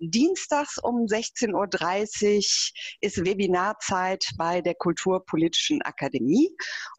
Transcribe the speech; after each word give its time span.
Dienstags 0.00 0.78
um 0.78 1.04
16.30 1.04 1.52
Uhr 1.52 2.42
ist 3.02 3.24
Webinarzeit 3.24 4.24
bei 4.38 4.62
der 4.62 4.74
Kulturpolitischen 4.74 5.82
Akademie. 5.82 6.50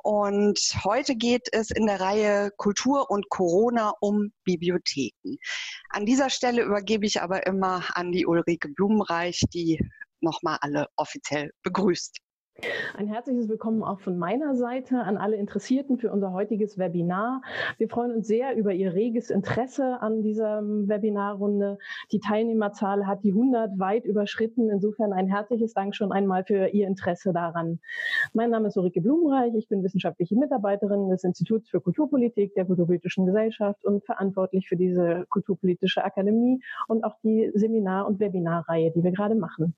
Und 0.04 0.60
heute 0.84 1.16
geht 1.16 1.48
es 1.52 1.72
in 1.72 1.88
der 1.88 2.00
Reihe 2.00 2.52
Kultur 2.58 3.10
und 3.10 3.28
Corona 3.30 3.94
um 4.02 4.32
Bibliotheken. 4.44 5.38
An 5.90 6.06
dieser 6.06 6.30
Stelle 6.30 6.62
übergebe 6.62 7.08
ich 7.08 7.22
aber 7.22 7.48
immer 7.48 7.84
an 7.96 8.12
die 8.12 8.28
Ulrike 8.28 8.70
Blumenreich, 8.70 9.42
die 9.52 9.80
nochmal 10.20 10.60
alle 10.62 10.88
offiziell 10.96 11.52
begrüßt. 11.64 12.20
Ein 12.96 13.08
herzliches 13.08 13.50
Willkommen 13.50 13.84
auch 13.84 14.00
von 14.00 14.18
meiner 14.18 14.56
Seite 14.56 15.00
an 15.00 15.18
alle 15.18 15.38
Interessierten 15.38 15.98
für 15.98 16.12
unser 16.12 16.32
heutiges 16.34 16.78
Webinar. 16.78 17.42
Wir 17.78 17.90
freuen 17.90 18.12
uns 18.12 18.28
sehr 18.28 18.56
über 18.56 18.74
Ihr 18.74 18.94
reges 18.94 19.30
Interesse 19.30 20.02
an 20.02 20.22
dieser 20.22 20.62
Webinarrunde. 20.62 21.80
Die 22.12 22.20
Teilnehmerzahl 22.20 23.08
hat 23.08 23.24
die 23.24 23.32
100 23.32 23.80
weit 23.80 24.06
überschritten. 24.06 24.70
Insofern 24.70 25.14
ein 25.14 25.28
herzliches 25.28 25.74
Dank 25.74 25.96
schon 25.96 26.12
einmal 26.12 26.44
für 26.44 26.68
Ihr 26.68 26.88
Interesse 26.88 27.34
daran. 27.34 27.80
Mein 28.34 28.52
Name 28.52 28.68
ist 28.68 28.78
Ulrike 28.78 29.02
Blumenreich. 29.02 29.56
Ich 29.56 29.68
bin 29.68 29.84
wissenschaftliche 29.84 30.36
Mitarbeiterin 30.36 31.10
des 31.10 31.24
Instituts 31.24 31.70
für 31.70 31.82
Kulturpolitik 31.82 32.54
der 32.54 32.66
Kulturpolitischen 32.66 33.26
Gesellschaft 33.26 33.84
und 33.86 34.06
verantwortlich 34.06 34.68
für 34.68 34.76
diese 34.76 35.26
Kulturpolitische 35.30 36.04
Akademie 36.04 36.62
und 36.88 37.04
auch 37.04 37.16
die 37.24 37.50
Seminar- 37.56 38.06
und 38.06 38.20
Webinarreihe, 38.20 38.92
die 38.92 39.04
wir 39.04 39.12
gerade 39.12 39.36
machen. 39.36 39.76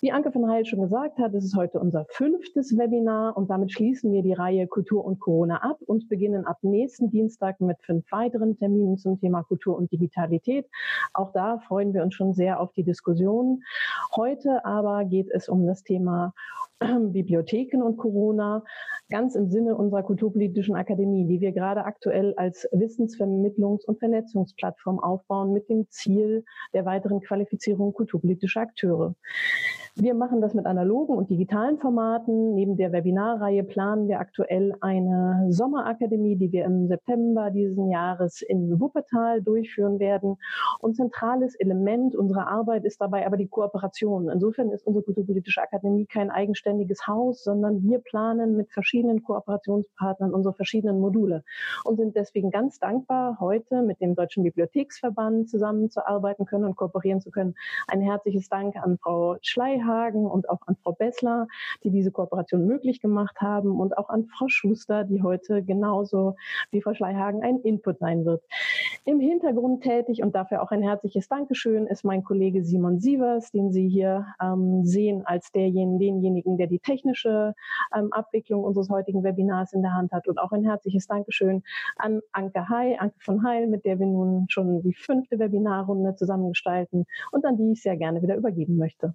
Wie 0.00 0.12
Anke 0.12 0.32
von 0.32 0.48
Heil 0.48 0.64
schon 0.64 0.80
gesagt 0.80 1.18
hat, 1.18 1.34
ist 1.34 1.44
es 1.44 1.54
heute 1.54 1.78
unser 1.78 2.06
fünftes 2.22 2.78
Webinar 2.78 3.36
und 3.36 3.50
damit 3.50 3.72
schließen 3.72 4.12
wir 4.12 4.22
die 4.22 4.32
Reihe 4.32 4.68
Kultur 4.68 5.04
und 5.04 5.18
Corona 5.18 5.56
ab 5.56 5.78
und 5.86 6.08
beginnen 6.08 6.46
ab 6.46 6.58
nächsten 6.62 7.10
Dienstag 7.10 7.60
mit 7.60 7.82
fünf 7.82 8.04
weiteren 8.12 8.56
Terminen 8.56 8.96
zum 8.96 9.18
Thema 9.18 9.42
Kultur 9.42 9.76
und 9.76 9.90
Digitalität. 9.90 10.68
Auch 11.14 11.32
da 11.32 11.58
freuen 11.58 11.94
wir 11.94 12.04
uns 12.04 12.14
schon 12.14 12.32
sehr 12.32 12.60
auf 12.60 12.72
die 12.74 12.84
Diskussion. 12.84 13.64
Heute 14.14 14.64
aber 14.64 15.04
geht 15.04 15.32
es 15.32 15.48
um 15.48 15.66
das 15.66 15.82
Thema 15.82 16.32
Bibliotheken 16.78 17.82
und 17.82 17.96
Corona, 17.96 18.62
ganz 19.10 19.34
im 19.34 19.50
Sinne 19.50 19.76
unserer 19.76 20.04
Kulturpolitischen 20.04 20.76
Akademie, 20.76 21.26
die 21.26 21.40
wir 21.40 21.50
gerade 21.50 21.84
aktuell 21.84 22.34
als 22.36 22.68
Wissensvermittlungs- 22.72 23.84
und 23.84 23.98
Vernetzungsplattform 23.98 25.00
aufbauen 25.00 25.52
mit 25.52 25.68
dem 25.68 25.86
Ziel 25.90 26.44
der 26.72 26.84
weiteren 26.84 27.20
Qualifizierung 27.20 27.92
kulturpolitischer 27.92 28.60
Akteure. 28.60 29.16
Wir 29.96 30.14
machen 30.14 30.40
das 30.40 30.54
mit 30.54 30.64
analogen 30.64 31.14
und 31.14 31.28
digitalen 31.28 31.76
Formaten. 31.78 32.54
Neben 32.54 32.78
der 32.78 32.92
Webinarreihe 32.92 33.62
planen 33.62 34.08
wir 34.08 34.20
aktuell 34.20 34.74
eine 34.80 35.48
Sommerakademie, 35.50 36.36
die 36.36 36.50
wir 36.50 36.64
im 36.64 36.88
September 36.88 37.50
diesen 37.50 37.90
Jahres 37.90 38.40
in 38.40 38.80
Wuppertal 38.80 39.42
durchführen 39.42 39.98
werden. 39.98 40.38
Und 40.80 40.96
zentrales 40.96 41.54
Element 41.56 42.16
unserer 42.16 42.46
Arbeit 42.46 42.86
ist 42.86 43.02
dabei 43.02 43.26
aber 43.26 43.36
die 43.36 43.48
Kooperation. 43.48 44.30
Insofern 44.30 44.70
ist 44.70 44.86
unsere 44.86 45.04
Kulturpolitische 45.04 45.60
Akademie 45.60 46.06
kein 46.06 46.30
eigenständiges 46.30 47.06
Haus, 47.06 47.44
sondern 47.44 47.82
wir 47.82 47.98
planen 47.98 48.56
mit 48.56 48.72
verschiedenen 48.72 49.22
Kooperationspartnern 49.22 50.32
unsere 50.32 50.54
verschiedenen 50.54 51.00
Module 51.00 51.44
und 51.84 51.98
sind 51.98 52.16
deswegen 52.16 52.50
ganz 52.50 52.78
dankbar, 52.78 53.36
heute 53.40 53.82
mit 53.82 54.00
dem 54.00 54.14
Deutschen 54.14 54.42
Bibliotheksverband 54.42 55.50
zusammenzuarbeiten 55.50 56.46
können 56.46 56.64
und 56.64 56.76
kooperieren 56.76 57.20
zu 57.20 57.30
können. 57.30 57.54
Ein 57.88 58.00
herzliches 58.00 58.48
Dank 58.48 58.76
an 58.76 58.96
Frau 58.96 59.36
Schley 59.42 59.81
Schleihagen 59.82 60.26
und 60.26 60.48
auch 60.48 60.60
an 60.66 60.76
Frau 60.82 60.92
Bessler, 60.92 61.48
die 61.82 61.90
diese 61.90 62.10
Kooperation 62.10 62.66
möglich 62.66 63.00
gemacht 63.00 63.40
haben 63.40 63.80
und 63.80 63.96
auch 63.98 64.08
an 64.08 64.26
Frau 64.26 64.46
Schuster, 64.48 65.04
die 65.04 65.22
heute 65.22 65.62
genauso 65.62 66.36
wie 66.70 66.80
Frau 66.82 66.94
Schleihagen 66.94 67.42
ein 67.42 67.60
Input 67.60 67.98
sein 67.98 68.24
wird. 68.24 68.42
Im 69.04 69.20
Hintergrund 69.20 69.82
tätig 69.82 70.22
und 70.22 70.34
dafür 70.34 70.62
auch 70.62 70.70
ein 70.70 70.82
herzliches 70.82 71.28
Dankeschön 71.28 71.86
ist 71.86 72.04
mein 72.04 72.24
Kollege 72.24 72.62
Simon 72.64 73.00
Sievers, 73.00 73.50
den 73.50 73.72
Sie 73.72 73.88
hier 73.88 74.26
ähm, 74.40 74.84
sehen 74.84 75.22
als 75.26 75.50
derjen, 75.52 75.98
denjenigen, 75.98 76.56
der 76.56 76.66
die 76.66 76.78
technische 76.78 77.54
ähm, 77.96 78.12
Abwicklung 78.12 78.64
unseres 78.64 78.88
heutigen 78.90 79.24
Webinars 79.24 79.72
in 79.72 79.82
der 79.82 79.94
Hand 79.94 80.12
hat 80.12 80.28
und 80.28 80.38
auch 80.38 80.52
ein 80.52 80.64
herzliches 80.64 81.06
Dankeschön 81.06 81.62
an 81.96 82.20
Anke 82.32 82.68
Heil, 82.68 82.96
Anke 82.98 83.16
von 83.20 83.44
Heil, 83.44 83.66
mit 83.66 83.84
der 83.84 83.98
wir 83.98 84.06
nun 84.06 84.46
schon 84.48 84.82
die 84.82 84.94
fünfte 84.94 85.38
Webinarrunde 85.38 86.14
zusammengestalten 86.14 87.06
und 87.32 87.44
an 87.44 87.56
die 87.56 87.72
ich 87.72 87.82
sehr 87.82 87.96
gerne 87.96 88.22
wieder 88.22 88.36
übergeben 88.36 88.76
möchte. 88.76 89.14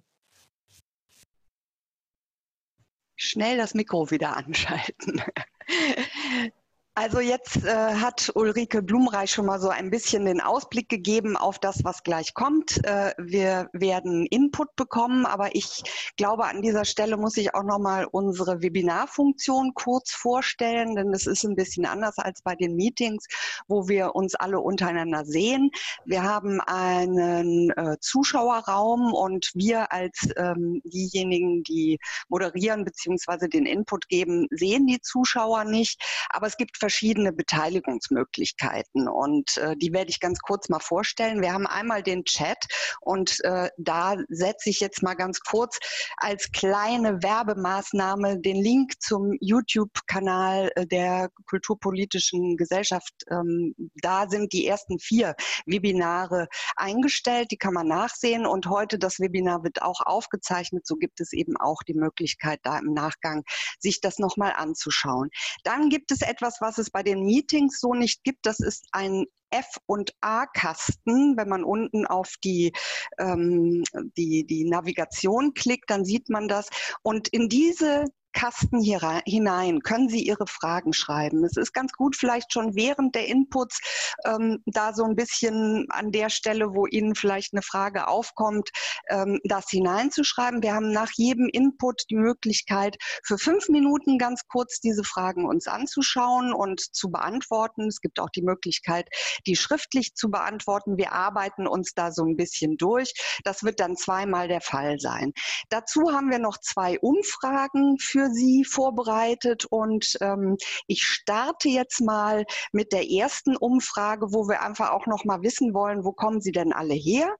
Schnell 3.28 3.56
das 3.56 3.74
Mikro 3.74 4.10
wieder 4.10 4.36
anschalten. 4.36 5.22
Also 7.00 7.20
jetzt 7.20 7.64
äh, 7.64 7.94
hat 7.94 8.32
Ulrike 8.34 8.82
Blumreich 8.82 9.30
schon 9.30 9.46
mal 9.46 9.60
so 9.60 9.68
ein 9.68 9.88
bisschen 9.88 10.24
den 10.24 10.40
Ausblick 10.40 10.88
gegeben 10.88 11.36
auf 11.36 11.60
das, 11.60 11.84
was 11.84 12.02
gleich 12.02 12.34
kommt. 12.34 12.84
Äh, 12.84 13.14
wir 13.18 13.70
werden 13.72 14.26
Input 14.26 14.74
bekommen, 14.74 15.24
aber 15.24 15.54
ich 15.54 15.84
glaube, 16.16 16.46
an 16.46 16.60
dieser 16.60 16.84
Stelle 16.84 17.16
muss 17.16 17.36
ich 17.36 17.54
auch 17.54 17.62
noch 17.62 17.78
mal 17.78 18.04
unsere 18.10 18.62
Webinarfunktion 18.62 19.74
kurz 19.74 20.10
vorstellen, 20.10 20.96
denn 20.96 21.14
es 21.14 21.28
ist 21.28 21.44
ein 21.44 21.54
bisschen 21.54 21.86
anders 21.86 22.18
als 22.18 22.42
bei 22.42 22.56
den 22.56 22.74
Meetings, 22.74 23.28
wo 23.68 23.86
wir 23.86 24.16
uns 24.16 24.34
alle 24.34 24.58
untereinander 24.58 25.24
sehen. 25.24 25.70
Wir 26.04 26.24
haben 26.24 26.60
einen 26.62 27.70
äh, 27.76 27.96
Zuschauerraum 28.00 29.14
und 29.14 29.52
wir 29.54 29.92
als 29.92 30.30
ähm, 30.36 30.82
diejenigen, 30.82 31.62
die 31.62 32.00
moderieren 32.28 32.84
bzw. 32.84 33.46
den 33.46 33.66
Input 33.66 34.08
geben, 34.08 34.48
sehen 34.50 34.88
die 34.88 35.00
Zuschauer 35.00 35.62
nicht. 35.62 36.02
Aber 36.30 36.48
es 36.48 36.56
gibt 36.56 36.76
verschiedene 36.88 37.34
Beteiligungsmöglichkeiten 37.34 39.08
und 39.08 39.58
äh, 39.58 39.76
die 39.76 39.92
werde 39.92 40.08
ich 40.08 40.20
ganz 40.20 40.38
kurz 40.40 40.70
mal 40.70 40.80
vorstellen. 40.80 41.42
Wir 41.42 41.52
haben 41.52 41.66
einmal 41.66 42.02
den 42.02 42.24
Chat 42.24 42.64
und 43.02 43.44
äh, 43.44 43.68
da 43.76 44.16
setze 44.30 44.70
ich 44.70 44.80
jetzt 44.80 45.02
mal 45.02 45.12
ganz 45.12 45.40
kurz 45.40 45.78
als 46.16 46.50
kleine 46.50 47.22
Werbemaßnahme 47.22 48.40
den 48.40 48.56
Link 48.56 48.94
zum 49.00 49.36
YouTube-Kanal 49.38 50.70
äh, 50.76 50.86
der 50.86 51.28
Kulturpolitischen 51.44 52.56
Gesellschaft. 52.56 53.12
Ähm, 53.30 53.74
da 54.00 54.26
sind 54.30 54.54
die 54.54 54.66
ersten 54.66 54.98
vier 54.98 55.34
Webinare 55.66 56.48
eingestellt, 56.74 57.48
die 57.50 57.58
kann 57.58 57.74
man 57.74 57.86
nachsehen 57.86 58.46
und 58.46 58.66
heute 58.66 58.98
das 58.98 59.20
Webinar 59.20 59.62
wird 59.62 59.82
auch 59.82 60.00
aufgezeichnet. 60.00 60.86
So 60.86 60.96
gibt 60.96 61.20
es 61.20 61.34
eben 61.34 61.58
auch 61.58 61.82
die 61.82 61.92
Möglichkeit, 61.94 62.60
da 62.62 62.78
im 62.78 62.94
Nachgang 62.94 63.44
sich 63.78 64.00
das 64.00 64.18
nochmal 64.18 64.54
anzuschauen. 64.56 65.28
Dann 65.64 65.90
gibt 65.90 66.12
es 66.12 66.22
etwas, 66.22 66.62
was 66.62 66.77
es 66.78 66.90
bei 66.90 67.02
den 67.02 67.24
Meetings 67.24 67.80
so 67.80 67.94
nicht 67.94 68.24
gibt. 68.24 68.46
Das 68.46 68.60
ist 68.60 68.86
ein 68.92 69.26
F- 69.50 69.78
und 69.86 70.12
A-Kasten. 70.20 71.36
Wenn 71.36 71.48
man 71.48 71.64
unten 71.64 72.06
auf 72.06 72.34
die, 72.42 72.72
ähm, 73.18 73.82
die, 74.16 74.44
die 74.44 74.64
Navigation 74.64 75.54
klickt, 75.54 75.90
dann 75.90 76.04
sieht 76.04 76.28
man 76.28 76.48
das. 76.48 76.68
Und 77.02 77.28
in 77.28 77.48
diese 77.48 78.04
Kasten 78.38 78.80
hier 78.80 79.00
hinein 79.26 79.80
können 79.80 80.08
Sie 80.08 80.22
Ihre 80.22 80.46
Fragen 80.46 80.92
schreiben. 80.92 81.44
Es 81.44 81.56
ist 81.56 81.72
ganz 81.72 81.92
gut, 81.92 82.14
vielleicht 82.14 82.52
schon 82.52 82.76
während 82.76 83.16
der 83.16 83.26
Inputs 83.26 83.80
ähm, 84.24 84.62
da 84.64 84.92
so 84.92 85.02
ein 85.02 85.16
bisschen 85.16 85.86
an 85.88 86.12
der 86.12 86.30
Stelle, 86.30 86.72
wo 86.72 86.86
Ihnen 86.86 87.16
vielleicht 87.16 87.52
eine 87.52 87.62
Frage 87.62 88.06
aufkommt, 88.06 88.70
ähm, 89.10 89.40
das 89.42 89.68
hineinzuschreiben. 89.70 90.62
Wir 90.62 90.72
haben 90.72 90.92
nach 90.92 91.10
jedem 91.16 91.48
Input 91.48 92.04
die 92.10 92.16
Möglichkeit, 92.16 92.96
für 93.24 93.38
fünf 93.38 93.68
Minuten 93.68 94.18
ganz 94.18 94.42
kurz 94.46 94.78
diese 94.78 95.02
Fragen 95.02 95.44
uns 95.44 95.66
anzuschauen 95.66 96.52
und 96.52 96.80
zu 96.94 97.10
beantworten. 97.10 97.88
Es 97.88 98.00
gibt 98.00 98.20
auch 98.20 98.30
die 98.30 98.42
Möglichkeit, 98.42 99.08
die 99.48 99.56
schriftlich 99.56 100.14
zu 100.14 100.30
beantworten. 100.30 100.96
Wir 100.96 101.12
arbeiten 101.12 101.66
uns 101.66 101.92
da 101.92 102.12
so 102.12 102.24
ein 102.24 102.36
bisschen 102.36 102.76
durch. 102.76 103.14
Das 103.42 103.64
wird 103.64 103.80
dann 103.80 103.96
zweimal 103.96 104.46
der 104.46 104.60
Fall 104.60 105.00
sein. 105.00 105.32
Dazu 105.70 106.12
haben 106.12 106.30
wir 106.30 106.38
noch 106.38 106.58
zwei 106.58 107.00
Umfragen 107.00 107.98
für 107.98 108.27
Sie 108.32 108.64
vorbereitet 108.64 109.66
und 109.66 110.16
ähm, 110.20 110.56
ich 110.86 111.02
starte 111.02 111.68
jetzt 111.68 112.00
mal 112.00 112.44
mit 112.72 112.92
der 112.92 113.10
ersten 113.10 113.56
Umfrage, 113.56 114.32
wo 114.32 114.48
wir 114.48 114.62
einfach 114.62 114.90
auch 114.90 115.06
noch 115.06 115.24
mal 115.24 115.42
wissen 115.42 115.74
wollen, 115.74 116.04
wo 116.04 116.12
kommen 116.12 116.40
Sie 116.40 116.52
denn 116.52 116.72
alle 116.72 116.94
her? 116.94 117.34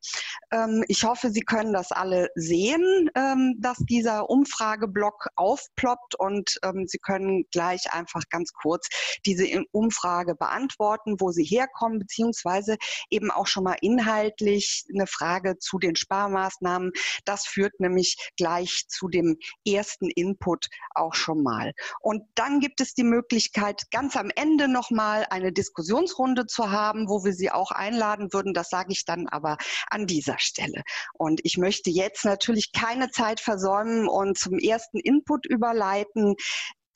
Ähm, 0.52 0.84
ich 0.88 1.04
hoffe, 1.04 1.30
Sie 1.30 1.42
können 1.42 1.72
das 1.72 1.92
alle 1.92 2.28
sehen, 2.34 3.10
ähm, 3.14 3.56
dass 3.58 3.78
dieser 3.78 4.30
Umfrageblock 4.30 5.28
aufploppt 5.36 6.14
und 6.16 6.58
ähm, 6.64 6.86
Sie 6.86 6.98
können 6.98 7.44
gleich 7.50 7.92
einfach 7.92 8.22
ganz 8.30 8.52
kurz 8.52 8.88
diese 9.26 9.46
Umfrage 9.72 10.34
beantworten, 10.34 11.16
wo 11.18 11.30
Sie 11.30 11.44
herkommen, 11.44 11.98
beziehungsweise 11.98 12.76
eben 13.10 13.30
auch 13.30 13.46
schon 13.46 13.64
mal 13.64 13.76
inhaltlich 13.80 14.84
eine 14.92 15.06
Frage 15.06 15.58
zu 15.58 15.78
den 15.78 15.96
Sparmaßnahmen. 15.96 16.92
Das 17.24 17.46
führt 17.46 17.78
nämlich 17.80 18.16
gleich 18.36 18.84
zu 18.88 19.08
dem 19.08 19.36
ersten 19.66 20.10
Input 20.10 20.67
auch 20.94 21.14
schon 21.14 21.42
mal. 21.42 21.72
Und 22.00 22.22
dann 22.34 22.60
gibt 22.60 22.80
es 22.80 22.94
die 22.94 23.04
Möglichkeit, 23.04 23.90
ganz 23.90 24.16
am 24.16 24.30
Ende 24.34 24.68
nochmal 24.68 25.26
eine 25.30 25.52
Diskussionsrunde 25.52 26.46
zu 26.46 26.70
haben, 26.70 27.08
wo 27.08 27.24
wir 27.24 27.32
Sie 27.32 27.50
auch 27.50 27.70
einladen 27.70 28.32
würden. 28.32 28.54
Das 28.54 28.68
sage 28.70 28.92
ich 28.92 29.04
dann 29.04 29.28
aber 29.28 29.56
an 29.90 30.06
dieser 30.06 30.38
Stelle. 30.38 30.82
Und 31.14 31.40
ich 31.44 31.58
möchte 31.58 31.90
jetzt 31.90 32.24
natürlich 32.24 32.72
keine 32.72 33.10
Zeit 33.10 33.40
versäumen 33.40 34.08
und 34.08 34.38
zum 34.38 34.58
ersten 34.58 34.98
Input 34.98 35.46
überleiten 35.46 36.36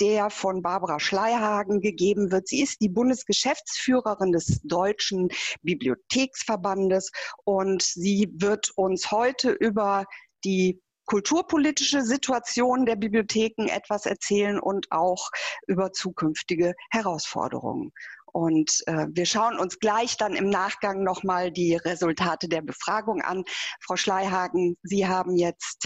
der 0.01 0.31
von 0.31 0.63
Barbara 0.63 0.99
Schleihagen 0.99 1.81
gegeben 1.81 2.33
wird. 2.33 2.49
Sie 2.49 2.61
ist 2.61 2.81
die 2.81 2.89
Bundesgeschäftsführerin 2.89 4.33
des 4.33 4.61
Deutschen 4.65 5.29
Bibliotheksverbandes 5.63 7.13
und 7.45 7.83
sie 7.83 8.29
wird 8.35 8.71
uns 8.75 9.13
heute 9.13 9.53
über 9.53 10.07
die 10.45 10.81
kulturpolitische 11.13 12.01
Situation 12.01 12.87
der 12.87 12.97
Bibliotheken 12.97 13.67
etwas 13.69 14.07
erzählen 14.07 14.59
und 14.59 14.91
auch 14.91 15.29
über 15.67 15.93
zukünftige 15.93 16.73
Herausforderungen. 16.91 17.93
Und 18.33 18.83
äh, 18.87 19.09
wir 19.11 19.27
schauen 19.27 19.59
uns 19.59 19.79
gleich 19.79 20.17
dann 20.17 20.35
im 20.35 20.49
Nachgang 20.49 21.03
nochmal 21.03 21.53
die 21.53 21.77
Resultate 21.77 22.49
der 22.49 22.63
Befragung 22.63 23.21
an. 23.21 23.45
Frau 23.83 23.97
Schleihagen, 23.97 24.79
Sie 24.85 25.07
haben 25.07 25.37
jetzt 25.37 25.85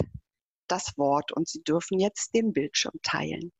das 0.69 0.97
Wort 0.97 1.33
und 1.33 1.49
Sie 1.49 1.61
dürfen 1.61 1.99
jetzt 1.99 2.33
den 2.33 2.53
Bildschirm 2.53 2.95
teilen. 3.03 3.51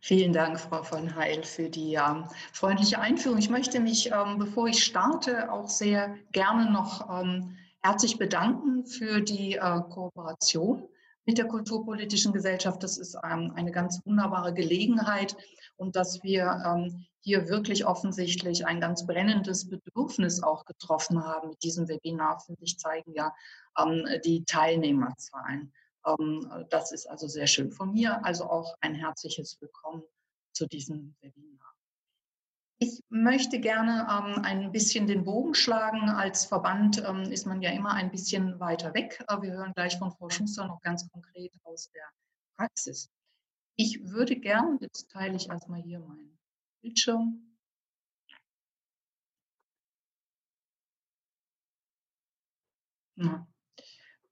Vielen 0.00 0.32
Dank, 0.32 0.60
Frau 0.60 0.84
von 0.84 1.16
Heil, 1.16 1.42
für 1.42 1.68
die 1.68 1.94
ähm, 1.94 2.28
freundliche 2.52 3.00
Einführung. 3.00 3.38
Ich 3.38 3.50
möchte 3.50 3.80
mich, 3.80 4.12
ähm, 4.12 4.38
bevor 4.38 4.68
ich 4.68 4.84
starte, 4.84 5.50
auch 5.50 5.68
sehr 5.68 6.14
gerne 6.30 6.70
noch 6.70 7.20
ähm, 7.20 7.58
herzlich 7.82 8.18
bedanken 8.18 8.86
für 8.86 9.20
die 9.20 9.54
äh, 9.54 9.80
Kooperation 9.90 10.88
mit 11.24 11.38
der 11.38 11.46
Kulturpolitischen 11.46 12.32
Gesellschaft. 12.32 12.82
Das 12.82 12.98
ist 12.98 13.16
ähm, 13.24 13.52
eine 13.54 13.70
ganz 13.70 14.00
wunderbare 14.04 14.54
Gelegenheit 14.54 15.36
und 15.76 15.94
dass 15.96 16.22
wir 16.22 16.62
ähm, 16.64 17.06
hier 17.20 17.48
wirklich 17.48 17.86
offensichtlich 17.86 18.66
ein 18.66 18.80
ganz 18.80 19.06
brennendes 19.06 19.68
Bedürfnis 19.68 20.42
auch 20.42 20.64
getroffen 20.64 21.24
haben 21.24 21.50
mit 21.50 21.62
diesem 21.62 21.88
Webinar, 21.88 22.40
finde 22.40 22.64
ich, 22.64 22.78
zeigen 22.78 23.12
ja 23.12 23.34
ähm, 23.78 24.06
die 24.24 24.44
Teilnehmerzahlen. 24.44 25.72
Das 26.70 26.92
ist 26.92 27.06
also 27.06 27.28
sehr 27.28 27.46
schön. 27.46 27.70
Von 27.70 27.92
mir 27.92 28.24
also 28.24 28.44
auch 28.44 28.76
ein 28.80 28.94
herzliches 28.94 29.60
Willkommen 29.60 30.02
zu 30.52 30.66
diesem 30.66 31.14
Webinar. 31.20 31.67
Ich 32.80 33.02
möchte 33.08 33.58
gerne 33.58 34.06
ähm, 34.08 34.44
ein 34.44 34.70
bisschen 34.70 35.08
den 35.08 35.24
Bogen 35.24 35.54
schlagen. 35.54 36.08
Als 36.10 36.44
Verband 36.46 37.02
ähm, 37.04 37.22
ist 37.22 37.44
man 37.44 37.60
ja 37.60 37.70
immer 37.70 37.92
ein 37.94 38.10
bisschen 38.10 38.60
weiter 38.60 38.94
weg. 38.94 39.24
Wir 39.40 39.52
hören 39.52 39.72
gleich 39.74 39.98
von 39.98 40.12
Frau 40.12 40.28
Schuster 40.30 40.66
noch 40.66 40.80
ganz 40.82 41.08
konkret 41.10 41.52
aus 41.64 41.90
der 41.90 42.04
Praxis. 42.56 43.10
Ich 43.76 44.04
würde 44.04 44.36
gerne, 44.36 44.78
jetzt 44.80 45.10
teile 45.10 45.36
ich 45.36 45.48
erstmal 45.48 45.82
hier 45.82 45.98
meinen 46.00 46.38
Bildschirm. 46.82 47.56
Ja. 53.16 53.46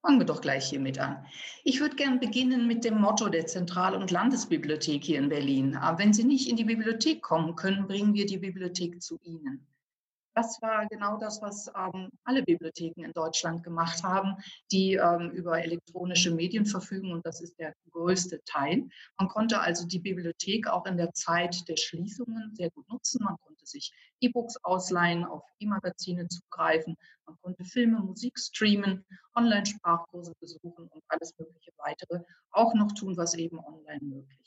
Fangen 0.07 0.21
wir 0.21 0.27
doch 0.27 0.41
gleich 0.41 0.71
hiermit 0.71 1.01
an. 1.01 1.27
Ich 1.65 1.81
würde 1.81 1.97
gerne 1.97 2.21
beginnen 2.21 2.69
mit 2.69 2.85
dem 2.85 3.01
Motto 3.01 3.29
der 3.29 3.47
Zentral- 3.47 3.97
und 3.97 4.13
Landesbibliothek 4.13 5.03
hier 5.03 5.19
in 5.19 5.29
Berlin. 5.29 5.75
Aber 5.75 5.99
wenn 5.99 6.13
Sie 6.13 6.23
nicht 6.23 6.49
in 6.49 6.55
die 6.55 6.63
Bibliothek 6.63 7.23
kommen 7.23 7.57
können, 7.57 7.89
bringen 7.89 8.15
wir 8.15 8.25
die 8.25 8.39
Bibliothek 8.39 9.03
zu 9.03 9.19
Ihnen. 9.25 9.67
Das 10.37 10.61
war 10.61 10.87
genau 10.89 11.17
das, 11.17 11.41
was 11.41 11.67
ähm, 11.75 12.11
alle 12.25 12.43
Bibliotheken 12.43 13.03
in 13.03 13.13
Deutschland 13.15 13.65
gemacht 13.65 14.03
haben, 14.03 14.37
die 14.71 14.93
ähm, 14.93 15.31
über 15.31 15.65
elektronische 15.65 16.31
Medien 16.31 16.67
verfügen. 16.67 17.11
Und 17.11 17.25
das 17.25 17.41
ist 17.41 17.59
der 17.59 17.75
größte 17.91 18.45
Teil. 18.45 18.87
Man 19.19 19.29
konnte 19.29 19.61
also 19.61 19.87
die 19.87 19.99
Bibliothek 19.99 20.69
auch 20.69 20.85
in 20.85 20.99
der 20.99 21.15
Zeit 21.15 21.67
der 21.69 21.79
Schließungen 21.79 22.55
sehr 22.55 22.71
gut 22.71 22.87
nutzen. 22.91 23.25
Man 23.25 23.37
konnte 23.47 23.65
sich 23.65 23.95
E-Books 24.21 24.59
ausleihen, 24.63 25.25
auf 25.25 25.43
E-Magazine 25.59 26.29
zugreifen. 26.29 26.99
Man 27.25 27.39
konnte 27.41 27.65
Filme, 27.65 28.01
Musik 28.01 28.39
streamen, 28.39 29.07
Online-Sprachkurse 29.35 30.35
besuchen 30.39 30.87
und 30.91 31.03
alles 31.09 31.33
mögliche 31.39 31.73
weitere 31.79 32.21
auch 32.51 32.75
noch 32.75 32.93
tun, 32.93 33.17
was 33.17 33.33
eben 33.33 33.59
online 33.59 34.05
möglich 34.05 34.39
ist. 34.43 34.46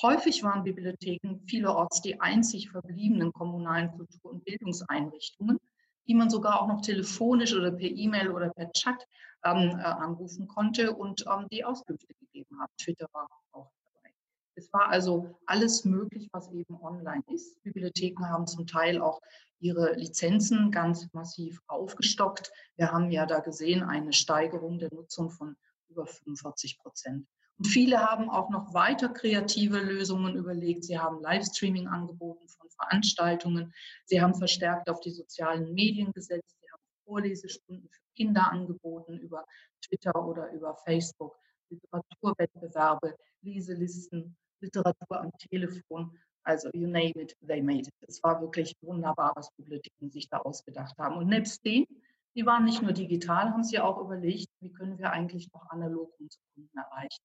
Häufig 0.00 0.42
waren 0.42 0.64
Bibliotheken 0.64 1.40
vielerorts 1.46 2.00
die 2.00 2.20
einzig 2.20 2.70
verbliebenen 2.70 3.32
kommunalen 3.32 3.90
Kultur- 3.92 4.32
und 4.32 4.44
Bildungseinrichtungen, 4.44 5.58
die 6.06 6.14
man 6.14 6.30
sogar 6.30 6.60
auch 6.60 6.66
noch 6.66 6.80
telefonisch 6.80 7.54
oder 7.54 7.70
per 7.70 7.88
E-Mail 7.88 8.30
oder 8.30 8.50
per 8.50 8.72
Chat 8.72 9.06
ähm, 9.44 9.78
äh, 9.78 9.82
anrufen 9.82 10.48
konnte 10.48 10.94
und 10.94 11.24
ähm, 11.26 11.46
die 11.50 11.64
Auskünfte 11.64 12.14
gegeben 12.14 12.58
haben. 12.60 12.72
Twitter 12.80 13.06
war 13.12 13.28
auch 13.52 13.70
dabei. 13.84 14.14
Es 14.54 14.72
war 14.72 14.88
also 14.88 15.38
alles 15.46 15.84
möglich, 15.84 16.28
was 16.32 16.50
eben 16.52 16.80
online 16.80 17.22
ist. 17.28 17.62
Bibliotheken 17.62 18.28
haben 18.28 18.46
zum 18.46 18.66
Teil 18.66 19.00
auch 19.00 19.20
ihre 19.60 19.94
Lizenzen 19.94 20.70
ganz 20.70 21.08
massiv 21.12 21.60
aufgestockt. 21.66 22.50
Wir 22.76 22.90
haben 22.90 23.10
ja 23.10 23.26
da 23.26 23.40
gesehen 23.40 23.82
eine 23.82 24.12
Steigerung 24.12 24.78
der 24.78 24.92
Nutzung 24.92 25.30
von 25.30 25.56
über 25.88 26.06
45 26.06 26.78
Prozent. 26.78 27.26
Und 27.58 27.66
viele 27.66 28.00
haben 28.00 28.30
auch 28.30 28.50
noch 28.50 28.74
weiter 28.74 29.08
kreative 29.08 29.78
Lösungen 29.78 30.36
überlegt. 30.36 30.84
Sie 30.84 30.98
haben 30.98 31.20
Livestreaming 31.20 31.86
angeboten 31.86 32.48
von 32.48 32.68
Veranstaltungen. 32.70 33.72
Sie 34.06 34.20
haben 34.20 34.34
verstärkt 34.34 34.88
auf 34.88 35.00
die 35.00 35.10
sozialen 35.10 35.72
Medien 35.74 36.12
gesetzt. 36.12 36.56
Sie 36.60 36.70
haben 36.72 36.82
Vorlesestunden 37.04 37.88
für 37.88 38.00
Kinder 38.16 38.50
angeboten 38.50 39.18
über 39.18 39.44
Twitter 39.80 40.26
oder 40.26 40.50
über 40.52 40.76
Facebook, 40.84 41.36
Literaturwettbewerbe, 41.70 43.16
Leselisten, 43.42 44.36
Literatur 44.60 45.20
am 45.20 45.30
Telefon. 45.38 46.18
Also 46.44 46.68
you 46.72 46.88
name 46.88 47.12
it, 47.16 47.36
they 47.46 47.62
made 47.62 47.86
it. 47.88 47.94
Es 48.08 48.22
war 48.22 48.40
wirklich 48.40 48.74
wunderbar, 48.80 49.32
was 49.36 49.48
Bibliotheken 49.56 50.10
sich 50.10 50.28
da 50.28 50.38
ausgedacht 50.38 50.96
haben. 50.98 51.16
Und 51.18 51.28
nebst 51.28 51.64
dem, 51.64 51.86
die 52.34 52.46
waren 52.46 52.64
nicht 52.64 52.82
nur 52.82 52.92
digital, 52.92 53.50
haben 53.50 53.62
sie 53.62 53.78
auch 53.78 54.00
überlegt, 54.00 54.48
wie 54.60 54.72
können 54.72 54.98
wir 54.98 55.12
eigentlich 55.12 55.52
noch 55.52 55.68
analog 55.70 56.12
unsere 56.18 56.42
Kunden 56.54 56.76
erreichen 56.76 57.22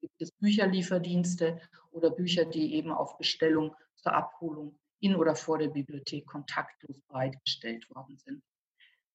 gibt 0.00 0.20
es 0.20 0.32
Bücherlieferdienste 0.32 1.60
oder 1.92 2.10
Bücher, 2.10 2.44
die 2.44 2.74
eben 2.74 2.90
auf 2.90 3.18
Bestellung 3.18 3.74
zur 3.96 4.12
Abholung 4.12 4.78
in 5.00 5.14
oder 5.14 5.34
vor 5.34 5.58
der 5.58 5.68
Bibliothek 5.68 6.26
kontaktlos 6.26 7.00
bereitgestellt 7.08 7.88
worden 7.90 8.16
sind. 8.16 8.42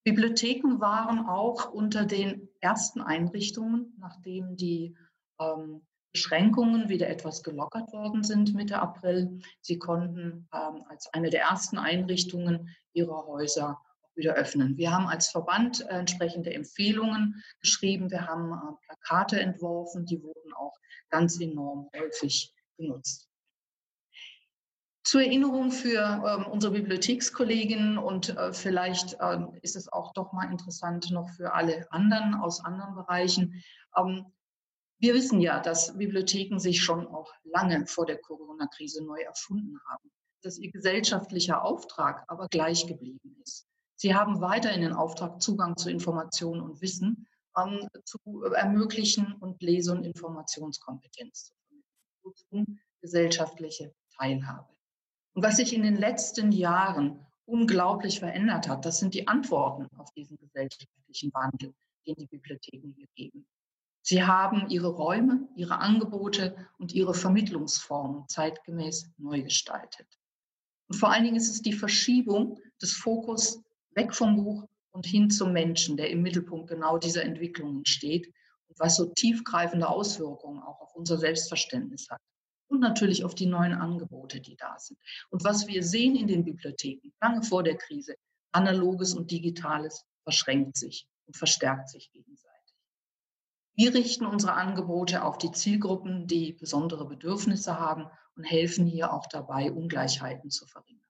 Bibliotheken 0.04 0.80
waren 0.80 1.28
auch 1.28 1.72
unter 1.72 2.06
den 2.06 2.50
ersten 2.60 3.02
Einrichtungen, 3.02 3.96
nachdem 4.00 4.58
die 4.58 4.96
ähm, 5.40 5.82
Beschränkungen 6.12 6.90
wieder 6.90 7.10
etwas 7.10 7.42
gelockert 7.42 7.92
worden 7.92 8.24
sind 8.24 8.54
Mitte 8.54 8.80
April. 8.80 9.40
Sie 9.62 9.80
konnten 9.80 10.48
ähm, 10.54 10.84
als 10.88 11.12
eine 11.14 11.30
der 11.30 11.42
ersten 11.42 11.78
Einrichtungen 11.78 12.70
ihre 12.94 13.26
Häuser 13.26 13.82
wieder 14.16 14.34
öffnen. 14.34 14.78
Wir 14.78 14.92
haben 14.92 15.08
als 15.08 15.30
Verband 15.30 15.82
äh, 15.82 16.00
entsprechende 16.00 16.54
Empfehlungen 16.54 17.44
geschrieben. 17.60 18.12
Wir 18.12 18.28
haben 18.28 18.52
äh, 18.54 18.86
Plakate 18.86 19.40
entworfen, 19.40 20.06
die 20.06 20.22
wurden 20.22 20.54
auch 20.54 20.78
ganz 21.10 21.40
enorm 21.40 21.90
häufig 21.96 22.54
genutzt. 22.78 23.30
Zur 25.04 25.22
Erinnerung 25.22 25.72
für 25.72 26.24
ähm, 26.26 26.46
unsere 26.48 26.74
Bibliothekskolleginnen 26.74 27.98
und 27.98 28.30
äh, 28.30 28.54
vielleicht 28.54 29.18
ähm, 29.20 29.54
ist 29.62 29.76
es 29.76 29.92
auch 29.92 30.14
doch 30.14 30.32
mal 30.32 30.50
interessant 30.50 31.12
noch 31.12 31.30
für 31.30 31.54
alle 31.54 31.92
anderen 31.92 32.36
aus 32.36 32.64
anderen 32.64 32.96
Bereichen. 32.96 33.62
Ähm, 33.98 34.26
wir 35.00 35.14
wissen 35.14 35.42
ja, 35.42 35.60
dass 35.60 35.98
Bibliotheken 35.98 36.58
sich 36.60 36.82
schon 36.82 37.06
auch 37.06 37.34
lange 37.44 37.86
vor 37.86 38.06
der 38.06 38.18
Corona-Krise 38.18 39.04
neu 39.04 39.20
erfunden 39.22 39.78
haben, 39.90 40.10
dass 40.42 40.58
ihr 40.58 40.72
gesellschaftlicher 40.72 41.62
Auftrag 41.62 42.24
aber 42.30 42.48
gleich 42.48 42.88
geblieben 42.88 43.36
ist. 43.44 43.68
Sie 43.96 44.16
haben 44.16 44.42
weiterhin 44.42 44.82
den 44.82 44.94
Auftrag, 44.94 45.42
Zugang 45.42 45.78
zu 45.78 45.90
Informationen 45.90 46.62
und 46.62 46.82
Wissen 46.82 47.28
ähm, 47.58 47.88
zu 48.06 48.44
ermöglichen 48.54 49.34
und 49.34 49.62
Lese- 49.62 49.94
und 49.94 50.04
Informationskompetenz 50.04 51.46
zu 51.46 51.54
vermitteln, 52.22 52.80
gesellschaftliche 53.02 53.94
Teilhabe. 54.18 54.74
Und 55.34 55.44
was 55.44 55.58
sich 55.58 55.74
in 55.74 55.84
den 55.84 55.96
letzten 55.96 56.52
Jahren 56.52 57.26
unglaublich 57.46 58.20
verändert 58.20 58.68
hat, 58.68 58.86
das 58.86 59.00
sind 59.00 59.14
die 59.14 59.28
Antworten 59.28 59.88
auf 59.98 60.12
diesen 60.14 60.38
gesellschaftlichen 60.38 61.34
Wandel, 61.34 61.74
den 62.08 62.16
die 62.16 62.28
Bibliotheken 62.28 62.94
hier 62.96 63.08
geben. 63.16 63.46
Sie 64.02 64.24
haben 64.24 64.70
ihre 64.70 64.90
Räume, 64.90 65.48
ihre 65.56 65.78
Angebote 65.80 66.56
und 66.78 66.94
ihre 66.94 67.14
Vermittlungsformen 67.14 68.28
zeitgemäß 68.28 69.10
neu 69.18 69.42
gestaltet. 69.44 70.08
Und 70.90 70.98
vor 70.98 71.10
allen 71.10 71.24
Dingen 71.24 71.38
ist 71.38 71.50
es 71.50 71.62
die 71.62 71.74
Verschiebung 71.74 72.60
des 72.82 72.94
Fokus 72.94 73.62
weg 73.96 74.14
vom 74.14 74.36
Buch 74.36 74.68
und 74.92 75.06
hin 75.06 75.30
zum 75.30 75.54
Menschen, 75.54 75.98
der 75.98 76.10
im 76.10 76.22
Mittelpunkt 76.22 76.70
genau 76.70 76.98
dieser 76.98 77.24
Entwicklungen 77.24 77.86
steht 77.86 78.28
und 78.68 78.80
was 78.80 78.96
so 78.96 79.06
tiefgreifende 79.14 79.88
Auswirkungen 79.88 80.62
auch 80.62 80.82
auf 80.82 80.96
unser 80.96 81.18
Selbstverständnis 81.18 82.08
hat. 82.10 82.22
Und 82.68 82.80
natürlich 82.80 83.24
auf 83.24 83.36
die 83.36 83.46
neuen 83.46 83.74
Angebote, 83.74 84.42
die 84.42 84.56
da 84.56 84.80
sind. 84.80 85.00
Und 85.30 85.44
was 85.44 85.68
wir 85.68 85.84
sehen 85.84 86.16
in 86.16 86.28
den 86.28 86.44
Bibliotheken, 86.44 87.12
lange 87.22 87.44
vor 87.44 87.62
der 87.62 87.78
Krise, 87.78 88.16
analoges 88.52 89.14
und 89.14 89.30
digitales 89.30 90.06
verschränkt 90.24 90.78
sich 90.78 91.08
und 91.26 91.38
verstärkt 91.38 91.90
sich 91.90 92.12
gegenseitig. 92.12 92.54
Wir 93.76 93.94
richten 93.94 94.26
unsere 94.26 94.54
Angebote 94.54 95.24
auf 95.24 95.38
die 95.38 95.52
Zielgruppen, 95.52 96.28
die 96.28 96.54
besondere 96.54 97.08
Bedürfnisse 97.08 97.80
haben 97.80 98.08
und 98.36 98.44
helfen 98.44 98.86
hier 98.86 99.12
auch 99.12 99.28
dabei, 99.28 99.72
Ungleichheiten 99.72 100.50
zu 100.50 100.68
verringern. 100.68 101.03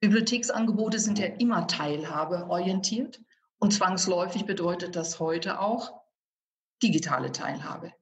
Bibliotheksangebote 0.00 0.98
sind 0.98 1.18
ja 1.18 1.26
immer 1.26 1.66
teilhabeorientiert 1.66 3.20
und 3.58 3.72
zwangsläufig 3.72 4.46
bedeutet 4.46 4.94
das 4.94 5.18
heute 5.18 5.60
auch 5.60 6.00
digitale 6.82 7.32
Teilhabe. 7.32 7.92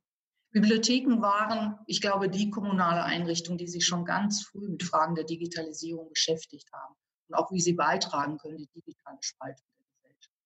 Bibliotheken 0.51 1.21
waren, 1.21 1.79
ich 1.87 2.01
glaube, 2.01 2.29
die 2.29 2.51
kommunale 2.51 3.03
Einrichtung, 3.03 3.59
die 3.59 3.69
sich 3.69 3.87
schon 3.87 4.05
ganz 4.05 4.43
früh 4.45 4.69
mit 4.69 4.83
Fragen 4.83 5.15
der 5.15 5.25
Digitalisierung 5.25 6.09
beschäftigt 6.09 6.71
haben 6.73 6.95
und 7.29 7.35
auch 7.35 7.51
wie 7.51 7.61
sie 7.61 7.73
beitragen 7.73 8.39
können, 8.39 8.59
die 8.59 8.69
digitale 8.75 9.19
Spaltung 9.21 9.67
der 9.79 9.87
Gesellschaft, 9.95 10.37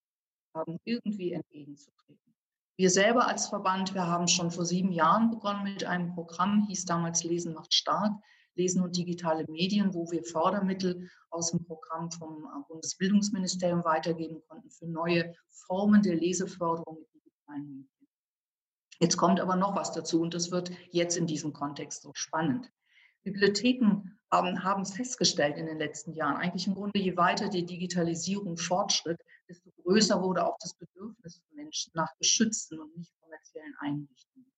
haben 0.54 0.78
irgendwie 0.84 1.32
entgegenzutreten. 1.32 2.34
Wir 2.76 2.90
selber 2.90 3.26
als 3.26 3.48
Verband, 3.48 3.94
wir 3.94 4.06
haben 4.06 4.26
schon 4.26 4.50
vor 4.50 4.64
sieben 4.64 4.90
Jahren 4.90 5.30
begonnen 5.30 5.64
mit 5.64 5.84
einem 5.84 6.14
Programm, 6.14 6.66
hieß 6.66 6.86
damals 6.86 7.24
Lesen 7.24 7.54
macht 7.54 7.74
stark, 7.74 8.12
Lesen 8.54 8.82
und 8.82 8.96
digitale 8.96 9.44
Medien, 9.48 9.94
wo 9.94 10.10
wir 10.10 10.24
Fördermittel 10.24 11.08
aus 11.30 11.50
dem 11.50 11.64
Programm 11.64 12.10
vom 12.10 12.46
Bundesbildungsministerium 12.68 13.84
weitergeben 13.84 14.42
konnten 14.48 14.70
für 14.70 14.86
neue 14.86 15.34
Formen 15.48 16.02
der 16.02 16.16
Leseförderung 16.16 16.98
mit 16.98 17.14
digitalen 17.14 17.68
Medien. 17.68 17.88
Jetzt 18.98 19.16
kommt 19.16 19.40
aber 19.40 19.56
noch 19.56 19.74
was 19.74 19.92
dazu 19.92 20.20
und 20.20 20.34
das 20.34 20.50
wird 20.50 20.70
jetzt 20.90 21.16
in 21.16 21.26
diesem 21.26 21.52
Kontext 21.52 22.02
so 22.02 22.12
spannend. 22.14 22.70
Bibliotheken 23.22 24.18
haben, 24.30 24.62
haben 24.62 24.86
festgestellt 24.86 25.56
in 25.56 25.66
den 25.66 25.78
letzten 25.78 26.12
Jahren, 26.12 26.36
eigentlich 26.36 26.66
im 26.66 26.74
Grunde, 26.74 26.98
je 26.98 27.16
weiter 27.16 27.48
die 27.48 27.64
Digitalisierung 27.64 28.56
fortschritt, 28.56 29.20
desto 29.48 29.70
größer 29.82 30.22
wurde 30.22 30.46
auch 30.46 30.56
das 30.60 30.74
Bedürfnis 30.74 31.38
von 31.38 31.56
Menschen 31.56 31.92
nach 31.94 32.14
geschützten 32.18 32.78
und 32.78 32.96
nicht 32.96 33.12
kommerziellen 33.20 33.74
Einrichtungen, 33.78 34.52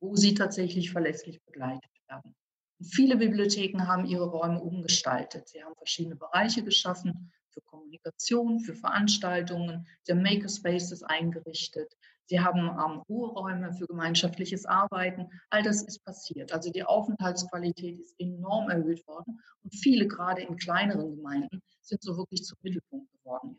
wo 0.00 0.14
sie 0.14 0.34
tatsächlich 0.34 0.92
verlässlich 0.92 1.42
begleitet 1.44 1.90
werden. 2.08 2.34
Viele 2.80 3.16
Bibliotheken 3.16 3.86
haben 3.86 4.04
ihre 4.04 4.26
Räume 4.26 4.60
umgestaltet. 4.60 5.48
Sie 5.48 5.62
haben 5.62 5.74
verschiedene 5.76 6.16
Bereiche 6.16 6.62
geschaffen 6.62 7.32
für 7.50 7.62
Kommunikation, 7.62 8.60
für 8.60 8.74
Veranstaltungen. 8.74 9.86
Sie 10.02 10.12
haben 10.12 10.22
Makerspaces 10.22 11.02
eingerichtet. 11.02 11.96
Sie 12.26 12.40
haben 12.40 12.68
ähm, 12.68 13.02
Ruheräume 13.08 13.72
für 13.72 13.86
gemeinschaftliches 13.86 14.66
Arbeiten. 14.66 15.28
All 15.48 15.62
das 15.62 15.82
ist 15.82 16.04
passiert. 16.04 16.52
Also 16.52 16.70
die 16.70 16.82
Aufenthaltsqualität 16.82 17.98
ist 17.98 18.14
enorm 18.18 18.68
erhöht 18.68 19.06
worden. 19.06 19.40
Und 19.62 19.74
viele, 19.74 20.06
gerade 20.06 20.42
in 20.42 20.56
kleineren 20.56 21.16
Gemeinden, 21.16 21.62
sind 21.82 22.02
so 22.02 22.16
wirklich 22.16 22.42
zum 22.42 22.58
Mittelpunkt 22.62 23.10
geworden. 23.12 23.58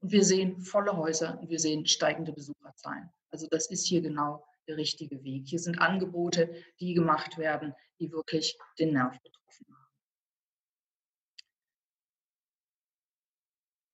Und 0.00 0.12
wir 0.12 0.24
sehen 0.24 0.60
volle 0.60 0.96
Häuser 0.96 1.38
und 1.40 1.50
wir 1.50 1.58
sehen 1.58 1.84
steigende 1.86 2.32
Besucherzahlen. 2.32 3.10
Also 3.30 3.48
das 3.50 3.68
ist 3.68 3.86
hier 3.86 4.00
genau 4.00 4.44
der 4.68 4.76
richtige 4.76 5.22
Weg. 5.24 5.48
Hier 5.48 5.58
sind 5.58 5.80
Angebote, 5.80 6.54
die 6.78 6.94
gemacht 6.94 7.38
werden, 7.38 7.74
die 7.98 8.10
wirklich 8.12 8.58
den 8.78 8.92
Nerv 8.92 9.18
betroffen 9.22 9.66
haben. 9.70 9.88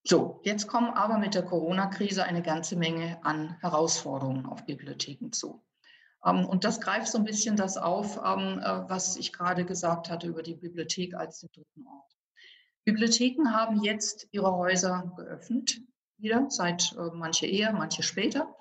So, 0.06 0.40
jetzt 0.44 0.66
kommen 0.66 0.90
aber 0.90 1.18
mit 1.18 1.34
der 1.34 1.44
Corona-Krise 1.44 2.24
eine 2.24 2.42
ganze 2.42 2.76
Menge 2.76 3.18
an 3.24 3.56
Herausforderungen 3.60 4.44
auf 4.46 4.66
Bibliotheken 4.66 5.32
zu. 5.32 5.64
Ähm, 6.24 6.46
und 6.46 6.64
das 6.64 6.80
greift 6.80 7.08
so 7.08 7.18
ein 7.18 7.24
bisschen 7.24 7.56
das 7.56 7.76
auf, 7.76 8.18
ähm, 8.24 8.58
äh, 8.58 8.88
was 8.88 9.16
ich 9.16 9.32
gerade 9.32 9.64
gesagt 9.64 10.10
hatte 10.10 10.26
über 10.26 10.42
die 10.42 10.54
Bibliothek 10.54 11.14
als 11.14 11.40
den 11.40 11.50
dritten 11.52 11.86
Ort. 11.86 12.12
Bibliotheken 12.84 13.52
haben 13.52 13.82
jetzt 13.82 14.28
ihre 14.30 14.54
Häuser 14.54 15.12
geöffnet, 15.16 15.80
wieder, 16.18 16.46
seit 16.50 16.92
äh, 16.92 17.10
manche 17.14 17.46
eher, 17.46 17.72
manche 17.72 18.02
später, 18.02 18.54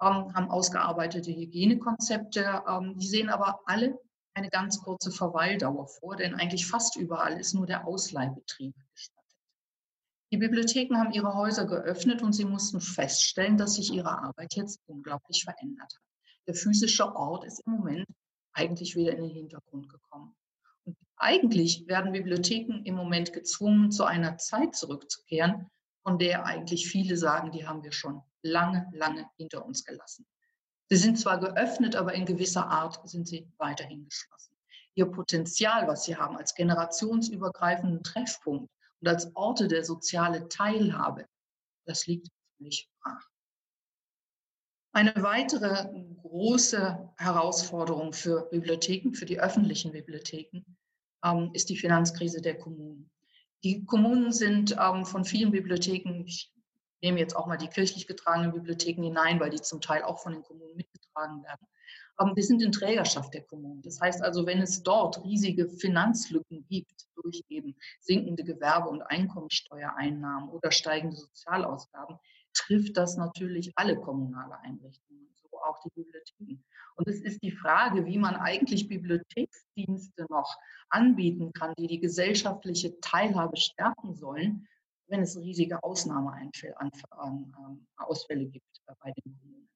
ähm, 0.00 0.34
haben 0.34 0.50
ausgearbeitete 0.50 1.30
Hygienekonzepte. 1.30 2.62
Die 2.96 3.06
sehen 3.06 3.28
aber 3.28 3.60
alle 3.66 3.98
eine 4.40 4.50
ganz 4.50 4.80
kurze 4.80 5.10
Verweildauer 5.10 5.86
vor, 5.86 6.16
denn 6.16 6.34
eigentlich 6.34 6.66
fast 6.66 6.96
überall 6.96 7.38
ist 7.38 7.54
nur 7.54 7.66
der 7.66 7.86
Ausleihbetrieb 7.86 8.74
gestattet. 8.94 9.20
Die 10.32 10.38
Bibliotheken 10.38 10.96
haben 10.96 11.12
ihre 11.12 11.34
Häuser 11.34 11.66
geöffnet 11.66 12.22
und 12.22 12.32
sie 12.32 12.46
mussten 12.46 12.80
feststellen, 12.80 13.58
dass 13.58 13.74
sich 13.74 13.92
ihre 13.92 14.18
Arbeit 14.18 14.54
jetzt 14.54 14.80
unglaublich 14.86 15.44
verändert 15.44 15.92
hat. 15.94 16.02
Der 16.46 16.54
physische 16.54 17.14
Ort 17.14 17.44
ist 17.44 17.60
im 17.66 17.72
Moment 17.74 18.06
eigentlich 18.52 18.96
wieder 18.96 19.12
in 19.12 19.22
den 19.22 19.30
Hintergrund 19.30 19.88
gekommen. 19.90 20.34
Und 20.84 20.96
eigentlich 21.16 21.86
werden 21.86 22.12
Bibliotheken 22.12 22.82
im 22.84 22.94
Moment 22.94 23.34
gezwungen, 23.34 23.90
zu 23.90 24.04
einer 24.04 24.38
Zeit 24.38 24.74
zurückzukehren, 24.74 25.68
von 26.02 26.18
der 26.18 26.46
eigentlich 26.46 26.88
viele 26.88 27.18
sagen, 27.18 27.52
die 27.52 27.66
haben 27.66 27.82
wir 27.82 27.92
schon 27.92 28.22
lange, 28.42 28.88
lange 28.94 29.26
hinter 29.36 29.66
uns 29.66 29.84
gelassen. 29.84 30.24
Sie 30.90 30.96
sind 30.96 31.20
zwar 31.20 31.38
geöffnet, 31.38 31.94
aber 31.94 32.14
in 32.14 32.26
gewisser 32.26 32.66
Art 32.66 33.08
sind 33.08 33.28
sie 33.28 33.48
weiterhin 33.58 34.04
geschlossen. 34.06 34.56
Ihr 34.94 35.06
Potenzial, 35.06 35.86
was 35.86 36.04
sie 36.04 36.16
haben 36.16 36.36
als 36.36 36.54
generationsübergreifenden 36.54 38.02
Treffpunkt, 38.02 38.70
und 39.00 39.08
als 39.08 39.34
Orte 39.34 39.68
der 39.68 39.84
sozialen 39.84 40.50
Teilhabe, 40.50 41.26
das 41.86 42.06
liegt 42.06 42.28
völlig 42.58 42.90
brach. 43.00 43.24
Eine 44.92 45.14
weitere 45.16 45.88
große 46.22 47.12
Herausforderung 47.16 48.12
für 48.12 48.48
Bibliotheken, 48.50 49.14
für 49.14 49.24
die 49.24 49.40
öffentlichen 49.40 49.92
Bibliotheken, 49.92 50.64
ähm, 51.24 51.50
ist 51.54 51.70
die 51.70 51.76
Finanzkrise 51.76 52.42
der 52.42 52.58
Kommunen. 52.58 53.10
Die 53.62 53.84
Kommunen 53.84 54.32
sind 54.32 54.76
ähm, 54.78 55.06
von 55.06 55.24
vielen 55.24 55.52
Bibliotheken, 55.52 56.24
ich 56.26 56.52
nehme 57.02 57.18
jetzt 57.18 57.34
auch 57.36 57.46
mal 57.46 57.56
die 57.56 57.68
kirchlich 57.68 58.06
getragenen 58.06 58.52
Bibliotheken 58.52 59.02
hinein, 59.02 59.40
weil 59.40 59.50
die 59.50 59.60
zum 59.60 59.80
Teil 59.80 60.02
auch 60.02 60.20
von 60.20 60.32
den 60.32 60.42
Kommunen 60.42 60.76
mitgetragen 60.76 61.42
werden, 61.42 61.66
wir 62.34 62.42
sind 62.42 62.62
in 62.62 62.72
Trägerschaft 62.72 63.32
der 63.32 63.42
Kommunen. 63.42 63.82
Das 63.82 64.00
heißt 64.00 64.22
also, 64.22 64.46
wenn 64.46 64.60
es 64.60 64.82
dort 64.82 65.24
riesige 65.24 65.68
Finanzlücken 65.68 66.66
gibt 66.68 67.06
durch 67.14 67.42
eben 67.48 67.74
sinkende 67.98 68.44
Gewerbe- 68.44 68.90
und 68.90 69.02
Einkommensteuereinnahmen 69.02 70.50
oder 70.50 70.70
steigende 70.70 71.16
Sozialausgaben, 71.16 72.18
trifft 72.52 72.96
das 72.96 73.16
natürlich 73.16 73.72
alle 73.76 73.98
kommunale 73.98 74.58
Einrichtungen, 74.60 75.28
so 75.34 75.48
auch 75.62 75.80
die 75.80 75.90
Bibliotheken. 75.94 76.62
Und 76.96 77.08
es 77.08 77.20
ist 77.22 77.42
die 77.42 77.52
Frage, 77.52 78.04
wie 78.04 78.18
man 78.18 78.36
eigentlich 78.36 78.88
Bibliotheksdienste 78.88 80.26
noch 80.28 80.58
anbieten 80.90 81.52
kann, 81.52 81.72
die 81.78 81.86
die 81.86 82.00
gesellschaftliche 82.00 83.00
Teilhabe 83.00 83.56
stärken 83.56 84.14
sollen, 84.14 84.66
wenn 85.10 85.22
es 85.22 85.36
riesige 85.36 85.82
Ausnahmeausfälle 85.82 88.46
gibt 88.46 88.64
bei 89.00 89.12
den 89.12 89.38
Kommunen. 89.38 89.68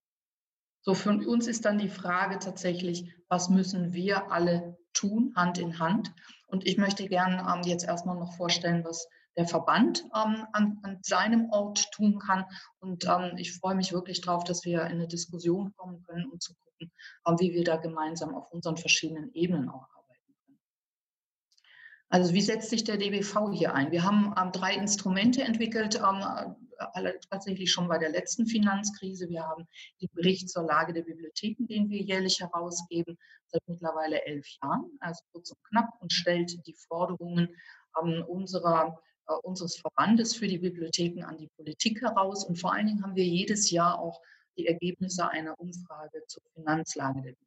So 0.83 0.95
für 0.95 1.11
uns 1.11 1.47
ist 1.47 1.65
dann 1.65 1.79
die 1.79 1.89
Frage 1.89 2.39
tatsächlich, 2.39 3.11
was 3.29 3.49
müssen 3.49 3.95
wir 3.95 4.31
alle 4.31 4.77
tun, 4.93 5.33
Hand 5.35 5.59
in 5.59 5.79
Hand? 5.79 6.13
Und 6.47 6.67
ich 6.67 6.77
möchte 6.77 7.09
gerne 7.09 7.47
ähm, 7.53 7.63
jetzt 7.65 7.87
erstmal 7.87 8.17
noch 8.17 8.37
vorstellen, 8.37 8.85
was 8.85 9.09
der 9.37 9.47
Verband 9.47 10.05
ähm, 10.15 10.47
an, 10.53 10.79
an, 10.83 10.99
seinem 11.03 11.51
Ort 11.51 11.91
tun 11.93 12.19
kann. 12.19 12.45
Und 12.79 13.07
ähm, 13.07 13.37
ich 13.39 13.57
freue 13.57 13.75
mich 13.75 13.93
wirklich 13.93 14.21
darauf, 14.21 14.45
dass 14.45 14.65
wir 14.65 14.83
in 14.83 14.93
eine 14.93 15.09
Diskussion 15.09 15.73
kommen 15.75 16.03
können, 16.03 16.31
um 16.31 16.39
zu 16.39 16.55
gucken, 16.55 16.93
ähm, 17.27 17.37
wie 17.41 17.55
wir 17.55 17.65
da 17.65 17.77
gemeinsam 17.77 18.35
auf 18.35 18.53
unseren 18.53 18.77
verschiedenen 18.77 19.33
Ebenen 19.33 19.71
auch. 19.71 19.94
Also 22.11 22.33
wie 22.33 22.43
setzt 22.43 22.71
sich 22.71 22.85
der 22.85 22.97
DBV 22.97 23.51
hier 23.53 23.75
ein? 23.75 23.91
Wir 23.91 24.05
haben 24.05 24.35
ähm, 24.41 24.53
drei 24.53 24.75
Instrumente 24.75 25.43
entwickelt, 25.43 25.97
ähm, 25.97 26.55
tatsächlich 27.31 27.73
schon 27.73 27.89
bei 27.89 27.99
der 27.99 28.11
letzten 28.11 28.47
Finanzkrise. 28.47 29.29
Wir 29.29 29.45
haben 29.45 29.67
den 30.01 30.09
Bericht 30.13 30.49
zur 30.51 30.65
Lage 30.65 30.93
der 30.93 31.03
Bibliotheken, 31.03 31.67
den 31.67 31.89
wir 31.89 32.01
jährlich 32.01 32.41
herausgeben, 32.41 33.17
seit 33.47 33.63
mittlerweile 33.67 34.25
elf 34.25 34.47
Jahren, 34.63 34.91
also 35.01 35.23
kurz 35.33 35.51
und 35.51 35.63
knapp, 35.65 35.91
und 36.01 36.13
stellt 36.13 36.67
die 36.67 36.75
Forderungen 36.75 37.49
ähm, 38.01 38.25
unserer, 38.27 39.01
äh, 39.29 39.35
unseres 39.43 39.77
Verbandes 39.77 40.35
für 40.35 40.47
die 40.47 40.59
Bibliotheken 40.59 41.25
an 41.25 41.39
die 41.39 41.49
Politik 41.57 42.03
heraus. 42.03 42.45
Und 42.45 42.57
vor 42.59 42.75
allen 42.75 42.87
Dingen 42.87 43.03
haben 43.03 43.17
wir 43.17 43.25
jedes 43.25 43.71
Jahr 43.71 43.99
auch 43.99 44.21
die 44.57 44.67
Ergebnisse 44.67 45.29
einer 45.29 45.59
Umfrage 45.59 46.23
zur 46.27 46.43
Finanzlage 46.55 47.23
der 47.23 47.33
Bibliotheken. 47.33 47.44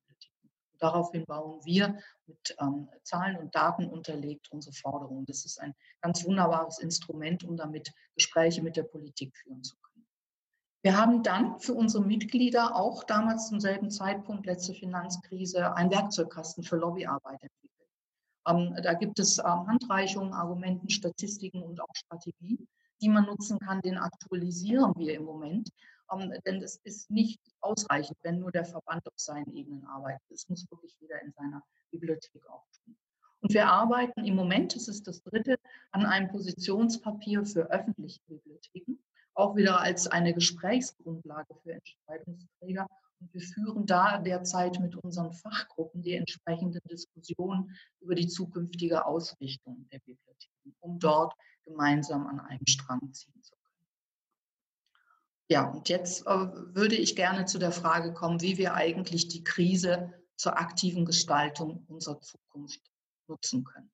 Daraufhin 0.79 1.25
bauen 1.25 1.60
wir 1.65 1.98
mit 2.25 2.55
ähm, 2.60 2.89
Zahlen 3.03 3.38
und 3.38 3.55
Daten 3.55 3.88
unterlegt 3.88 4.51
unsere 4.51 4.74
Forderungen. 4.74 5.25
Das 5.25 5.46
ist 5.46 5.60
ein 5.60 5.74
ganz 6.01 6.25
wunderbares 6.25 6.79
Instrument, 6.79 7.43
um 7.43 7.57
damit 7.57 7.91
Gespräche 8.15 8.62
mit 8.62 8.77
der 8.77 8.84
Politik 8.84 9.36
führen 9.36 9.63
zu 9.63 9.75
können. 9.77 10.07
Wir 10.84 10.98
haben 10.98 11.24
dann 11.24 11.60
für 11.60 11.74
unsere 11.74 12.03
Mitglieder 12.03 12.75
auch 12.75 13.03
damals 13.03 13.50
zum 13.50 13.60
selben 13.60 13.89
Zeitpunkt, 13.89 14.46
letzte 14.46 14.74
Finanzkrise, 14.74 15.75
einen 15.75 15.91
Werkzeugkasten 15.91 16.63
für 16.63 16.77
Lobbyarbeit 16.77 17.41
entwickelt. 17.41 17.89
Ähm, 18.48 18.75
da 18.81 18.93
gibt 18.93 19.19
es 19.19 19.39
ähm, 19.39 19.67
Handreichungen, 19.67 20.34
Argumenten, 20.34 20.89
Statistiken 20.89 21.63
und 21.63 21.81
auch 21.81 21.93
Strategien, 21.93 22.67
die 23.01 23.10
man 23.10 23.25
nutzen 23.25 23.60
kann. 23.60 23.81
Den 23.81 23.98
aktualisieren 23.98 24.93
wir 24.96 25.15
im 25.15 25.25
Moment 25.25 25.69
ähm, 26.12 26.34
denn 26.46 26.62
es 26.62 26.78
ist 26.84 27.10
nicht 27.10 27.42
ausreichend, 27.62 28.18
wenn 28.24 28.40
nur 28.40 28.52
der 28.52 28.66
Verband 28.66 29.08
auf 29.08 29.18
seinen 29.18 29.52
Ebenen 29.54 29.86
arbeitet. 29.86 30.30
Es 30.30 30.48
muss 30.50 30.70
wirklich 30.72 30.96
jeder 31.00 31.22
in 31.22 31.32
seiner 31.34 31.64
Bibliothek 31.92 32.48
auch 32.50 32.66
tun. 32.84 32.96
Und 33.42 33.54
wir 33.54 33.68
arbeiten 33.68 34.26
im 34.26 34.36
Moment, 34.36 34.76
das 34.76 34.88
ist 34.88 35.08
das 35.08 35.22
dritte, 35.24 35.58
an 35.92 36.06
einem 36.06 36.30
Positionspapier 36.30 37.46
für 37.46 37.70
öffentliche 37.70 38.20
Bibliotheken, 38.28 39.00
auch 39.36 39.56
wieder 39.56 39.80
als 39.80 40.08
eine 40.08 40.34
Gesprächsgrundlage 40.34 41.54
für 41.62 41.74
Entscheidungsträger. 41.74 42.88
Und 43.20 43.34
wir 43.34 43.42
führen 43.42 43.86
da 43.86 44.20
derzeit 44.20 44.80
mit 44.80 44.96
unseren 44.96 45.34
Fachgruppen 45.34 46.02
die 46.02 46.14
entsprechenden 46.14 46.82
Diskussionen 46.90 47.76
über 48.00 48.16
die 48.16 48.28
zukünftige 48.28 49.06
Ausrichtung 49.06 49.88
der 49.92 50.00
Bibliotheken, 50.00 50.76
um 50.80 51.00
dort 51.00 51.34
gemeinsam 51.66 52.28
an 52.28 52.40
einem 52.40 52.66
Strang 52.66 53.14
ziehen 53.14 53.42
zu. 53.42 53.57
Ja, 55.50 55.70
und 55.70 55.88
jetzt 55.88 56.27
äh, 56.27 56.30
würde 56.30 56.96
ich 56.96 57.16
gerne 57.16 57.46
zu 57.46 57.58
der 57.58 57.72
Frage 57.72 58.13
kommen, 58.13 58.42
wie 58.42 58.58
wir 58.58 58.74
eigentlich 58.74 59.30
die 59.30 59.44
Krise 59.44 60.13
zur 60.36 60.58
aktiven 60.58 61.06
Gestaltung 61.06 61.86
unserer 61.88 62.20
Zukunft 62.20 62.82
nutzen 63.27 63.63
können. 63.63 63.92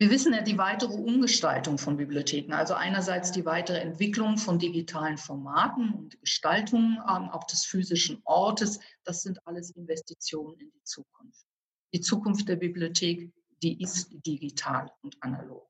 Wir 0.00 0.10
wissen 0.10 0.32
ja 0.32 0.42
die 0.42 0.58
weitere 0.58 0.92
Umgestaltung 0.92 1.76
von 1.76 1.96
Bibliotheken, 1.96 2.52
also 2.52 2.74
einerseits 2.74 3.32
die 3.32 3.44
weitere 3.44 3.80
Entwicklung 3.80 4.38
von 4.38 4.58
digitalen 4.60 5.18
Formaten 5.18 5.92
und 5.92 6.20
Gestaltung 6.20 6.98
ähm, 7.08 7.30
auch 7.30 7.44
des 7.44 7.64
physischen 7.64 8.20
Ortes, 8.24 8.78
das 9.02 9.22
sind 9.22 9.44
alles 9.44 9.70
Investitionen 9.70 10.56
in 10.60 10.70
die 10.70 10.84
Zukunft. 10.84 11.44
Die 11.92 12.00
Zukunft 12.00 12.48
der 12.48 12.56
Bibliothek, 12.56 13.32
die 13.60 13.82
ist 13.82 14.10
digital 14.24 14.92
und 15.02 15.16
analog. 15.20 15.67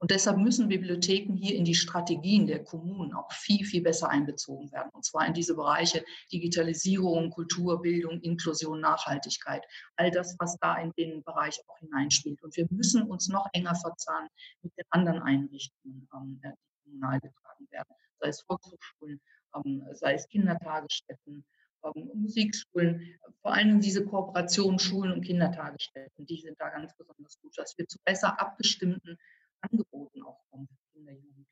Und 0.00 0.10
deshalb 0.10 0.38
müssen 0.38 0.68
Bibliotheken 0.68 1.36
hier 1.36 1.54
in 1.54 1.66
die 1.66 1.74
Strategien 1.74 2.46
der 2.46 2.64
Kommunen 2.64 3.12
auch 3.12 3.30
viel, 3.32 3.66
viel 3.66 3.82
besser 3.82 4.08
einbezogen 4.08 4.72
werden. 4.72 4.88
Und 4.94 5.04
zwar 5.04 5.26
in 5.26 5.34
diese 5.34 5.54
Bereiche 5.54 6.02
Digitalisierung, 6.32 7.30
Kultur, 7.30 7.82
Bildung, 7.82 8.18
Inklusion, 8.22 8.80
Nachhaltigkeit. 8.80 9.62
All 9.96 10.10
das, 10.10 10.36
was 10.38 10.56
da 10.58 10.78
in 10.78 10.92
den 10.96 11.22
Bereich 11.22 11.60
auch 11.68 11.78
hineinspielt. 11.80 12.42
Und 12.42 12.56
wir 12.56 12.66
müssen 12.70 13.02
uns 13.02 13.28
noch 13.28 13.46
enger 13.52 13.74
verzahnen 13.74 14.30
mit 14.62 14.72
den 14.78 14.86
anderen 14.88 15.20
Einrichtungen, 15.20 16.08
ähm, 16.14 16.40
die 16.42 16.50
kommunal 16.84 17.20
getragen 17.20 17.68
werden. 17.70 17.94
Sei 18.20 18.28
es 18.28 18.40
Volkshochschulen, 18.40 19.20
ähm, 19.54 19.84
sei 19.92 20.14
es 20.14 20.26
Kindertagesstätten, 20.28 21.44
ähm, 21.84 22.10
Musikschulen, 22.14 23.18
vor 23.42 23.52
allem 23.52 23.80
diese 23.80 24.06
Kooperation 24.06 24.78
Schulen 24.78 25.12
und 25.12 25.24
Kindertagesstätten, 25.26 26.24
die 26.24 26.40
sind 26.40 26.58
da 26.58 26.70
ganz 26.70 26.96
besonders 26.96 27.38
gut, 27.42 27.52
dass 27.58 27.76
wir 27.76 27.86
zu 27.86 27.98
besser 28.04 28.40
abgestimmten 28.40 29.18
Angeboten 29.60 30.22
auch 30.22 30.40
kommen 30.50 30.68
für 30.68 30.92
Kinder, 30.92 31.12
Jugendliche. 31.12 31.46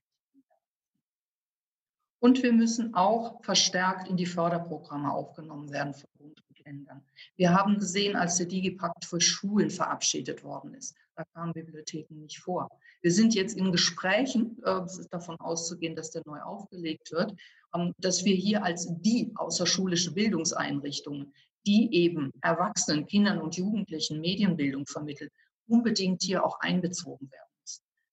Und 2.20 2.42
wir 2.42 2.52
müssen 2.52 2.94
auch 2.94 3.42
verstärkt 3.44 4.08
in 4.08 4.16
die 4.16 4.26
Förderprogramme 4.26 5.12
aufgenommen 5.12 5.70
werden 5.70 5.94
von 5.94 6.10
Bund 6.18 6.42
und 6.48 6.58
Ländern. 6.64 7.04
Wir 7.36 7.54
haben 7.54 7.78
gesehen, 7.78 8.16
als 8.16 8.36
der 8.36 8.46
Digipakt 8.46 9.04
für 9.04 9.20
Schulen 9.20 9.70
verabschiedet 9.70 10.42
worden 10.42 10.74
ist, 10.74 10.96
da 11.14 11.24
kamen 11.34 11.52
Bibliotheken 11.52 12.14
nicht 12.14 12.38
vor. 12.38 12.68
Wir 13.02 13.12
sind 13.12 13.34
jetzt 13.34 13.56
in 13.56 13.72
Gesprächen, 13.72 14.56
äh, 14.64 14.80
es 14.82 14.98
ist 14.98 15.12
davon 15.12 15.38
auszugehen, 15.40 15.96
dass 15.96 16.10
der 16.10 16.22
neu 16.26 16.40
aufgelegt 16.40 17.12
wird, 17.12 17.34
ähm, 17.74 17.92
dass 17.98 18.24
wir 18.24 18.34
hier 18.34 18.64
als 18.64 18.88
die 19.00 19.32
außerschulische 19.36 20.12
Bildungseinrichtungen, 20.12 21.32
die 21.66 21.92
eben 21.92 22.32
Erwachsenen, 22.40 23.06
Kindern 23.06 23.40
und 23.40 23.56
Jugendlichen 23.56 24.20
Medienbildung 24.20 24.86
vermitteln, 24.86 25.30
unbedingt 25.66 26.22
hier 26.22 26.44
auch 26.44 26.60
einbezogen 26.60 27.30
werden. 27.30 27.47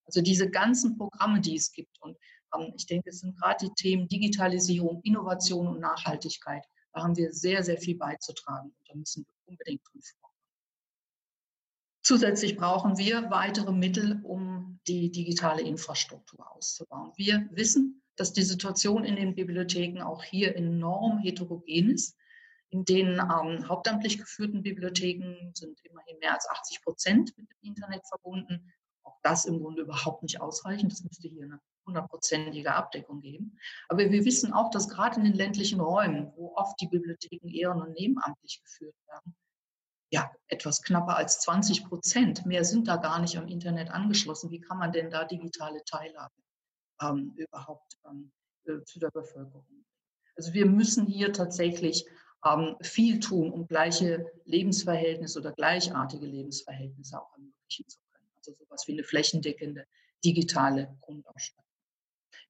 Also 0.05 0.21
diese 0.21 0.49
ganzen 0.49 0.97
Programme, 0.97 1.41
die 1.41 1.55
es 1.55 1.71
gibt. 1.71 1.99
Und 2.01 2.17
ähm, 2.55 2.73
ich 2.75 2.85
denke, 2.85 3.09
es 3.09 3.19
sind 3.19 3.37
gerade 3.39 3.67
die 3.67 3.73
Themen 3.73 4.07
Digitalisierung, 4.07 5.01
Innovation 5.03 5.67
und 5.67 5.79
Nachhaltigkeit. 5.79 6.63
Da 6.93 7.03
haben 7.03 7.17
wir 7.17 7.33
sehr, 7.33 7.63
sehr 7.63 7.77
viel 7.77 7.97
beizutragen. 7.97 8.69
Und 8.69 8.89
da 8.89 8.95
müssen 8.95 9.25
wir 9.25 9.33
unbedingt 9.45 9.81
drin 9.91 10.01
vorkommen. 10.01 10.35
Zusätzlich 12.03 12.55
brauchen 12.55 12.97
wir 12.97 13.31
weitere 13.31 13.71
Mittel, 13.71 14.21
um 14.23 14.79
die 14.87 15.11
digitale 15.11 15.63
Infrastruktur 15.63 16.51
auszubauen. 16.51 17.11
Wir 17.15 17.49
wissen, 17.51 18.03
dass 18.15 18.31
die 18.31 18.43
Situation 18.43 19.03
in 19.03 19.15
den 19.15 19.33
Bibliotheken 19.33 20.01
auch 20.03 20.23
hier 20.23 20.55
enorm 20.55 21.17
heterogen 21.17 21.89
ist. 21.89 22.15
In 22.69 22.85
den 22.85 23.19
ähm, 23.19 23.67
hauptamtlich 23.67 24.19
geführten 24.19 24.61
Bibliotheken 24.61 25.51
sind 25.53 25.79
immerhin 25.83 26.19
mehr 26.19 26.33
als 26.33 26.47
80 26.47 26.81
Prozent 26.81 27.37
mit 27.37 27.49
dem 27.49 27.69
Internet 27.69 28.07
verbunden 28.07 28.71
das 29.25 29.45
im 29.45 29.59
Grunde 29.59 29.81
überhaupt 29.81 30.23
nicht 30.23 30.39
ausreichend. 30.39 30.93
Es 30.93 31.03
müsste 31.03 31.27
hier 31.27 31.43
eine 31.43 31.59
hundertprozentige 31.85 32.73
Abdeckung 32.73 33.21
geben. 33.21 33.57
Aber 33.89 34.09
wir 34.09 34.25
wissen 34.25 34.53
auch, 34.53 34.69
dass 34.69 34.87
gerade 34.87 35.17
in 35.17 35.23
den 35.23 35.33
ländlichen 35.33 35.79
Räumen, 35.79 36.31
wo 36.35 36.55
oft 36.55 36.79
die 36.79 36.87
Bibliotheken 36.87 37.49
eher 37.49 37.73
nur 37.73 37.87
nebenamtlich 37.87 38.61
geführt 38.61 38.95
werden, 39.07 39.35
ja, 40.11 40.31
etwas 40.47 40.81
knapper 40.83 41.17
als 41.17 41.39
20 41.39 41.85
Prozent, 41.85 42.45
mehr 42.45 42.63
sind 42.63 42.87
da 42.87 42.97
gar 42.97 43.19
nicht 43.19 43.37
am 43.37 43.47
Internet 43.47 43.89
angeschlossen. 43.89 44.51
Wie 44.51 44.61
kann 44.61 44.77
man 44.77 44.91
denn 44.91 45.09
da 45.09 45.25
digitale 45.25 45.83
Teilhabe 45.83 46.35
ähm, 47.01 47.33
überhaupt 47.35 47.97
ähm, 48.05 48.31
äh, 48.65 48.83
zu 48.83 48.99
der 48.99 49.09
Bevölkerung? 49.09 49.65
Also 50.35 50.53
wir 50.53 50.67
müssen 50.67 51.07
hier 51.07 51.33
tatsächlich 51.33 52.05
ähm, 52.45 52.75
viel 52.81 53.19
tun, 53.19 53.51
um 53.51 53.67
gleiche 53.67 54.31
Lebensverhältnisse 54.45 55.39
oder 55.39 55.51
gleichartige 55.51 56.27
Lebensverhältnisse 56.27 57.19
auch 57.19 57.33
ermöglichen 57.33 57.87
zu 57.87 57.97
können 57.97 58.04
also 58.47 58.63
sowas 58.63 58.87
wie 58.87 58.93
eine 58.93 59.03
flächendeckende 59.03 59.85
digitale 60.23 60.97
Grundausstattung. 61.01 61.65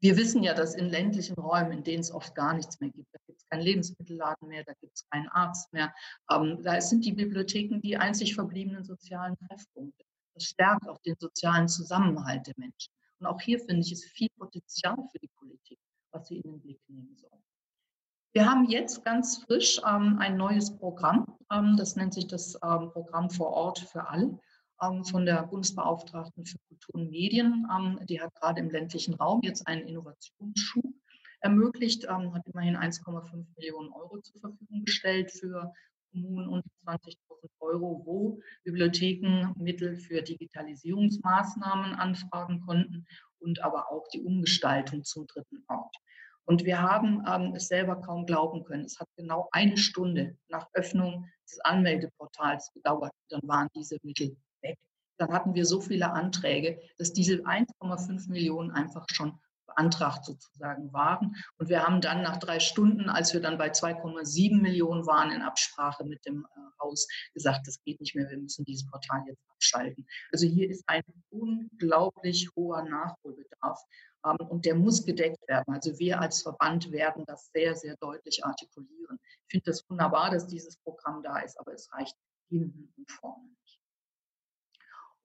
Wir 0.01 0.17
wissen 0.17 0.43
ja, 0.43 0.53
dass 0.53 0.75
in 0.75 0.89
ländlichen 0.89 1.35
Räumen, 1.35 1.71
in 1.71 1.83
denen 1.83 2.01
es 2.01 2.11
oft 2.11 2.35
gar 2.35 2.53
nichts 2.53 2.79
mehr 2.79 2.89
gibt, 2.89 3.13
da 3.13 3.19
gibt 3.25 3.39
es 3.39 3.45
keinen 3.47 3.61
Lebensmittelladen 3.61 4.47
mehr, 4.47 4.63
da 4.63 4.73
gibt 4.73 4.95
es 4.95 5.07
keinen 5.09 5.27
Arzt 5.29 5.71
mehr, 5.73 5.93
ähm, 6.31 6.61
da 6.63 6.79
sind 6.81 7.05
die 7.05 7.13
Bibliotheken 7.13 7.79
die 7.79 7.97
einzig 7.97 8.35
verbliebenen 8.35 8.83
sozialen 8.83 9.37
Treffpunkte. 9.47 10.03
Das 10.33 10.43
stärkt 10.43 10.87
auch 10.87 10.99
den 10.99 11.15
sozialen 11.17 11.67
Zusammenhalt 11.67 12.45
der 12.47 12.55
Menschen. 12.57 12.91
Und 13.19 13.27
auch 13.27 13.39
hier 13.39 13.59
finde 13.59 13.81
ich 13.81 13.91
es 13.93 14.03
viel 14.03 14.29
Potenzial 14.37 14.97
für 15.11 15.19
die 15.19 15.29
Politik, 15.39 15.79
was 16.11 16.27
sie 16.27 16.37
in 16.37 16.51
den 16.51 16.61
Blick 16.61 16.81
nehmen 16.87 17.15
soll. 17.15 17.31
Wir 18.33 18.49
haben 18.49 18.65
jetzt 18.69 19.05
ganz 19.05 19.37
frisch 19.37 19.79
ähm, 19.87 20.17
ein 20.19 20.35
neues 20.35 20.75
Programm, 20.75 21.37
ähm, 21.49 21.77
das 21.77 21.95
nennt 21.95 22.13
sich 22.13 22.27
das 22.27 22.55
ähm, 22.55 22.91
Programm 22.91 23.29
vor 23.29 23.51
Ort 23.51 23.79
für 23.79 24.09
alle. 24.09 24.37
Ähm, 24.81 25.05
von 25.05 25.25
der 25.25 25.43
Bundesbeauftragten 25.43 26.45
für 26.45 26.57
Kultur 26.67 26.95
und 26.95 27.09
Medien. 27.09 27.65
Ähm, 27.71 27.99
die 28.07 28.19
hat 28.19 28.33
gerade 28.35 28.59
im 28.59 28.69
ländlichen 28.69 29.13
Raum 29.13 29.39
jetzt 29.43 29.65
einen 29.67 29.87
Innovationsschub 29.87 30.93
ermöglicht, 31.39 32.05
ähm, 32.09 32.33
hat 32.33 32.45
immerhin 32.47 32.75
1,5 32.75 33.45
Millionen 33.55 33.91
Euro 33.93 34.19
zur 34.19 34.41
Verfügung 34.41 34.83
gestellt 34.83 35.31
für 35.31 35.71
Kommunen 36.11 36.49
unter 36.49 36.69
20.000 36.85 37.15
Euro, 37.59 38.01
wo 38.05 38.41
Bibliotheken 38.63 39.53
Mittel 39.57 39.95
für 39.95 40.21
Digitalisierungsmaßnahmen 40.21 41.95
anfragen 41.95 42.61
konnten 42.61 43.05
und 43.39 43.61
aber 43.61 43.91
auch 43.91 44.07
die 44.13 44.23
Umgestaltung 44.23 45.03
zum 45.03 45.25
dritten 45.27 45.63
Ort. 45.69 45.95
Und 46.45 46.65
wir 46.65 46.81
haben 46.81 47.23
ähm, 47.27 47.55
es 47.55 47.69
selber 47.69 48.01
kaum 48.01 48.25
glauben 48.25 48.65
können. 48.65 48.85
Es 48.85 48.99
hat 48.99 49.07
genau 49.15 49.47
eine 49.51 49.77
Stunde 49.77 50.37
nach 50.47 50.67
Öffnung 50.73 51.29
des 51.49 51.59
Anmeldeportals 51.61 52.71
gedauert. 52.73 53.11
Dann 53.29 53.41
waren 53.43 53.69
diese 53.73 53.97
Mittel 54.03 54.37
weg. 54.65 54.77
Dann 55.17 55.31
hatten 55.31 55.53
wir 55.53 55.65
so 55.65 55.79
viele 55.79 56.11
Anträge, 56.11 56.79
dass 56.97 57.13
diese 57.13 57.45
1,5 57.45 58.29
Millionen 58.29 58.71
einfach 58.71 59.05
schon 59.11 59.39
beantragt 59.65 60.25
sozusagen 60.25 60.91
waren. 60.93 61.35
Und 61.57 61.69
wir 61.69 61.83
haben 61.83 62.01
dann 62.01 62.21
nach 62.21 62.37
drei 62.37 62.59
Stunden, 62.59 63.09
als 63.09 63.33
wir 63.33 63.41
dann 63.41 63.57
bei 63.57 63.69
2,7 63.71 64.61
Millionen 64.61 65.05
waren 65.05 65.31
in 65.31 65.41
Absprache 65.41 66.03
mit 66.03 66.25
dem 66.25 66.45
äh, 66.45 66.59
Haus, 66.81 67.07
gesagt, 67.33 67.67
das 67.67 67.81
geht 67.83 67.99
nicht 67.99 68.15
mehr, 68.15 68.29
wir 68.29 68.37
müssen 68.37 68.65
dieses 68.65 68.89
Portal 68.89 69.23
jetzt 69.27 69.43
abschalten. 69.49 70.05
Also 70.31 70.47
hier 70.47 70.69
ist 70.69 70.83
ein 70.87 71.03
unglaublich 71.29 72.49
hoher 72.55 72.83
Nachholbedarf 72.83 73.81
ähm, 74.25 74.47
und 74.47 74.65
der 74.65 74.75
muss 74.75 75.05
gedeckt 75.05 75.47
werden. 75.47 75.73
Also 75.73 75.97
wir 75.99 76.19
als 76.19 76.41
Verband 76.41 76.91
werden 76.91 77.23
das 77.25 77.49
sehr, 77.53 77.75
sehr 77.75 77.95
deutlich 77.97 78.45
artikulieren. 78.45 79.19
Ich 79.47 79.51
finde 79.51 79.71
das 79.71 79.89
wunderbar, 79.89 80.31
dass 80.31 80.47
dieses 80.47 80.77
Programm 80.77 81.23
da 81.23 81.39
ist, 81.39 81.59
aber 81.59 81.73
es 81.73 81.91
reicht 81.93 82.15
hinten 82.49 82.93
und 82.97 83.11
vorne. 83.11 83.49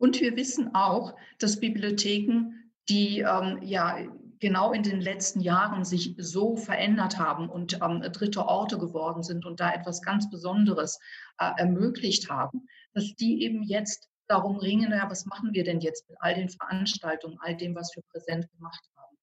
Und 0.00 0.18
wir 0.18 0.34
wissen 0.34 0.74
auch, 0.74 1.14
dass 1.38 1.60
Bibliotheken, 1.60 2.54
die 2.88 3.20
ähm, 3.20 3.58
ja 3.62 3.98
genau 4.40 4.72
in 4.72 4.82
den 4.82 5.02
letzten 5.02 5.40
Jahren 5.40 5.84
sich 5.84 6.14
so 6.16 6.56
verändert 6.56 7.18
haben 7.18 7.50
und 7.50 7.78
ähm, 7.82 8.00
dritte 8.00 8.46
Orte 8.46 8.78
geworden 8.78 9.22
sind 9.22 9.44
und 9.44 9.60
da 9.60 9.74
etwas 9.74 10.00
ganz 10.00 10.30
Besonderes 10.30 10.98
äh, 11.38 11.50
ermöglicht 11.58 12.30
haben, 12.30 12.66
dass 12.94 13.14
die 13.14 13.42
eben 13.42 13.62
jetzt 13.62 14.08
darum 14.26 14.56
ringen, 14.56 14.90
ja, 14.90 15.10
was 15.10 15.26
machen 15.26 15.52
wir 15.52 15.64
denn 15.64 15.80
jetzt 15.80 16.08
mit 16.08 16.16
all 16.20 16.34
den 16.34 16.48
Veranstaltungen, 16.48 17.36
all 17.40 17.54
dem, 17.54 17.74
was 17.74 17.94
wir 17.94 18.02
präsent 18.10 18.50
gemacht 18.52 18.82
haben. 18.96 19.18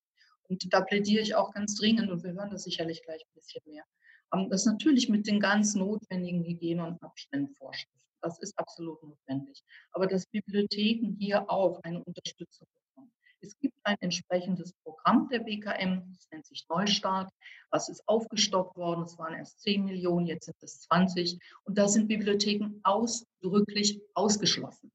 Und 0.48 0.72
da 0.72 0.82
plädiere 0.82 1.24
ich 1.24 1.34
auch 1.34 1.54
ganz 1.54 1.74
dringend, 1.74 2.12
und 2.12 2.24
wir 2.24 2.34
hören 2.34 2.52
das 2.52 2.66
sicherlich 2.66 3.02
gleich 3.02 3.22
ein 3.22 3.34
bisschen 3.34 3.64
mehr, 3.66 3.84
ähm, 4.32 4.48
das 4.52 4.66
natürlich 4.66 5.10
mit 5.10 5.26
den 5.26 5.40
ganz 5.40 5.74
notwendigen 5.74 6.44
Hygiene- 6.44 6.86
und 6.86 7.02
Abständvorschriften. 7.02 8.07
Das 8.22 8.40
ist 8.40 8.58
absolut 8.58 9.02
notwendig. 9.04 9.64
Aber 9.92 10.08
dass 10.08 10.26
Bibliotheken 10.28 11.16
hier 11.20 11.50
auch 11.50 11.80
eine 11.84 12.04
Unterstützung 12.04 12.68
bekommen. 12.74 13.12
Es 13.40 13.58
gibt 13.60 13.78
ein 13.84 13.98
entsprechendes 14.00 14.74
Programm 14.84 15.30
der 15.30 15.40
BKM, 15.40 16.12
das 16.14 16.28
nennt 16.32 16.46
sich 16.46 16.66
Neustart. 16.70 17.32
Das 17.72 17.88
ist 17.88 18.02
aufgestockt 18.08 18.76
worden. 18.76 19.04
Es 19.04 19.18
waren 19.18 19.36
erst 19.36 19.62
10 19.62 19.86
Millionen, 19.86 20.26
jetzt 20.26 20.46
sind 20.46 20.58
es 20.62 20.82
20. 20.82 21.40
Und 21.64 21.78
da 21.78 21.88
sind 21.88 22.08
Bibliotheken 22.08 22.80
ausdrücklich 22.84 24.02
ausgeschlossen. 24.16 24.92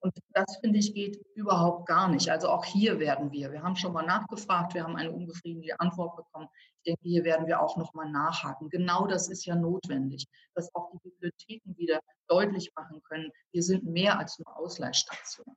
Und 0.00 0.14
das, 0.32 0.56
finde 0.60 0.78
ich, 0.78 0.94
geht 0.94 1.22
überhaupt 1.34 1.86
gar 1.86 2.08
nicht. 2.08 2.30
Also 2.30 2.48
auch 2.48 2.64
hier 2.64 2.98
werden 2.98 3.30
wir, 3.32 3.52
wir 3.52 3.62
haben 3.62 3.76
schon 3.76 3.92
mal 3.92 4.04
nachgefragt, 4.04 4.74
wir 4.74 4.82
haben 4.82 4.96
eine 4.96 5.12
unbefriedigende 5.12 5.78
Antwort 5.78 6.16
bekommen. 6.16 6.48
Ich 6.78 6.82
denke, 6.84 7.02
hier 7.02 7.24
werden 7.24 7.46
wir 7.46 7.60
auch 7.60 7.76
noch 7.76 7.92
mal 7.92 8.10
nachhaken. 8.10 8.70
Genau 8.70 9.06
das 9.06 9.28
ist 9.28 9.44
ja 9.44 9.54
notwendig, 9.54 10.26
dass 10.54 10.74
auch 10.74 10.90
die 10.92 11.10
Bibliotheken 11.10 11.76
wieder 11.76 12.00
deutlich 12.28 12.72
machen 12.74 13.02
können, 13.02 13.30
wir 13.52 13.62
sind 13.62 13.84
mehr 13.84 14.18
als 14.18 14.38
nur 14.38 14.56
Ausleihstation. 14.56 15.54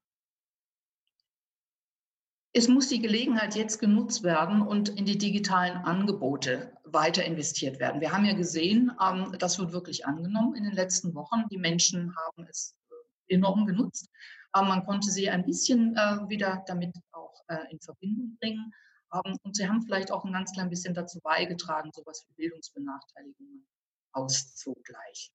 Es 2.55 2.67
muss 2.67 2.87
die 2.87 3.01
Gelegenheit 3.01 3.55
jetzt 3.55 3.79
genutzt 3.79 4.21
werden 4.21 4.61
und 4.61 4.89
in 4.89 5.05
die 5.05 5.17
digitalen 5.17 5.77
Angebote 5.77 6.77
weiter 6.83 7.23
investiert 7.23 7.79
werden. 7.79 7.99
Wir 7.99 8.11
haben 8.11 8.25
ja 8.25 8.33
gesehen, 8.33 8.91
ähm, 9.01 9.35
das 9.39 9.57
wird 9.57 9.71
wirklich 9.71 10.05
angenommen 10.05 10.53
in 10.53 10.63
den 10.63 10.73
letzten 10.73 11.15
Wochen. 11.15 11.47
Die 11.49 11.57
Menschen 11.57 12.15
haben 12.15 12.45
es 12.47 12.75
enorm 13.33 13.65
genutzt. 13.65 14.09
Aber 14.51 14.67
man 14.67 14.85
konnte 14.85 15.09
sie 15.09 15.29
ein 15.29 15.45
bisschen 15.45 15.95
äh, 15.95 16.29
wieder 16.29 16.63
damit 16.67 16.95
auch 17.11 17.43
äh, 17.47 17.71
in 17.71 17.79
Verbindung 17.79 18.37
bringen. 18.39 18.71
Ähm, 19.13 19.37
und 19.43 19.55
sie 19.55 19.67
haben 19.67 19.81
vielleicht 19.81 20.11
auch 20.11 20.23
ein 20.25 20.33
ganz 20.33 20.53
klein 20.53 20.69
bisschen 20.69 20.93
dazu 20.93 21.19
beigetragen, 21.21 21.91
sowas 21.93 22.25
wie 22.27 22.33
Bildungsbenachteiligungen 22.35 23.67
auszugleichen. 24.13 25.33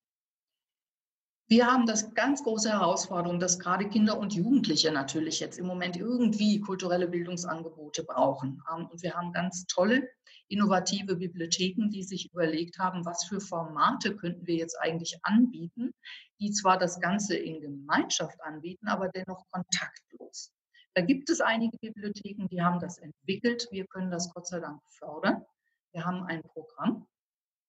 Wir 1.51 1.67
haben 1.67 1.87
das 1.87 2.13
ganz 2.15 2.45
große 2.45 2.71
Herausforderung, 2.71 3.41
dass 3.41 3.59
gerade 3.59 3.89
Kinder 3.89 4.19
und 4.19 4.35
Jugendliche 4.35 4.93
natürlich 4.93 5.41
jetzt 5.41 5.59
im 5.59 5.67
Moment 5.67 5.97
irgendwie 5.97 6.61
kulturelle 6.61 7.09
Bildungsangebote 7.09 8.05
brauchen. 8.05 8.63
Ähm, 8.73 8.87
und 8.87 9.03
wir 9.03 9.15
haben 9.15 9.33
ganz 9.33 9.67
tolle, 9.67 10.09
innovative 10.49 11.17
Bibliotheken, 11.17 11.91
die 11.91 12.03
sich 12.03 12.31
überlegt 12.33 12.79
haben, 12.79 13.05
was 13.05 13.25
für 13.25 13.41
Formate 13.41 14.17
könnten 14.17 14.47
wir 14.47 14.57
jetzt 14.57 14.77
eigentlich 14.81 15.19
anbieten, 15.23 15.93
die 16.41 16.51
zwar 16.51 16.79
das 16.79 17.01
Ganze 17.01 17.37
in 17.37 17.61
Gemeinschaft 17.61 18.41
anbieten, 18.43 18.89
aber 18.89 19.09
dennoch 19.09 19.45
kontaktlos. 19.51 20.53
Da 20.95 21.03
gibt 21.03 21.31
es 21.31 21.41
einige 21.41 21.77
Bibliotheken, 21.79 22.49
die 22.49 22.63
haben 22.63 22.81
das 22.81 22.99
entwickelt. 22.99 23.69
Wir 23.71 23.87
können 23.87 24.11
das 24.11 24.33
Gott 24.33 24.47
sei 24.47 24.61
Dank 24.61 24.81
fördern. 24.89 25.45
Wir 25.93 26.05
haben 26.05 26.25
ein 26.25 26.43
Programm, 26.43 27.07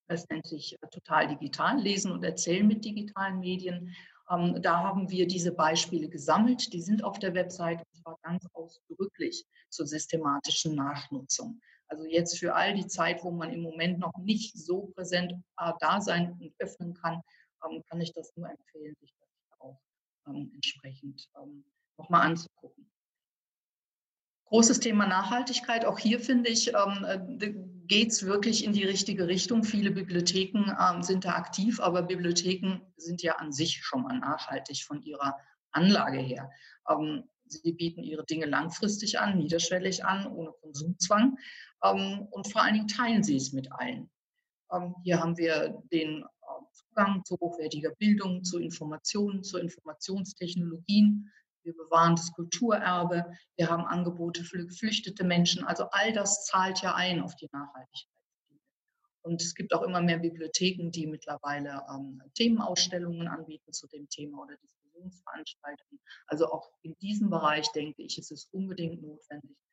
das 0.09 0.27
nennt 0.29 0.47
sich 0.47 0.73
äh, 0.81 0.87
total 0.87 1.27
digital, 1.27 1.79
lesen 1.79 2.11
und 2.11 2.23
erzählen 2.23 2.67
mit 2.67 2.83
digitalen 2.83 3.39
Medien. 3.39 3.95
Ähm, 4.29 4.59
da 4.61 4.83
haben 4.83 5.09
wir 5.09 5.27
diese 5.27 5.53
Beispiele 5.53 6.09
gesammelt. 6.09 6.73
Die 6.73 6.81
sind 6.81 7.03
auf 7.03 7.19
der 7.19 7.35
Website 7.35 7.79
und 7.79 8.01
zwar 8.01 8.17
ganz 8.23 8.45
ausdrücklich 8.53 9.45
zur 9.69 9.85
systematischen 9.85 10.75
Nachnutzung. 10.75 11.61
Also 11.89 12.05
jetzt 12.05 12.37
für 12.37 12.55
all 12.55 12.75
die 12.75 12.87
Zeit, 12.87 13.23
wo 13.23 13.31
man 13.31 13.51
im 13.51 13.61
Moment 13.61 13.99
noch 13.99 14.15
nicht 14.17 14.57
so 14.57 14.91
präsent 14.95 15.33
äh, 15.57 15.71
da 15.79 15.99
sein 16.01 16.33
und 16.39 16.53
öffnen 16.59 16.93
kann, 16.93 17.21
ähm, 17.65 17.83
kann 17.89 17.99
ich 17.99 18.13
das 18.13 18.35
nur 18.35 18.49
empfehlen, 18.49 18.95
sich 19.01 19.13
das 19.19 19.59
auch 19.59 19.79
ähm, 20.27 20.51
entsprechend 20.53 21.27
nochmal 21.97 22.27
anzugucken. 22.27 22.89
Großes 24.45 24.79
Thema 24.79 25.05
Nachhaltigkeit. 25.05 25.85
Auch 25.85 25.99
hier 25.99 26.19
finde 26.19 26.49
ich, 26.49 26.69
ähm, 26.73 27.05
äh, 27.05 27.53
geht 27.85 28.09
es 28.09 28.25
wirklich 28.25 28.63
in 28.63 28.73
die 28.73 28.83
richtige 28.83 29.27
Richtung. 29.27 29.63
Viele 29.63 29.91
Bibliotheken 29.91 30.75
ähm, 30.79 31.03
sind 31.03 31.25
da 31.25 31.33
aktiv, 31.33 31.79
aber 31.79 32.01
Bibliotheken 32.03 32.81
sind 32.97 33.21
ja 33.21 33.35
an 33.35 33.51
sich 33.51 33.83
schon 33.83 34.03
mal 34.03 34.17
nachhaltig 34.17 34.85
von 34.85 35.01
ihrer 35.03 35.37
Anlage 35.71 36.19
her. 36.19 36.49
Ähm, 36.89 37.29
sie 37.45 37.73
bieten 37.73 38.03
ihre 38.03 38.25
Dinge 38.25 38.45
langfristig 38.45 39.19
an, 39.19 39.37
niederschwellig 39.37 40.05
an, 40.05 40.25
ohne 40.27 40.51
Konsumzwang. 40.61 41.37
Ähm, 41.83 42.27
und 42.31 42.51
vor 42.51 42.61
allen 42.61 42.75
Dingen 42.75 42.87
teilen 42.87 43.23
sie 43.23 43.37
es 43.37 43.53
mit 43.53 43.71
allen. 43.71 44.09
Ähm, 44.71 44.95
hier 45.03 45.19
haben 45.19 45.37
wir 45.37 45.81
den 45.91 46.23
äh, 46.23 46.25
Zugang 46.73 47.23
zu 47.25 47.37
hochwertiger 47.39 47.91
Bildung, 47.95 48.43
zu 48.43 48.59
Informationen, 48.59 49.43
zu 49.43 49.57
Informationstechnologien 49.57 51.31
wir 51.63 51.75
bewahren 51.75 52.15
das 52.15 52.31
Kulturerbe, 52.31 53.31
wir 53.57 53.69
haben 53.69 53.85
Angebote 53.85 54.43
für 54.43 54.65
geflüchtete 54.65 55.23
Menschen. 55.23 55.63
Also 55.63 55.85
all 55.91 56.13
das 56.13 56.45
zahlt 56.45 56.81
ja 56.81 56.95
ein 56.95 57.21
auf 57.21 57.35
die 57.35 57.49
Nachhaltigkeit. 57.51 58.07
Und 59.21 59.41
es 59.41 59.53
gibt 59.53 59.73
auch 59.73 59.83
immer 59.83 60.01
mehr 60.01 60.17
Bibliotheken, 60.17 60.89
die 60.89 61.05
mittlerweile 61.05 61.83
ähm, 61.93 62.21
Themenausstellungen 62.35 63.27
anbieten 63.27 63.73
zu 63.73 63.87
dem 63.87 64.07
Thema 64.09 64.41
oder 64.41 64.55
Diskussionsveranstaltungen. 64.57 65.99
Also 66.27 66.51
auch 66.51 66.71
in 66.81 66.95
diesem 66.99 67.29
Bereich 67.29 67.69
denke 67.73 68.01
ich, 68.01 68.17
ist 68.17 68.31
es 68.31 68.45
unbedingt 68.51 69.01
notwendig, 69.01 69.57
ähm, 69.59 69.68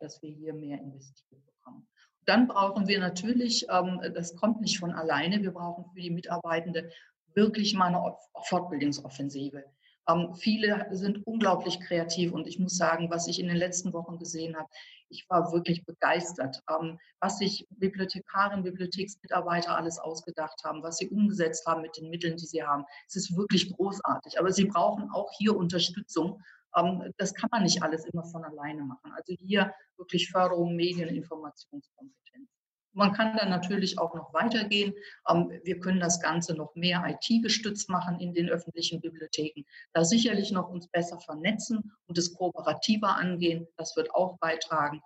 dass 0.00 0.22
wir 0.22 0.30
hier 0.30 0.54
mehr 0.54 0.78
investiert 0.80 1.44
bekommen. 1.44 1.86
Dann 2.26 2.48
brauchen 2.48 2.88
wir 2.88 2.98
natürlich, 3.00 3.66
ähm, 3.70 4.00
das 4.14 4.34
kommt 4.36 4.60
nicht 4.60 4.78
von 4.78 4.92
alleine, 4.92 5.42
wir 5.42 5.52
brauchen 5.52 5.84
für 5.92 6.00
die 6.00 6.10
Mitarbeitende 6.10 6.90
wirklich 7.34 7.74
mal 7.74 7.94
eine 7.94 8.16
Fortbildungsoffensive. 8.44 9.64
Ähm, 10.08 10.34
viele 10.34 10.86
sind 10.90 11.26
unglaublich 11.26 11.80
kreativ 11.80 12.32
und 12.32 12.46
ich 12.46 12.58
muss 12.58 12.76
sagen, 12.76 13.10
was 13.10 13.26
ich 13.26 13.40
in 13.40 13.48
den 13.48 13.56
letzten 13.56 13.92
Wochen 13.92 14.18
gesehen 14.18 14.56
habe, 14.56 14.68
ich 15.08 15.28
war 15.28 15.52
wirklich 15.52 15.84
begeistert, 15.84 16.62
ähm, 16.68 16.98
was 17.20 17.38
sich 17.38 17.66
Bibliothekarinnen, 17.70 18.64
Bibliotheksmitarbeiter 18.64 19.76
alles 19.76 19.98
ausgedacht 19.98 20.62
haben, 20.64 20.82
was 20.82 20.98
sie 20.98 21.08
umgesetzt 21.08 21.66
haben 21.66 21.82
mit 21.82 21.96
den 21.96 22.10
Mitteln, 22.10 22.36
die 22.36 22.46
sie 22.46 22.62
haben. 22.62 22.84
Es 23.06 23.16
ist 23.16 23.36
wirklich 23.36 23.72
großartig, 23.74 24.38
aber 24.38 24.52
sie 24.52 24.66
brauchen 24.66 25.10
auch 25.10 25.30
hier 25.38 25.56
Unterstützung. 25.56 26.42
Ähm, 26.76 27.12
das 27.16 27.34
kann 27.34 27.48
man 27.52 27.62
nicht 27.62 27.82
alles 27.82 28.04
immer 28.06 28.24
von 28.24 28.44
alleine 28.44 28.82
machen. 28.82 29.12
Also 29.16 29.34
hier 29.38 29.72
wirklich 29.96 30.30
Förderung, 30.30 30.76
Medien, 30.76 31.08
Informationskompetenz. 31.08 32.48
Man 32.96 33.12
kann 33.12 33.36
dann 33.36 33.50
natürlich 33.50 33.98
auch 33.98 34.14
noch 34.14 34.32
weitergehen. 34.32 34.94
Ähm, 35.28 35.50
wir 35.64 35.80
können 35.80 36.00
das 36.00 36.20
Ganze 36.20 36.54
noch 36.54 36.74
mehr 36.76 37.04
IT-gestützt 37.06 37.88
machen 37.88 38.20
in 38.20 38.32
den 38.32 38.48
öffentlichen 38.48 39.00
Bibliotheken. 39.00 39.64
Da 39.92 40.04
sicherlich 40.04 40.52
noch 40.52 40.68
uns 40.68 40.88
besser 40.88 41.18
vernetzen 41.20 41.92
und 42.06 42.18
es 42.18 42.34
kooperativer 42.34 43.16
angehen. 43.16 43.66
Das 43.76 43.96
wird 43.96 44.14
auch 44.14 44.38
beitragen. 44.38 45.02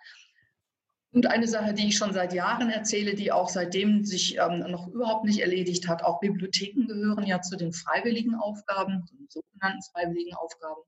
Und 1.11 1.27
eine 1.27 1.49
Sache, 1.49 1.73
die 1.73 1.89
ich 1.89 1.97
schon 1.97 2.13
seit 2.13 2.35
Jahren 2.35 2.69
erzähle, 2.69 3.15
die 3.15 3.33
auch 3.33 3.49
seitdem 3.49 4.05
sich 4.05 4.37
ähm, 4.37 4.71
noch 4.71 4.89
überhaupt 4.89 5.25
nicht 5.25 5.41
erledigt 5.41 5.89
hat, 5.89 6.03
auch 6.03 6.21
Bibliotheken 6.21 6.87
gehören 6.87 7.25
ja 7.25 7.41
zu 7.41 7.57
den 7.57 7.73
freiwilligen 7.73 8.35
Aufgaben, 8.35 9.07
den 9.11 9.27
sogenannten 9.31 9.83
freiwilligen 9.91 10.35
Aufgaben. 10.35 10.83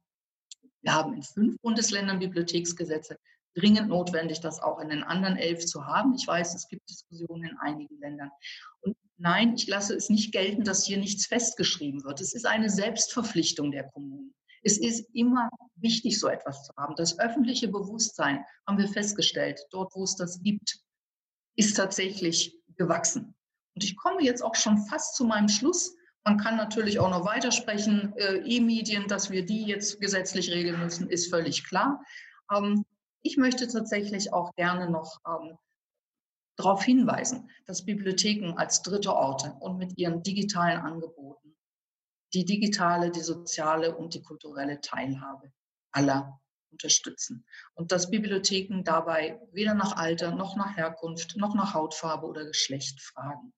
Wir 0.83 0.95
haben 0.95 1.14
in 1.14 1.23
fünf 1.23 1.61
Bundesländern 1.61 2.19
Bibliotheksgesetze 2.19 3.16
dringend 3.55 3.88
notwendig, 3.88 4.40
das 4.40 4.61
auch 4.61 4.79
in 4.81 4.88
den 4.88 5.03
anderen 5.03 5.37
elf 5.37 5.66
zu 5.66 5.87
haben. 5.87 6.14
Ich 6.14 6.27
weiß, 6.27 6.55
es 6.55 6.69
gibt 6.69 6.88
Diskussionen 6.88 7.51
in 7.51 7.59
einigen 7.59 7.99
Ländern. 7.99 8.31
Und 8.81 8.97
nein, 9.16 9.55
ich 9.55 9.66
lasse 9.66 9.95
es 9.95 10.09
nicht 10.09 10.33
gelten, 10.33 10.64
dass 10.64 10.87
hier 10.87 10.99
nichts 10.99 11.27
festgeschrieben 11.27 12.05
wird. 12.05 12.21
Es 12.21 12.33
ist 12.33 12.47
eine 12.47 12.71
Selbstverpflichtung 12.71 13.73
der 13.73 13.88
Kommunen. 13.90 14.35
Es 14.62 14.79
ist 14.79 15.09
immer 15.14 15.49
wichtig, 15.77 16.21
so 16.21 16.29
etwas 16.29 16.64
zu 16.64 16.73
haben. 16.77 16.95
Das 16.97 17.19
öffentliche 17.19 17.69
Bewusstsein, 17.69 18.45
haben 18.66 18.79
wir 18.79 18.88
festgestellt, 18.88 19.61
dort, 19.71 19.95
wo 19.95 20.05
es 20.05 20.16
das 20.16 20.43
gibt, 20.43 20.79
ist 21.57 21.77
tatsächlich 21.77 22.57
gewachsen. 22.77 23.35
Und 23.75 23.85
ich 23.85 23.97
komme 23.97 24.23
jetzt 24.23 24.43
auch 24.43 24.55
schon 24.55 24.87
fast 24.87 25.16
zu 25.16 25.25
meinem 25.25 25.49
Schluss. 25.49 25.97
Man 26.24 26.37
kann 26.37 26.56
natürlich 26.56 26.98
auch 26.98 27.11
noch 27.11 27.24
weitersprechen. 27.24 28.12
Äh, 28.16 28.42
E-Medien, 28.44 29.09
dass 29.09 29.30
wir 29.30 29.44
die 29.44 29.64
jetzt 29.64 30.00
gesetzlich 30.00 30.50
regeln 30.50 30.78
müssen, 30.80 31.09
ist 31.09 31.30
völlig 31.30 31.64
klar. 31.64 32.04
Ähm, 32.54 32.85
ich 33.22 33.37
möchte 33.37 33.68
tatsächlich 33.68 34.33
auch 34.33 34.54
gerne 34.54 34.90
noch 34.90 35.18
ähm, 35.26 35.56
darauf 36.56 36.83
hinweisen, 36.83 37.50
dass 37.66 37.85
Bibliotheken 37.85 38.54
als 38.56 38.83
dritte 38.83 39.14
Orte 39.14 39.54
und 39.61 39.78
mit 39.78 39.96
ihren 39.96 40.22
digitalen 40.22 40.80
Angeboten 40.80 41.56
die 42.33 42.44
digitale, 42.44 43.11
die 43.11 43.22
soziale 43.22 43.96
und 43.96 44.14
die 44.14 44.22
kulturelle 44.22 44.80
Teilhabe 44.80 45.52
aller 45.90 46.40
unterstützen. 46.70 47.44
Und 47.74 47.92
dass 47.92 48.11
Bibliotheken 48.11 48.83
dabei 48.85 49.40
weder 49.52 49.74
nach 49.74 49.96
Alter 49.96 50.35
noch 50.35 50.54
nach 50.56 50.76
Herkunft 50.76 51.37
noch 51.37 51.54
nach 51.54 51.74
Hautfarbe 51.74 52.26
oder 52.26 52.44
Geschlecht 52.44 53.00
fragen. 53.00 53.52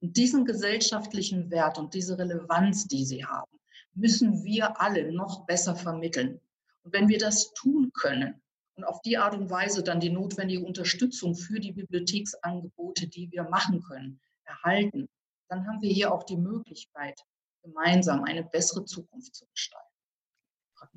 Und 0.00 0.16
diesen 0.16 0.44
gesellschaftlichen 0.44 1.50
Wert 1.50 1.78
und 1.78 1.94
diese 1.94 2.18
Relevanz, 2.18 2.86
die 2.86 3.04
sie 3.04 3.24
haben, 3.24 3.58
müssen 3.94 4.44
wir 4.44 4.80
alle 4.80 5.12
noch 5.12 5.46
besser 5.46 5.76
vermitteln. 5.76 6.40
Und 6.82 6.92
wenn 6.92 7.08
wir 7.08 7.18
das 7.18 7.52
tun 7.52 7.90
können, 7.92 8.40
und 8.76 8.84
auf 8.84 9.02
die 9.02 9.18
Art 9.18 9.34
und 9.34 9.50
Weise 9.50 9.82
dann 9.82 10.00
die 10.00 10.08
notwendige 10.08 10.64
Unterstützung 10.64 11.34
für 11.34 11.60
die 11.60 11.72
Bibliotheksangebote, 11.72 13.08
die 13.08 13.30
wir 13.30 13.42
machen 13.42 13.82
können, 13.82 14.18
erhalten, 14.44 15.06
dann 15.48 15.66
haben 15.66 15.82
wir 15.82 15.92
hier 15.92 16.14
auch 16.14 16.22
die 16.22 16.38
Möglichkeit, 16.38 17.20
gemeinsam 17.62 18.24
eine 18.24 18.42
bessere 18.42 18.86
Zukunft 18.86 19.34
zu 19.34 19.44
gestalten. 19.52 19.89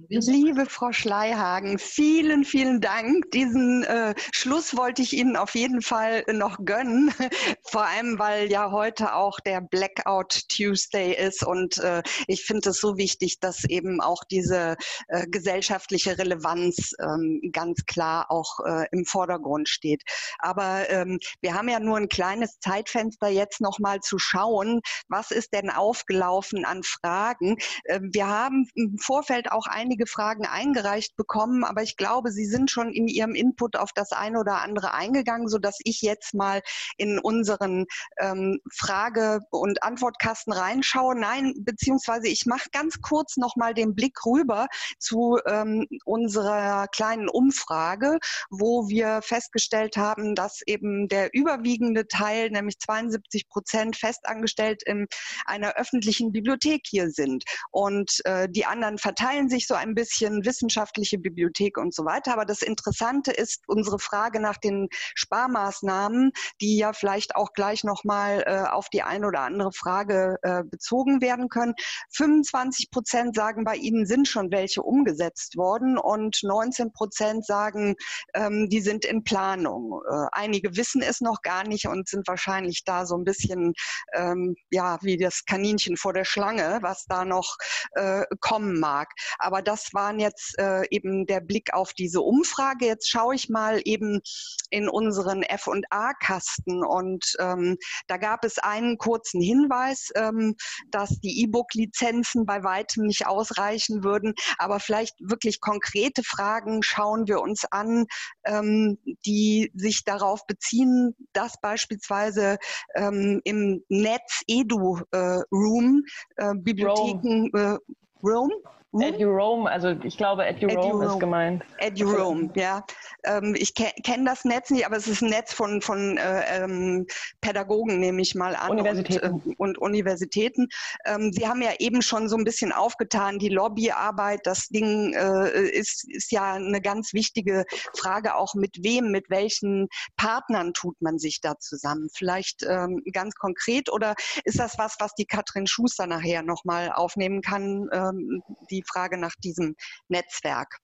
Liebe 0.08 0.66
Frau 0.66 0.94
Schleihagen, 0.94 1.78
vielen, 1.78 2.46
vielen 2.46 2.80
Dank. 2.80 3.30
Diesen 3.32 3.84
äh, 3.84 4.16
Schluss 4.32 4.78
wollte 4.78 5.02
ich 5.02 5.14
Ihnen 5.14 5.36
auf 5.36 5.56
jeden 5.56 5.82
Fall 5.82 6.24
noch 6.32 6.58
gönnen. 6.64 7.14
Vor 7.64 7.86
allem, 7.86 8.18
weil 8.18 8.50
ja 8.50 8.72
heute 8.72 9.14
auch 9.14 9.40
der 9.42 9.60
Blackout 9.60 10.48
Tuesday 10.48 11.14
ist 11.14 11.46
und 11.46 11.78
äh, 11.80 12.02
ich 12.28 12.46
finde 12.46 12.70
es 12.70 12.78
so 12.78 12.98
wichtig, 12.98 13.40
dass 13.40 13.66
eben 13.66 14.00
auch 14.00 14.24
diese 14.24 14.78
äh, 15.10 15.28
gesellschaftliche 15.28 16.18
Relevanz 16.18 16.94
ähm, 17.02 17.42
ganz 17.52 17.86
klar 17.86 18.32
auch 18.32 18.60
äh, 18.66 18.86
im 18.92 19.06
Vordergrund 19.06 19.68
steht. 19.68 20.04
Aber 20.40 20.90
ähm, 20.90 21.20
wir 21.42 21.56
haben 21.56 21.68
ja 21.68 21.80
nur 21.80 21.98
ein 21.98 22.10
kleines 22.10 22.60
Zeitfenster 22.60 23.28
jetzt 23.28 23.60
noch 23.60 23.80
mal 23.80 24.00
zu 24.00 24.18
schauen, 24.18 24.82
was 25.10 25.32
ist 25.32 25.54
denn 25.54 25.70
aufgelaufen 25.70 26.64
an 26.64 26.84
Fragen. 26.84 27.58
Ähm, 27.86 28.10
wir 28.14 28.28
haben 28.28 28.68
im 28.76 28.98
Vorfeld 28.98 29.52
auch 29.52 29.68
einige 29.74 30.08
Fragen 30.08 30.46
eingereicht 30.46 31.16
bekommen, 31.16 31.64
aber 31.64 31.84
ich 31.84 31.98
glaube, 31.98 32.32
Sie 32.32 32.46
sind 32.46 32.72
schon 32.72 32.94
in 32.94 33.08
Ihrem 33.08 33.36
Input 33.36 33.76
auf 33.76 33.92
das 33.94 34.12
eine 34.12 34.40
oder 34.40 34.62
andere 34.62 34.94
eingegangen, 34.94 35.48
so 35.48 35.58
dass 35.58 35.78
ich 35.84 36.02
jetzt 36.02 36.34
mal 36.34 36.62
in 36.98 37.20
unseren 37.20 37.86
ähm, 38.20 38.60
Frage- 38.72 39.42
und 39.50 39.84
Antwortkasten 39.84 40.54
reinschaue. 40.54 41.16
Nein, 41.16 41.54
beziehungsweise 41.60 42.28
ich 42.28 42.46
mache 42.46 42.70
ganz 42.72 43.02
kurz 43.02 43.38
noch 43.38 43.56
mal 43.56 43.74
den 43.74 43.96
Blick 43.96 44.26
rüber 44.26 44.68
zu 45.00 45.40
ähm, 45.48 45.88
unserer 46.06 46.88
kleinen 46.88 47.30
Umfrage, 47.30 48.20
wo 48.50 48.88
wir 48.88 49.22
festgestellt 49.22 49.98
haben, 49.98 50.36
dass 50.36 50.62
eben 50.66 51.08
der 51.08 51.30
überwiegende 51.34 52.08
Teil, 52.08 52.50
nämlich 52.50 52.80
72 52.80 53.50
Prozent, 53.50 53.96
festangestellt 53.98 54.84
in 54.84 55.08
einer 55.46 55.76
öffentlichen 55.76 56.32
Bibliothek 56.32 56.82
hier 56.86 57.10
sind. 57.10 57.44
Und 57.72 58.22
äh, 58.26 58.48
die 58.50 58.66
anderen 58.66 58.98
verteilen 58.98 59.50
sich 59.50 59.63
so 59.68 59.76
ein 59.76 59.94
bisschen, 59.96 60.46
wissenschaftliche 60.46 61.18
Bibliothek 61.18 61.78
und 61.78 61.94
so 61.94 62.06
weiter. 62.06 62.34
Aber 62.34 62.46
das 62.46 62.62
Interessante 62.62 63.32
ist 63.32 63.64
unsere 63.68 64.00
Frage 64.00 64.40
nach 64.40 64.58
den 64.58 64.88
Sparmaßnahmen, 65.16 66.32
die 66.62 66.78
ja 66.78 66.94
vielleicht 66.94 67.36
auch 67.36 67.54
gleich 67.54 67.84
nochmal 67.84 68.44
äh, 68.46 68.70
auf 68.70 68.90
die 68.90 69.04
eine 69.04 69.28
oder 69.28 69.42
andere 69.42 69.72
Frage 69.72 70.38
äh, 70.42 70.64
bezogen 70.64 71.22
werden 71.22 71.50
können. 71.50 71.74
25 72.12 72.92
Prozent 72.92 73.36
sagen, 73.36 73.64
bei 73.64 73.76
ihnen 73.76 74.06
sind 74.06 74.28
schon 74.28 74.52
welche 74.52 74.82
umgesetzt 74.82 75.58
worden 75.58 75.98
und 75.98 76.40
19 76.44 76.92
Prozent 76.92 77.46
sagen, 77.46 77.96
ähm, 78.34 78.70
die 78.70 78.82
sind 78.82 79.06
in 79.06 79.24
Planung. 79.24 80.02
Äh, 80.10 80.28
einige 80.32 80.76
wissen 80.76 81.02
es 81.02 81.22
noch 81.22 81.42
gar 81.42 81.68
nicht 81.68 81.88
und 81.88 82.08
sind 82.08 82.28
wahrscheinlich 82.28 82.84
da 82.86 83.06
so 83.06 83.16
ein 83.16 83.24
bisschen 83.24 83.74
ähm, 84.14 84.56
ja 84.72 84.98
wie 85.02 85.18
das 85.18 85.46
Kaninchen 85.46 85.98
vor 85.98 86.14
der 86.14 86.26
Schlange, 86.26 86.80
was 86.82 87.06
da 87.06 87.26
noch 87.26 87.58
äh, 87.94 88.24
kommen 88.40 88.80
mag. 88.80 89.10
Aber 89.40 89.53
das 89.62 89.94
waren 89.94 90.20
jetzt 90.20 90.58
äh, 90.58 90.84
eben 90.90 91.26
der 91.26 91.42
Blick 91.42 91.74
auf 91.74 91.94
diese 91.94 92.22
Umfrage. 92.22 92.86
Jetzt 92.86 93.10
schaue 93.10 93.36
ich 93.36 93.50
mal 93.50 93.82
eben 93.86 94.22
in 94.70 94.90
unseren 94.90 95.44
F&A-Kasten 95.44 96.84
und 96.84 97.26
ähm, 97.40 97.78
da 98.08 98.18
gab 98.18 98.44
es 98.46 98.58
einen 98.58 98.98
kurzen 98.98 99.42
Hinweis, 99.42 100.10
ähm, 100.16 100.56
dass 100.90 101.20
die 101.20 101.44
E-Book-Lizenzen 101.44 102.46
bei 102.46 102.64
weitem 102.64 103.06
nicht 103.06 103.28
ausreichen 103.28 104.04
würden. 104.04 104.34
Aber 104.58 104.80
vielleicht 104.80 105.16
wirklich 105.20 105.62
konkrete 105.62 106.24
Fragen 106.24 106.84
schauen 106.84 107.28
wir 107.28 107.42
uns 107.42 107.66
an, 107.66 108.06
ähm, 108.46 108.98
die 109.26 109.72
sich 109.76 110.04
darauf 110.04 110.46
beziehen, 110.48 111.16
dass 111.34 111.60
beispielsweise 111.62 112.58
ähm, 112.96 113.42
im 113.44 113.84
Netz 113.90 114.42
Edu 114.48 115.00
äh, 115.12 115.42
Room 115.52 116.04
äh, 116.38 116.54
Bibliotheken 116.56 117.50
Rome. 117.54 117.78
Äh, 117.78 117.78
Rome 118.24 118.54
EduRoam, 119.02 119.66
also 119.66 119.90
ich 120.04 120.18
glaube 120.18 120.46
EduRoam 120.46 121.02
Edu 121.02 121.14
ist 121.14 121.20
gemeint. 121.20 121.64
EduRoam, 121.80 122.52
ja. 122.56 122.86
Ähm, 123.24 123.56
ich 123.58 123.74
ke 123.74 123.92
kenne 124.04 124.26
das 124.26 124.46
Netz 124.46 124.70
nicht, 124.70 124.86
aber 124.86 124.98
es 124.98 125.08
ist 125.08 125.22
ein 125.22 125.30
Netz 125.30 125.54
von, 125.54 125.82
von 125.82 126.18
äh, 126.18 126.64
ähm, 126.64 127.08
Pädagogen, 127.42 128.00
nehme 128.00 128.22
ich 128.22 128.36
mal 128.36 128.56
an. 128.56 128.72
Universitäten. 128.72 129.34
Und, 129.34 129.48
äh, 129.48 129.56
und 129.58 129.78
Universitäten. 129.78 130.68
Ähm, 131.06 131.32
Sie 131.34 131.48
haben 131.48 131.62
ja 131.62 131.72
eben 131.80 132.02
schon 132.02 132.30
so 132.30 132.36
ein 132.36 132.44
bisschen 132.44 132.72
aufgetan, 132.72 133.40
die 133.40 133.50
Lobbyarbeit, 133.50 134.42
das 134.44 134.68
Ding 134.68 135.14
äh, 135.14 135.70
ist, 135.70 136.10
ist 136.10 136.32
ja 136.32 136.54
eine 136.54 136.82
ganz 136.82 137.14
wichtige 137.14 137.66
Frage, 137.96 138.36
auch 138.36 138.54
mit 138.54 138.84
wem, 138.84 139.12
mit 139.12 139.30
welchen 139.30 139.88
Partnern 140.18 140.74
tut 140.74 141.02
man 141.02 141.18
sich 141.18 141.42
da 141.42 141.58
zusammen? 141.60 142.10
Vielleicht 142.14 142.64
ähm, 142.68 143.02
ganz 143.12 143.36
konkret 143.36 143.92
oder 143.92 144.16
ist 144.44 144.60
das 144.60 144.78
was, 144.78 144.98
was 145.00 145.14
die 145.16 145.26
Katrin 145.26 145.68
Schuster 145.68 146.06
nachher 146.06 146.44
nochmal 146.44 146.92
aufnehmen 146.92 147.42
kann, 147.42 147.90
ähm, 147.92 148.44
die 148.70 148.83
die 148.84 148.90
Frage 148.92 149.18
nach 149.18 149.36
diesem 149.44 149.76
Netzwerk. 150.10 150.80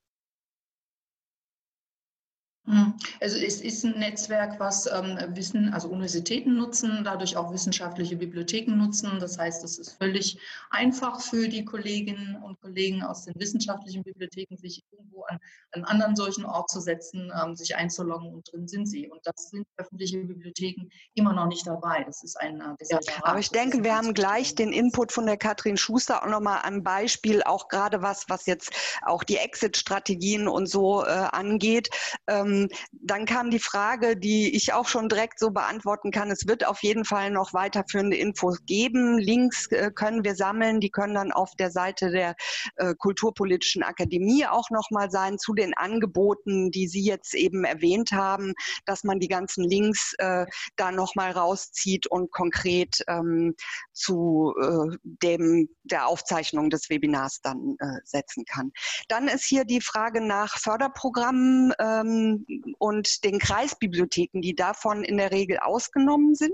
Hm. 2.69 2.93
Also 3.19 3.39
es 3.39 3.61
ist 3.61 3.83
ein 3.83 3.97
Netzwerk, 3.97 4.59
was 4.59 4.85
ähm, 4.85 5.17
Wissen, 5.29 5.73
also 5.73 5.87
Universitäten 5.87 6.55
nutzen, 6.55 7.01
dadurch 7.03 7.35
auch 7.35 7.51
wissenschaftliche 7.51 8.15
Bibliotheken 8.15 8.75
nutzen. 8.75 9.17
Das 9.19 9.39
heißt, 9.39 9.63
es 9.63 9.79
ist 9.79 9.97
völlig 9.97 10.37
einfach 10.69 11.19
für 11.19 11.47
die 11.47 11.65
Kolleginnen 11.65 12.35
und 12.35 12.61
Kollegen 12.61 13.01
aus 13.01 13.25
den 13.25 13.33
wissenschaftlichen 13.39 14.03
Bibliotheken, 14.03 14.55
sich 14.55 14.83
irgendwo 14.91 15.23
an 15.23 15.39
einen 15.71 15.83
anderen 15.85 16.15
solchen 16.15 16.45
Ort 16.45 16.69
zu 16.69 16.79
setzen, 16.79 17.31
ähm, 17.43 17.55
sich 17.55 17.75
einzuloggen 17.75 18.31
und 18.31 18.53
drin 18.53 18.67
sind 18.67 18.85
sie. 18.85 19.09
Und 19.09 19.21
das 19.23 19.49
sind 19.49 19.65
öffentliche 19.77 20.19
Bibliotheken 20.19 20.89
immer 21.15 21.33
noch 21.33 21.47
nicht 21.47 21.65
dabei. 21.65 22.03
Das 22.03 22.23
ist 22.23 22.39
ein 22.39 22.61
äh, 22.61 22.75
ja, 22.87 22.99
Aber 23.23 23.39
ich 23.39 23.49
denke, 23.49 23.83
wir 23.83 23.95
haben 23.95 24.13
gleich 24.13 24.53
den 24.53 24.73
Input 24.73 25.11
von 25.11 25.25
der 25.25 25.37
Katrin 25.37 25.75
Schuster 25.75 26.21
auch 26.21 26.29
nochmal 26.29 26.59
am 26.63 26.83
Beispiel, 26.83 27.41
auch 27.41 27.67
gerade 27.67 28.03
was, 28.03 28.25
was 28.29 28.45
jetzt 28.45 28.71
auch 29.01 29.23
die 29.23 29.37
Exit-Strategien 29.37 30.47
und 30.47 30.67
so 30.67 31.03
äh, 31.03 31.07
angeht. 31.07 31.89
Ähm, 32.27 32.58
ähm, 32.59 32.69
dann 32.91 33.25
kam 33.25 33.49
die 33.49 33.59
Frage, 33.59 34.17
die 34.17 34.55
ich 34.55 34.73
auch 34.73 34.87
schon 34.87 35.09
direkt 35.09 35.39
so 35.39 35.51
beantworten 35.51 36.11
kann. 36.11 36.31
Es 36.31 36.47
wird 36.47 36.65
auf 36.65 36.81
jeden 36.83 37.05
Fall 37.05 37.31
noch 37.31 37.53
weiterführende 37.53 38.17
Infos 38.17 38.59
geben. 38.65 39.17
Links 39.17 39.67
äh, 39.67 39.91
können 39.93 40.23
wir 40.23 40.35
sammeln. 40.35 40.79
Die 40.79 40.89
können 40.89 41.15
dann 41.15 41.31
auf 41.31 41.55
der 41.55 41.71
Seite 41.71 42.11
der 42.11 42.35
äh, 42.75 42.93
Kulturpolitischen 42.95 43.83
Akademie 43.83 44.45
auch 44.45 44.69
nochmal 44.69 45.09
sein 45.11 45.37
zu 45.37 45.53
den 45.53 45.73
Angeboten, 45.75 46.71
die 46.71 46.87
Sie 46.87 47.03
jetzt 47.03 47.33
eben 47.33 47.63
erwähnt 47.63 48.11
haben, 48.11 48.53
dass 48.85 49.03
man 49.03 49.19
die 49.19 49.27
ganzen 49.27 49.63
Links 49.63 50.13
äh, 50.17 50.45
da 50.75 50.91
nochmal 50.91 51.31
rauszieht 51.31 52.07
und 52.07 52.31
konkret 52.31 53.03
ähm, 53.07 53.55
zu 53.93 54.53
äh, 54.61 54.97
dem, 55.03 55.69
der 55.83 56.07
Aufzeichnung 56.07 56.69
des 56.69 56.89
Webinars 56.89 57.41
dann 57.41 57.75
äh, 57.79 57.99
setzen 58.03 58.45
kann. 58.45 58.71
Dann 59.07 59.27
ist 59.27 59.45
hier 59.45 59.65
die 59.65 59.81
Frage 59.81 60.21
nach 60.21 60.57
Förderprogrammen. 60.57 61.73
Ähm, 61.79 62.45
und 62.77 63.23
den 63.23 63.39
Kreisbibliotheken, 63.39 64.41
die 64.41 64.55
davon 64.55 65.03
in 65.03 65.17
der 65.17 65.31
Regel 65.31 65.59
ausgenommen 65.59 66.35
sind. 66.35 66.51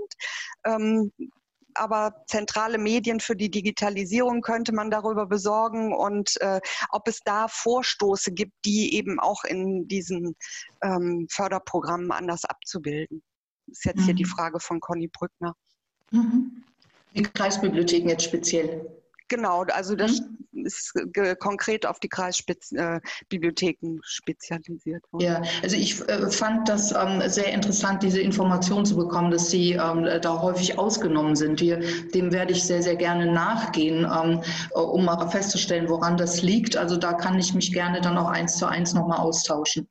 Ähm, 0.65 1.11
aber 1.75 2.23
zentrale 2.27 2.77
Medien 2.77 3.19
für 3.19 3.35
die 3.35 3.51
Digitalisierung 3.51 4.41
könnte 4.41 4.73
man 4.73 4.89
darüber 4.89 5.25
besorgen 5.25 5.93
und 5.93 6.39
äh, 6.41 6.61
ob 6.89 7.07
es 7.07 7.19
da 7.25 7.47
Vorstoße 7.47 8.31
gibt, 8.31 8.53
die 8.63 8.95
eben 8.95 9.19
auch 9.19 9.43
in 9.43 9.87
diesen 9.87 10.35
ähm, 10.81 11.27
Förderprogrammen 11.29 12.11
anders 12.11 12.45
abzubilden. 12.45 13.21
Das 13.67 13.79
ist 13.79 13.85
jetzt 13.85 13.99
mhm. 13.99 14.05
hier 14.05 14.13
die 14.13 14.23
mhm. 14.23 14.29
Frage 14.29 14.59
von 14.59 14.79
Conny 14.79 15.07
Brückner. 15.07 15.53
Mhm. 16.11 16.63
Die 17.13 17.23
Kreisbibliotheken 17.23 18.09
jetzt 18.09 18.23
speziell. 18.23 19.03
Genau, 19.27 19.63
also 19.63 19.95
das 19.95 20.21
mhm. 20.51 20.65
ist 20.65 20.93
konkret 21.39 21.85
auf 21.85 21.99
die 21.99 22.09
Kreisbibliotheken 22.09 23.95
äh, 23.95 23.99
spezialisiert 24.03 25.03
worden. 25.11 25.23
Ja, 25.23 25.41
also 25.63 25.75
ich 25.75 26.07
äh, 26.07 26.29
fand 26.29 26.69
das 26.69 26.91
ähm, 26.91 27.23
sehr 27.27 27.51
interessant, 27.51 28.03
diese 28.03 28.21
Information 28.21 28.85
zu 28.85 28.95
bekommen, 28.95 29.31
dass 29.31 29.49
Sie 29.49 29.73
ähm, 29.73 30.07
da 30.21 30.41
häufig 30.41 30.77
ausgenommen 30.77 31.35
sind. 31.35 31.59
Wir, 31.59 31.79
dem 32.13 32.31
werde 32.31 32.53
ich 32.53 32.63
sehr, 32.63 32.83
sehr 32.83 32.95
gerne 32.95 33.31
nachgehen, 33.31 34.05
ähm, 34.05 34.41
um 34.73 35.05
mal 35.05 35.27
festzustellen, 35.29 35.89
woran 35.89 36.17
das 36.17 36.43
liegt. 36.43 36.77
Also 36.77 36.97
da 36.97 37.13
kann 37.13 37.39
ich 37.39 37.53
mich 37.55 37.73
gerne 37.73 38.01
dann 38.01 38.17
auch 38.17 38.29
eins 38.29 38.57
zu 38.57 38.67
eins 38.67 38.93
nochmal 38.93 39.19
austauschen 39.19 39.87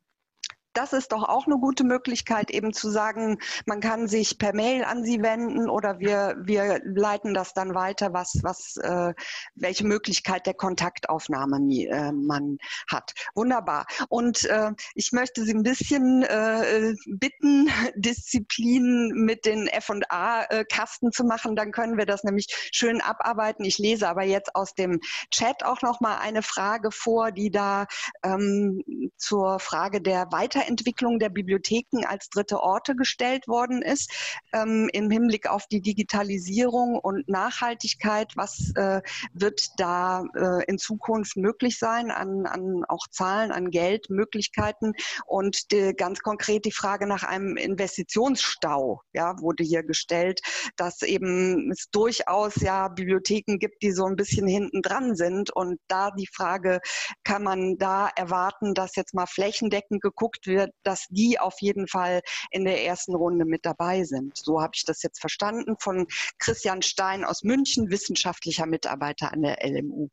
das 0.75 0.93
ist 0.93 1.11
doch 1.11 1.23
auch 1.23 1.47
eine 1.47 1.57
gute 1.57 1.83
Möglichkeit, 1.83 2.51
eben 2.51 2.73
zu 2.73 2.89
sagen, 2.89 3.39
man 3.65 3.79
kann 3.79 4.07
sich 4.07 4.37
per 4.37 4.53
Mail 4.53 4.83
an 4.83 5.03
Sie 5.03 5.21
wenden 5.21 5.69
oder 5.69 5.99
wir, 5.99 6.35
wir 6.41 6.81
leiten 6.83 7.33
das 7.33 7.53
dann 7.53 7.73
weiter, 7.73 8.13
was, 8.13 8.39
was, 8.43 8.77
äh, 8.77 9.13
welche 9.55 9.85
Möglichkeit 9.85 10.45
der 10.45 10.53
Kontaktaufnahme 10.53 11.57
äh, 11.57 12.11
man 12.11 12.57
hat. 12.89 13.13
Wunderbar. 13.33 13.85
Und 14.09 14.43
äh, 14.45 14.71
ich 14.93 15.11
möchte 15.13 15.43
Sie 15.43 15.53
ein 15.53 15.63
bisschen 15.63 16.23
äh, 16.23 16.93
bitten, 17.07 17.69
Disziplin 17.95 19.11
mit 19.15 19.45
den 19.45 19.67
F&A-Kasten 19.67 21.11
zu 21.11 21.23
machen. 21.23 21.55
Dann 21.55 21.71
können 21.71 21.97
wir 21.97 22.05
das 22.05 22.23
nämlich 22.23 22.47
schön 22.71 23.01
abarbeiten. 23.01 23.63
Ich 23.63 23.77
lese 23.77 24.09
aber 24.09 24.23
jetzt 24.23 24.55
aus 24.55 24.73
dem 24.73 24.99
Chat 25.31 25.63
auch 25.63 25.81
noch 25.81 26.01
mal 26.01 26.17
eine 26.17 26.41
Frage 26.41 26.91
vor, 26.91 27.31
die 27.31 27.51
da 27.51 27.85
ähm, 28.23 28.83
zur 29.17 29.59
Frage 29.59 30.01
der 30.01 30.31
Weiter 30.31 30.64
Weiterentwicklung 30.65 31.19
der 31.19 31.29
Bibliotheken 31.29 32.05
als 32.05 32.29
dritte 32.29 32.59
Orte 32.59 32.95
gestellt 32.95 33.47
worden 33.47 33.81
ist, 33.81 34.11
ähm, 34.53 34.89
im 34.93 35.09
Hinblick 35.09 35.49
auf 35.49 35.67
die 35.67 35.81
Digitalisierung 35.81 36.99
und 36.99 37.27
Nachhaltigkeit. 37.27 38.31
Was 38.35 38.71
äh, 38.75 39.01
wird 39.33 39.61
da 39.77 40.23
äh, 40.35 40.63
in 40.65 40.77
Zukunft 40.77 41.37
möglich 41.37 41.77
sein 41.77 42.11
an, 42.11 42.45
an 42.45 42.83
auch 42.87 43.07
Zahlen, 43.09 43.51
an 43.51 43.69
Geldmöglichkeiten? 43.69 44.93
Und 45.25 45.71
die, 45.71 45.93
ganz 45.95 46.19
konkret 46.19 46.65
die 46.65 46.71
Frage 46.71 47.07
nach 47.07 47.23
einem 47.23 47.57
Investitionsstau 47.57 49.01
ja, 49.13 49.39
wurde 49.39 49.63
hier 49.63 49.83
gestellt, 49.83 50.41
dass 50.77 51.01
eben 51.01 51.71
es 51.71 51.89
durchaus 51.91 52.55
ja 52.55 52.87
Bibliotheken 52.87 53.57
gibt, 53.57 53.81
die 53.81 53.91
so 53.91 54.05
ein 54.05 54.15
bisschen 54.15 54.47
hinten 54.47 54.81
dran 54.81 55.15
sind. 55.15 55.51
Und 55.51 55.79
da 55.87 56.11
die 56.11 56.27
Frage, 56.31 56.79
kann 57.23 57.43
man 57.43 57.77
da 57.77 58.09
erwarten, 58.15 58.73
dass 58.73 58.95
jetzt 58.95 59.13
mal 59.13 59.25
flächendeckend 59.27 60.01
geguckt 60.01 60.47
wird, 60.47 60.54
wir, 60.55 60.69
dass 60.83 61.07
die 61.09 61.39
auf 61.39 61.55
jeden 61.59 61.87
Fall 61.87 62.21
in 62.51 62.65
der 62.65 62.83
ersten 62.83 63.15
Runde 63.15 63.45
mit 63.45 63.65
dabei 63.65 64.03
sind. 64.03 64.37
So 64.37 64.61
habe 64.61 64.71
ich 64.75 64.85
das 64.85 65.03
jetzt 65.03 65.19
verstanden 65.19 65.75
von 65.79 66.07
Christian 66.39 66.81
Stein 66.81 67.23
aus 67.23 67.43
München, 67.43 67.89
wissenschaftlicher 67.89 68.65
Mitarbeiter 68.65 69.31
an 69.31 69.41
der 69.41 69.57
LMU. 69.63 70.09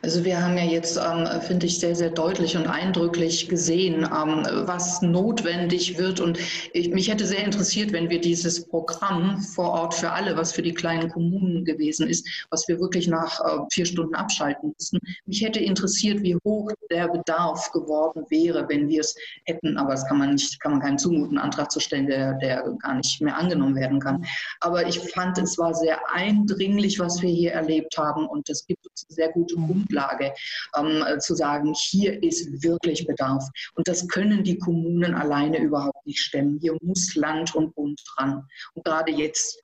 Also 0.00 0.24
wir 0.24 0.40
haben 0.40 0.56
ja 0.56 0.62
jetzt, 0.62 0.96
ähm, 0.96 1.26
finde 1.40 1.66
ich, 1.66 1.80
sehr, 1.80 1.96
sehr 1.96 2.10
deutlich 2.10 2.56
und 2.56 2.68
eindrücklich 2.68 3.48
gesehen, 3.48 4.04
ähm, 4.04 4.46
was 4.64 5.02
notwendig 5.02 5.98
wird. 5.98 6.20
Und 6.20 6.38
ich, 6.72 6.90
mich 6.90 7.10
hätte 7.10 7.26
sehr 7.26 7.42
interessiert, 7.44 7.92
wenn 7.92 8.08
wir 8.08 8.20
dieses 8.20 8.68
Programm 8.68 9.40
vor 9.40 9.70
Ort 9.70 9.94
für 9.94 10.12
alle, 10.12 10.36
was 10.36 10.52
für 10.52 10.62
die 10.62 10.72
kleinen 10.72 11.10
Kommunen 11.10 11.64
gewesen 11.64 12.08
ist, 12.08 12.46
was 12.50 12.68
wir 12.68 12.78
wirklich 12.78 13.08
nach 13.08 13.40
äh, 13.40 13.58
vier 13.72 13.86
Stunden 13.86 14.14
abschalten 14.14 14.72
mussten. 14.72 15.00
Mich 15.26 15.42
hätte 15.42 15.58
interessiert, 15.58 16.22
wie 16.22 16.36
hoch 16.44 16.70
der 16.88 17.08
Bedarf 17.08 17.72
geworden 17.72 18.24
wäre, 18.28 18.68
wenn 18.68 18.88
wir 18.88 19.00
es 19.00 19.16
hätten. 19.46 19.78
Aber 19.78 19.94
es 19.94 20.06
kann 20.06 20.18
man 20.18 20.34
nicht, 20.34 20.60
kann 20.60 20.72
man 20.72 20.80
keinen 20.80 20.98
zumuten, 20.98 21.38
Antrag 21.38 21.72
zu 21.72 21.80
stellen, 21.80 22.06
der, 22.06 22.34
der 22.34 22.62
gar 22.78 22.94
nicht 22.94 23.20
mehr 23.20 23.36
angenommen 23.36 23.74
werden 23.74 23.98
kann. 23.98 24.24
Aber 24.60 24.86
ich 24.86 25.00
fand, 25.00 25.38
es 25.38 25.58
war 25.58 25.74
sehr 25.74 25.98
eindringlich, 26.12 27.00
was 27.00 27.20
wir 27.20 27.30
hier 27.30 27.52
erlebt 27.52 27.98
haben. 27.98 28.24
Und 28.28 28.48
es 28.48 28.64
gibt 28.64 28.86
uns 28.86 29.07
sehr 29.08 29.30
gute 29.32 29.54
Grundlage, 29.56 30.32
ähm, 30.76 31.04
zu 31.20 31.34
sagen, 31.34 31.74
hier 31.74 32.22
ist 32.22 32.62
wirklich 32.62 33.06
Bedarf. 33.06 33.44
Und 33.74 33.88
das 33.88 34.06
können 34.08 34.44
die 34.44 34.58
Kommunen 34.58 35.14
alleine 35.14 35.58
überhaupt 35.58 36.06
nicht 36.06 36.20
stemmen. 36.20 36.58
Hier 36.60 36.76
muss 36.82 37.14
Land 37.14 37.54
und 37.54 37.74
Bund 37.74 38.00
dran. 38.16 38.46
Und 38.74 38.84
gerade 38.84 39.12
jetzt 39.12 39.62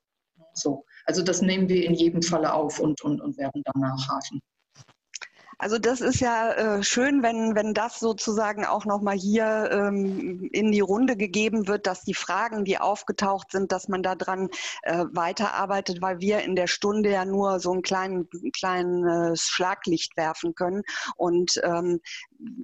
so. 0.54 0.84
Also 1.06 1.22
das 1.22 1.42
nehmen 1.42 1.68
wir 1.68 1.84
in 1.84 1.94
jedem 1.94 2.22
Falle 2.22 2.52
auf 2.52 2.78
und, 2.78 3.02
und, 3.02 3.20
und 3.20 3.36
werden 3.36 3.62
danach 3.64 4.08
haken. 4.08 4.40
Also 5.58 5.78
das 5.78 6.00
ist 6.00 6.20
ja 6.20 6.52
äh, 6.52 6.82
schön, 6.82 7.22
wenn, 7.22 7.54
wenn 7.54 7.74
das 7.74 8.00
sozusagen 8.00 8.64
auch 8.64 8.84
nochmal 8.84 9.16
hier 9.16 9.70
ähm, 9.72 10.48
in 10.52 10.72
die 10.72 10.80
Runde 10.80 11.16
gegeben 11.16 11.68
wird, 11.68 11.86
dass 11.86 12.02
die 12.02 12.14
Fragen, 12.14 12.64
die 12.64 12.78
aufgetaucht 12.78 13.52
sind, 13.52 13.72
dass 13.72 13.88
man 13.88 14.02
daran 14.02 14.48
äh, 14.82 15.04
weiterarbeitet, 15.12 16.02
weil 16.02 16.20
wir 16.20 16.40
in 16.40 16.56
der 16.56 16.66
Stunde 16.66 17.10
ja 17.10 17.24
nur 17.24 17.60
so 17.60 17.72
ein 17.72 17.82
kleinen, 17.82 18.28
kleines 18.52 19.42
Schlaglicht 19.42 20.16
werfen 20.16 20.54
können. 20.54 20.82
Und 21.16 21.60
ähm, 21.62 22.00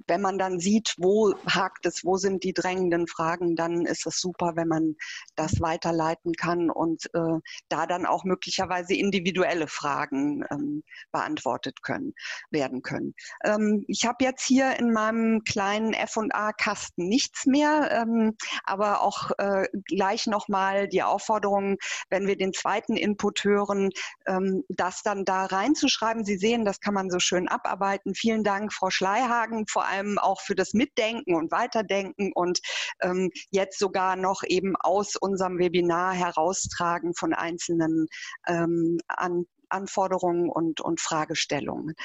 wenn 0.07 0.21
man 0.21 0.37
dann 0.37 0.59
sieht, 0.59 0.95
wo 0.97 1.33
hakt 1.47 1.85
es, 1.85 2.03
wo 2.03 2.17
sind 2.17 2.43
die 2.43 2.53
drängenden 2.53 3.07
Fragen, 3.07 3.55
dann 3.55 3.85
ist 3.85 4.05
es 4.05 4.19
super, 4.19 4.53
wenn 4.55 4.67
man 4.67 4.95
das 5.35 5.61
weiterleiten 5.61 6.33
kann 6.33 6.69
und 6.69 7.05
äh, 7.13 7.39
da 7.69 7.87
dann 7.87 8.05
auch 8.05 8.23
möglicherweise 8.23 8.93
individuelle 8.93 9.67
Fragen 9.67 10.43
ähm, 10.51 10.83
beantwortet 11.11 11.81
können, 11.81 12.13
werden 12.49 12.81
können. 12.81 13.13
Ähm, 13.43 13.85
ich 13.87 14.05
habe 14.05 14.23
jetzt 14.23 14.45
hier 14.45 14.77
in 14.77 14.91
meinem 14.91 15.43
kleinen 15.43 15.93
F&A-Kasten 15.93 17.07
nichts 17.07 17.45
mehr, 17.45 17.89
ähm, 17.91 18.35
aber 18.63 19.01
auch 19.01 19.31
äh, 19.37 19.67
gleich 19.85 20.27
nochmal 20.27 20.87
die 20.87 21.03
Aufforderung, 21.03 21.77
wenn 22.09 22.27
wir 22.27 22.37
den 22.37 22.53
zweiten 22.53 22.95
Input 22.95 23.43
hören, 23.43 23.89
ähm, 24.27 24.63
das 24.69 25.03
dann 25.03 25.25
da 25.25 25.45
reinzuschreiben. 25.45 26.25
Sie 26.25 26.37
sehen, 26.37 26.65
das 26.65 26.79
kann 26.79 26.93
man 26.93 27.09
so 27.09 27.19
schön 27.19 27.47
abarbeiten. 27.47 28.15
Vielen 28.15 28.43
Dank, 28.43 28.73
Frau 28.73 28.89
Schleihagen 28.89 29.60
vor 29.69 29.85
allem 29.85 30.17
auch 30.17 30.41
für 30.41 30.55
das 30.55 30.73
Mitdenken 30.73 31.35
und 31.35 31.51
Weiterdenken 31.51 32.31
und 32.33 32.59
ähm, 33.01 33.29
jetzt 33.49 33.79
sogar 33.79 34.15
noch 34.15 34.43
eben 34.45 34.75
aus 34.77 35.15
unserem 35.15 35.59
Webinar 35.59 36.13
heraustragen 36.13 37.13
von 37.15 37.33
einzelnen 37.33 38.07
ähm, 38.47 38.99
An 39.07 39.45
Anforderungen 39.71 40.49
und, 40.49 40.81
und 40.81 40.99
Fragestellungen. 40.99 41.95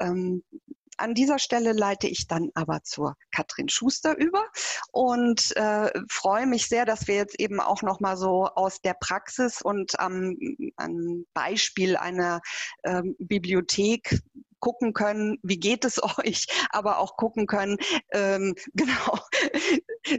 Ähm, 0.00 0.42
an 1.00 1.14
dieser 1.14 1.38
Stelle 1.38 1.72
leite 1.72 2.08
ich 2.08 2.26
dann 2.26 2.50
aber 2.54 2.82
zur 2.82 3.16
Katrin 3.30 3.70
Schuster 3.70 4.16
über 4.18 4.44
und 4.92 5.56
äh, 5.56 5.90
freue 6.10 6.46
mich 6.46 6.68
sehr, 6.68 6.84
dass 6.84 7.08
wir 7.08 7.14
jetzt 7.14 7.40
eben 7.40 7.58
auch 7.58 7.82
noch 7.82 8.00
mal 8.00 8.18
so 8.18 8.46
aus 8.46 8.82
der 8.82 8.94
Praxis 9.00 9.62
und 9.62 9.98
am, 9.98 10.36
am 10.76 11.24
Beispiel 11.32 11.96
einer 11.96 12.40
ähm, 12.84 13.16
Bibliothek 13.18 14.20
gucken 14.60 14.92
können, 14.92 15.38
wie 15.42 15.58
geht 15.58 15.84
es 15.84 16.00
euch, 16.18 16.46
aber 16.70 16.98
auch 16.98 17.16
gucken 17.16 17.46
können, 17.46 17.78
ähm, 18.12 18.54
genau, 18.74 19.18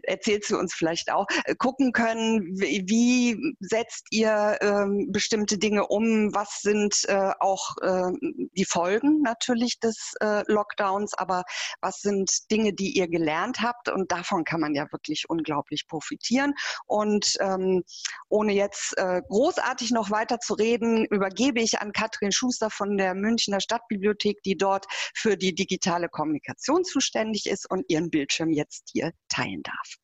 erzählt 0.03 0.45
sie 0.45 0.57
uns 0.57 0.73
vielleicht 0.73 1.11
auch, 1.11 1.27
äh, 1.45 1.55
gucken 1.55 1.91
können, 1.91 2.41
wie, 2.59 2.83
wie 2.87 3.55
setzt 3.59 4.07
ihr 4.11 4.57
ähm, 4.61 5.07
bestimmte 5.11 5.57
Dinge 5.57 5.87
um, 5.87 6.33
was 6.33 6.61
sind 6.61 7.05
äh, 7.07 7.31
auch 7.39 7.75
äh, 7.81 8.11
die 8.53 8.65
Folgen 8.65 9.21
natürlich 9.21 9.79
des 9.79 10.13
äh, 10.21 10.43
Lockdowns, 10.47 11.13
aber 11.13 11.43
was 11.81 12.01
sind 12.01 12.51
Dinge, 12.51 12.73
die 12.73 12.97
ihr 12.97 13.07
gelernt 13.07 13.61
habt 13.61 13.89
und 13.89 14.11
davon 14.11 14.43
kann 14.43 14.59
man 14.59 14.75
ja 14.75 14.85
wirklich 14.91 15.29
unglaublich 15.29 15.87
profitieren. 15.87 16.53
Und 16.85 17.35
ähm, 17.39 17.83
ohne 18.29 18.53
jetzt 18.53 18.97
äh, 18.97 19.21
großartig 19.27 19.91
noch 19.91 20.11
weiter 20.11 20.39
zu 20.39 20.53
reden, 20.53 21.05
übergebe 21.05 21.61
ich 21.61 21.79
an 21.79 21.91
Katrin 21.91 22.31
Schuster 22.31 22.69
von 22.69 22.97
der 22.97 23.13
Münchner 23.13 23.59
Stadtbibliothek, 23.59 24.30
die 24.45 24.57
dort 24.57 24.85
für 25.15 25.37
die 25.37 25.53
digitale 25.55 26.09
Kommunikation 26.09 26.83
zuständig 26.83 27.45
ist 27.45 27.69
und 27.69 27.85
ihren 27.89 28.09
Bildschirm 28.09 28.51
jetzt 28.51 28.89
hier 28.91 29.11
teilen 29.29 29.63
darf. 29.63 29.95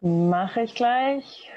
Mache 0.00 0.62
ich 0.62 0.74
gleich. 0.74 1.50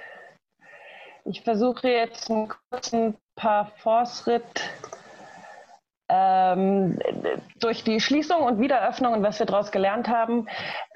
Ich 1.26 1.42
versuche 1.42 1.90
jetzt 1.90 2.32
einen 2.32 2.50
kurzen 2.72 3.18
Parforce-Ritt 3.36 4.70
ähm, 6.10 6.98
durch 7.60 7.84
die 7.84 8.00
Schließung 8.00 8.42
und 8.42 8.60
Wiederöffnung 8.60 9.14
und 9.14 9.24
was 9.24 9.40
wir 9.40 9.46
daraus 9.46 9.72
gelernt 9.72 10.08
haben. 10.08 10.48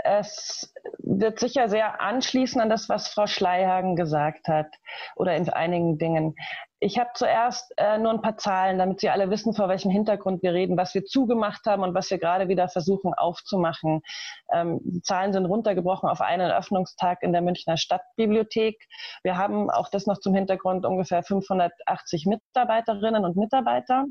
Es 0.04 0.74
wird 0.98 1.40
sicher 1.40 1.70
sehr 1.70 2.02
anschließen 2.02 2.60
an 2.60 2.70
das, 2.70 2.90
was 2.90 3.10
Frau 3.10 3.28
Schleihagen 3.28 3.96
gesagt 3.96 4.48
hat 4.48 4.68
oder 5.16 5.36
in 5.36 5.48
einigen 5.50 5.98
Dingen. 6.00 6.36
Ich 6.84 7.00
habe 7.00 7.12
zuerst 7.14 7.74
äh, 7.78 7.98
nur 7.98 8.12
ein 8.12 8.22
paar 8.22 8.36
Zahlen, 8.36 8.78
damit 8.78 9.00
Sie 9.00 9.10
alle 9.10 9.30
wissen, 9.30 9.54
vor 9.54 9.70
welchem 9.70 9.90
Hintergrund 9.90 10.44
wir 10.44 10.52
reden, 10.52 10.76
was 10.76 10.94
wir 10.94 11.06
zugemacht 11.06 11.66
haben 11.66 11.82
und 11.82 11.94
was 11.94 12.12
wir 12.12 12.18
gerade 12.18 12.50
wieder 12.50 12.68
versuchen 12.68 13.14
aufzumachen. 13.14 14.02
Ähm, 14.52 14.82
die 14.84 15.02
Zahlen 15.02 15.32
sind 15.32 15.46
runtergebrochen 15.46 16.10
auf 16.10 16.20
einen 16.20 16.52
Öffnungstag 16.52 17.24
in 17.24 17.32
der 17.32 17.42
Münchner 17.42 17.78
Stadtbibliothek. 17.78 18.76
Wir 19.24 19.38
haben 19.38 19.70
auch 19.70 19.88
das 19.88 20.08
noch 20.08 20.20
zum 20.20 20.36
Hintergrund 20.36 20.86
ungefähr 20.86 21.24
580 21.24 22.26
Mitarbeiterinnen 22.26 23.24
und 23.24 23.38
Mitarbeiter. 23.38 24.04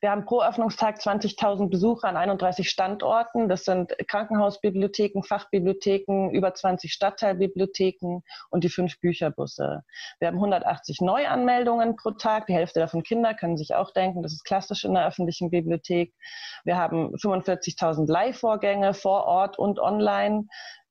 Wir 0.00 0.10
haben 0.10 0.24
pro 0.24 0.42
Öffnungstag 0.42 0.98
20.000 0.98 1.70
Besucher 1.70 2.08
an 2.08 2.16
31 2.16 2.68
Standorten. 2.68 3.48
Das 3.48 3.64
sind 3.64 3.94
Krankenhausbibliotheken, 4.08 5.22
Fachbibliotheken, 5.22 6.30
über 6.30 6.54
20 6.54 6.92
Stadtteilbibliotheken 6.92 8.22
und 8.50 8.64
die 8.64 8.68
fünf 8.68 9.00
Bücherbusse. 9.00 9.82
Wir 10.18 10.28
haben 10.28 10.36
180 10.36 11.00
Neuanmeldungen 11.00 11.96
pro 11.96 12.12
Tag. 12.12 12.46
Die 12.46 12.54
Hälfte 12.54 12.80
davon 12.80 13.02
Kinder, 13.02 13.34
können 13.34 13.56
sich 13.56 13.74
auch 13.74 13.90
denken. 13.92 14.22
Das 14.22 14.32
ist 14.32 14.44
klassisch 14.44 14.84
in 14.84 14.94
der 14.94 15.06
öffentlichen 15.06 15.50
Bibliothek. 15.50 16.14
Wir 16.64 16.76
haben 16.76 17.14
45.000 17.16 18.10
Leihvorgänge 18.10 18.94
vor 18.94 19.24
Ort 19.24 19.58
und 19.58 19.78
online 19.78 20.46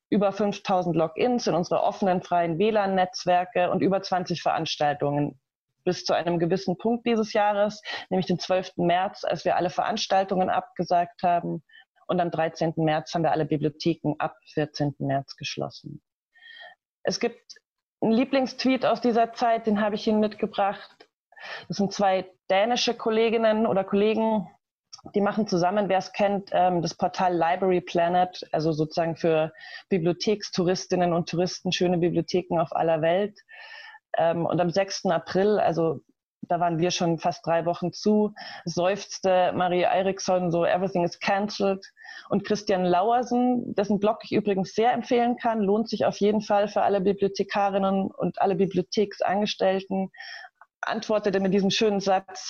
über 0.10 0.32
5000 0.32 0.96
Logins 0.96 1.48
in 1.48 1.56
unsere 1.56 1.82
offenen 1.82 2.22
freien 2.22 2.60
WLAN-Netzwerke 2.60 3.72
und 3.72 3.82
über 3.82 4.02
20 4.02 4.44
Veranstaltungen 4.44 5.40
bis 5.84 6.06
zu 6.06 6.14
einem 6.14 6.40
gewissen 6.40 6.78
Punkt 6.78 7.06
dieses 7.06 7.34
Jahres, 7.34 7.82
nämlich 8.10 8.28
den 8.28 8.40
12. 8.40 8.78
März, 8.78 9.24
als 9.24 9.46
wir 9.46 9.56
alle 9.56 9.70
Veranstaltungen 9.70 10.50
abgesagt 10.50 11.24
haben. 11.24 11.64
Und 12.08 12.20
am 12.20 12.32
13. 12.32 12.74
März 12.78 13.14
haben 13.14 13.24
wir 13.24 13.32
alle 13.32 13.46
Bibliotheken 13.46 14.16
ab 14.20 14.36
14. 14.54 14.96
März 15.00 15.36
geschlossen. 15.36 16.02
Es 17.04 17.20
gibt 17.20 17.42
einen 18.02 18.12
Lieblingstweet 18.12 18.86
aus 18.86 19.02
dieser 19.02 19.34
Zeit, 19.34 19.68
den 19.68 19.82
habe 19.82 19.96
ich 19.96 20.08
Ihnen 20.08 20.20
mitgebracht. 20.20 21.08
Das 21.68 21.78
sind 21.78 21.94
zwei 21.94 22.30
dänische 22.50 22.94
Kolleginnen 22.94 23.66
oder 23.66 23.84
Kollegen, 23.84 24.50
die 25.16 25.22
machen 25.22 25.48
zusammen, 25.48 25.90
wer 25.90 25.98
es 25.98 26.14
kennt, 26.14 26.50
ähm, 26.54 26.82
das 26.82 26.96
Portal 26.96 27.34
Library 27.34 27.82
Planet, 27.82 28.48
also 28.52 28.72
sozusagen 28.72 29.16
für 29.16 29.52
Bibliothekstouristinnen 29.90 31.14
und 31.14 31.30
Touristen 31.30 31.72
schöne 31.72 31.98
Bibliotheken 31.98 32.60
auf 32.60 32.74
aller 32.74 33.02
Welt. 33.02 33.38
Ähm, 34.18 34.46
und 34.46 34.60
am 34.60 34.70
6. 34.70 35.06
April, 35.06 35.60
also 35.60 36.02
da 36.50 36.60
waren 36.60 36.78
wir 36.78 36.92
schon 36.92 37.20
fast 37.20 37.46
drei 37.46 37.66
Wochen 37.66 37.94
zu, 37.94 38.34
seufzte 38.66 39.54
Marie 39.56 39.84
Eriksson 39.84 40.52
so, 40.52 40.66
everything 40.66 41.04
is 41.04 41.20
cancelled. 41.20 41.86
Und 42.30 42.46
Christian 42.46 42.86
Lauersen, 42.86 43.74
dessen 43.76 44.00
Blog 44.00 44.20
ich 44.24 44.34
übrigens 44.34 44.74
sehr 44.74 44.94
empfehlen 44.94 45.38
kann, 45.38 45.62
lohnt 45.62 45.90
sich 45.90 46.06
auf 46.06 46.18
jeden 46.18 46.42
Fall 46.42 46.68
für 46.68 46.82
alle 46.82 47.02
Bibliothekarinnen 47.02 48.12
und 48.12 48.42
alle 48.42 48.56
Bibliotheksangestellten, 48.56 50.12
antwortete 50.82 51.40
mit 51.40 51.54
diesem 51.54 51.70
schönen 51.70 52.00
Satz, 52.00 52.50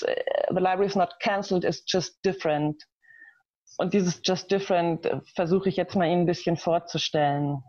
The 0.50 0.56
library 0.56 0.88
is 0.88 0.96
not 0.96 1.20
cancelled, 1.20 1.64
it's 1.64 1.84
just 1.88 2.24
different. 2.26 2.84
Und 3.78 3.94
dieses 3.94 4.22
just 4.24 4.52
different 4.52 5.10
versuche 5.36 5.70
ich 5.70 5.76
jetzt 5.78 5.96
mal 5.96 6.08
Ihnen 6.08 6.22
ein 6.22 6.28
bisschen 6.28 6.58
vorzustellen. 6.58 7.64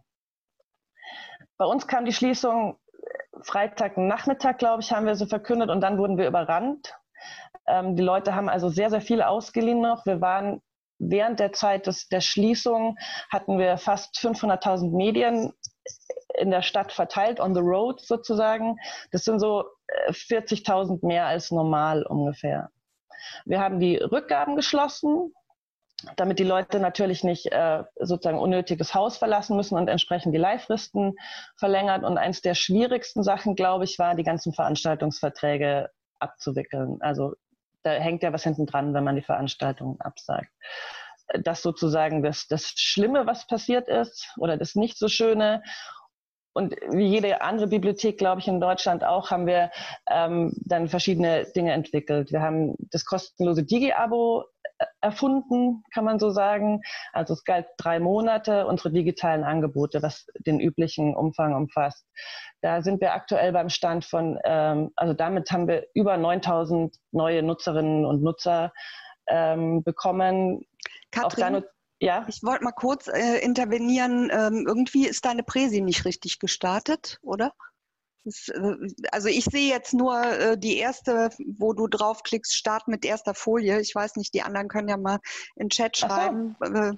Bei 1.56 1.64
uns 1.64 1.86
kam 1.86 2.04
die 2.04 2.12
Schließung 2.12 2.78
Freitagnachmittag, 3.42 4.58
glaube 4.58 4.82
ich, 4.82 4.92
haben 4.92 5.06
wir 5.06 5.16
so 5.16 5.26
verkündet 5.26 5.70
und 5.70 5.80
dann 5.80 5.98
wurden 5.98 6.18
wir 6.18 6.26
überrannt. 6.26 6.94
Ähm, 7.66 7.96
die 7.96 8.02
Leute 8.02 8.34
haben 8.34 8.48
also 8.48 8.68
sehr, 8.68 8.90
sehr 8.90 9.00
viel 9.00 9.22
ausgeliehen 9.22 9.80
noch. 9.80 10.06
Wir 10.06 10.20
waren 10.20 10.60
während 10.98 11.40
der 11.40 11.52
Zeit 11.52 11.86
des, 11.86 12.08
der 12.08 12.20
Schließung 12.20 12.96
hatten 13.30 13.58
wir 13.58 13.78
fast 13.78 14.16
500.000 14.16 14.94
Medien 14.94 15.52
in 16.36 16.50
der 16.50 16.62
Stadt 16.62 16.92
verteilt, 16.92 17.40
on 17.40 17.54
the 17.54 17.60
road 17.60 18.00
sozusagen. 18.00 18.76
Das 19.12 19.24
sind 19.24 19.38
so 19.38 19.64
40.000 20.08 21.02
äh, 21.02 21.06
mehr 21.06 21.26
als 21.26 21.50
normal 21.50 22.04
ungefähr. 22.04 22.70
Wir 23.44 23.60
haben 23.60 23.78
die 23.78 23.96
Rückgaben 23.96 24.56
geschlossen, 24.56 25.32
damit 26.16 26.38
die 26.38 26.44
Leute 26.44 26.80
natürlich 26.80 27.24
nicht 27.24 27.52
äh, 27.52 27.84
sozusagen 28.00 28.38
unnötiges 28.38 28.94
Haus 28.94 29.16
verlassen 29.16 29.56
müssen 29.56 29.76
und 29.76 29.88
entsprechend 29.88 30.34
die 30.34 30.38
Leihfristen 30.38 31.16
verlängert. 31.56 32.04
Und 32.04 32.18
eins 32.18 32.40
der 32.42 32.54
schwierigsten 32.54 33.22
Sachen, 33.22 33.54
glaube 33.54 33.84
ich, 33.84 33.98
war, 33.98 34.14
die 34.14 34.22
ganzen 34.22 34.52
Veranstaltungsverträge 34.52 35.90
abzuwickeln. 36.18 36.98
Also 37.00 37.34
da 37.82 37.92
hängt 37.92 38.22
ja 38.22 38.32
was 38.32 38.44
hinten 38.44 38.66
dran, 38.66 38.94
wenn 38.94 39.04
man 39.04 39.16
die 39.16 39.22
Veranstaltungen 39.22 40.00
absagt. 40.00 40.50
Das 41.42 41.62
sozusagen 41.62 42.22
das, 42.22 42.46
das 42.48 42.72
Schlimme, 42.76 43.26
was 43.26 43.46
passiert 43.46 43.88
ist, 43.88 44.28
oder 44.38 44.56
das 44.56 44.74
nicht 44.74 44.98
so 44.98 45.08
Schöne. 45.08 45.62
Und 46.52 46.74
wie 46.90 47.06
jede 47.06 47.40
andere 47.42 47.66
Bibliothek, 47.66 48.16
glaube 48.16 48.40
ich, 48.40 48.48
in 48.48 48.60
Deutschland 48.60 49.04
auch, 49.04 49.30
haben 49.30 49.46
wir 49.46 49.70
ähm, 50.08 50.52
dann 50.64 50.88
verschiedene 50.88 51.46
Dinge 51.56 51.72
entwickelt. 51.72 52.30
Wir 52.30 52.42
haben 52.42 52.76
das 52.90 53.04
kostenlose 53.04 53.64
Digi-Abo 53.64 54.44
erfunden, 55.00 55.82
kann 55.92 56.04
man 56.04 56.18
so 56.18 56.30
sagen. 56.30 56.80
Also 57.12 57.34
es 57.34 57.44
galt 57.44 57.66
drei 57.76 58.00
Monate, 58.00 58.66
unsere 58.66 58.90
digitalen 58.90 59.44
Angebote, 59.44 60.02
was 60.02 60.26
den 60.46 60.60
üblichen 60.60 61.14
Umfang 61.14 61.54
umfasst. 61.54 62.06
Da 62.60 62.82
sind 62.82 63.00
wir 63.00 63.14
aktuell 63.14 63.52
beim 63.52 63.68
Stand 63.68 64.04
von, 64.04 64.38
ähm, 64.44 64.90
also 64.96 65.14
damit 65.14 65.50
haben 65.50 65.68
wir 65.68 65.86
über 65.94 66.16
9000 66.16 66.96
neue 67.12 67.42
Nutzerinnen 67.42 68.04
und 68.04 68.22
Nutzer 68.22 68.72
ähm, 69.28 69.82
bekommen. 69.82 70.66
Katrin, 71.10 71.62
ja? 72.00 72.24
ich 72.28 72.42
wollte 72.42 72.64
mal 72.64 72.72
kurz 72.72 73.08
äh, 73.08 73.38
intervenieren. 73.38 74.30
Ähm, 74.32 74.64
irgendwie 74.66 75.06
ist 75.06 75.24
deine 75.24 75.42
Präsi 75.42 75.80
nicht 75.80 76.04
richtig 76.04 76.38
gestartet, 76.38 77.18
oder? 77.22 77.52
Äh, 78.24 78.88
also 79.12 79.28
ich 79.28 79.44
sehe 79.44 79.68
jetzt 79.70 79.94
nur 79.94 80.20
äh, 80.22 80.58
die 80.58 80.78
erste, 80.78 81.30
wo 81.58 81.72
du 81.72 81.86
draufklickst, 81.88 82.54
Start 82.54 82.88
mit 82.88 83.04
erster 83.04 83.34
Folie. 83.34 83.80
Ich 83.80 83.94
weiß 83.94 84.16
nicht, 84.16 84.34
die 84.34 84.42
anderen 84.42 84.68
können 84.68 84.88
ja 84.88 84.96
mal 84.96 85.18
in 85.56 85.68
Chat 85.68 85.96
schreiben. 85.96 86.56
So. 86.60 86.72
Äh, 86.72 86.92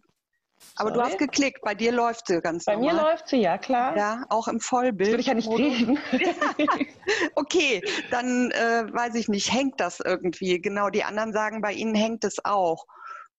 aber 0.77 0.89
Sorry. 0.89 0.93
du 0.95 1.05
hast 1.05 1.19
geklickt, 1.19 1.61
bei 1.63 1.75
dir 1.75 1.93
läuft 1.93 2.29
sie 2.29 2.41
ganz 2.41 2.65
bei 2.65 2.75
normal. 2.75 2.95
Bei 2.95 3.03
mir 3.03 3.11
läuft 3.11 3.29
sie, 3.29 3.37
ja 3.37 3.59
klar. 3.59 3.97
Ja, 3.97 4.25
auch 4.31 4.49
im 4.49 4.61
Vollbild. 4.61 5.09
Das 5.09 5.13
würde 5.13 5.21
ich 5.21 5.27
ja 5.27 5.35
nicht 5.35 5.51
reden. 5.51 5.99
okay, 7.35 7.83
dann 8.11 8.51
äh, 8.51 8.87
weiß 8.91 9.15
ich 9.17 9.29
nicht, 9.29 9.53
hängt 9.53 9.81
das 9.81 10.01
irgendwie? 10.01 10.61
Genau, 10.61 10.89
die 10.91 11.05
anderen 11.05 11.33
sagen, 11.33 11.61
bei 11.61 11.73
ihnen 11.73 11.95
hängt 11.95 12.25
es 12.25 12.45
auch. 12.45 12.85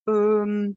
Ähm, 0.08 0.76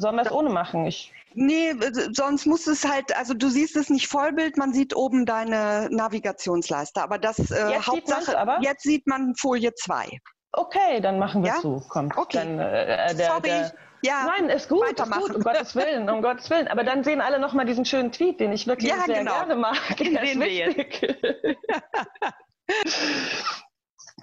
Sollen 0.00 0.16
wir 0.16 0.22
es 0.22 0.32
ohne 0.32 0.50
machen? 0.50 0.86
Ich 0.86 1.12
Nee, 1.34 1.74
sonst 2.12 2.46
muss 2.46 2.66
es 2.66 2.88
halt, 2.88 3.16
also 3.16 3.34
du 3.34 3.48
siehst 3.48 3.76
es 3.76 3.90
nicht 3.90 4.08
Vollbild, 4.08 4.56
man 4.56 4.72
sieht 4.72 4.96
oben 4.96 5.26
deine 5.26 5.88
Navigationsleiste, 5.90 7.02
aber 7.02 7.18
das 7.18 7.38
äh, 7.50 7.68
jetzt 7.70 7.86
Hauptsache, 7.86 8.24
sieht 8.24 8.34
aber? 8.34 8.58
jetzt 8.62 8.82
sieht 8.82 9.06
man 9.06 9.34
Folie 9.36 9.74
2. 9.74 10.18
Okay, 10.52 11.00
dann 11.00 11.18
machen 11.18 11.44
wir 11.44 11.50
ja? 11.50 11.60
zu. 11.60 11.82
Komm, 11.90 12.10
okay. 12.16 12.38
Dann, 12.38 12.58
äh, 12.58 13.14
der, 13.14 13.26
Sorry. 13.26 13.42
Der, 13.42 13.72
ja, 14.02 14.26
Nein, 14.36 14.48
ist 14.48 14.68
gut, 14.68 14.88
ist 14.88 15.12
gut, 15.12 15.34
um 15.34 15.42
Gottes 15.42 15.74
Willen, 15.74 16.08
um 16.08 16.22
Gottes 16.22 16.48
Willen. 16.50 16.68
Aber 16.68 16.84
dann 16.84 17.02
sehen 17.04 17.20
alle 17.20 17.38
nochmal 17.38 17.66
diesen 17.66 17.84
schönen 17.84 18.12
Tweet, 18.12 18.40
den 18.40 18.52
ich 18.52 18.66
wirklich 18.66 18.90
ja, 18.90 19.04
sehr 19.04 19.18
genau. 19.18 19.32
gerne 19.32 19.56
mag. 19.56 19.96
Den 19.98 20.18
sehen 20.22 20.40
wir 20.40 20.52
jetzt. 20.52 20.76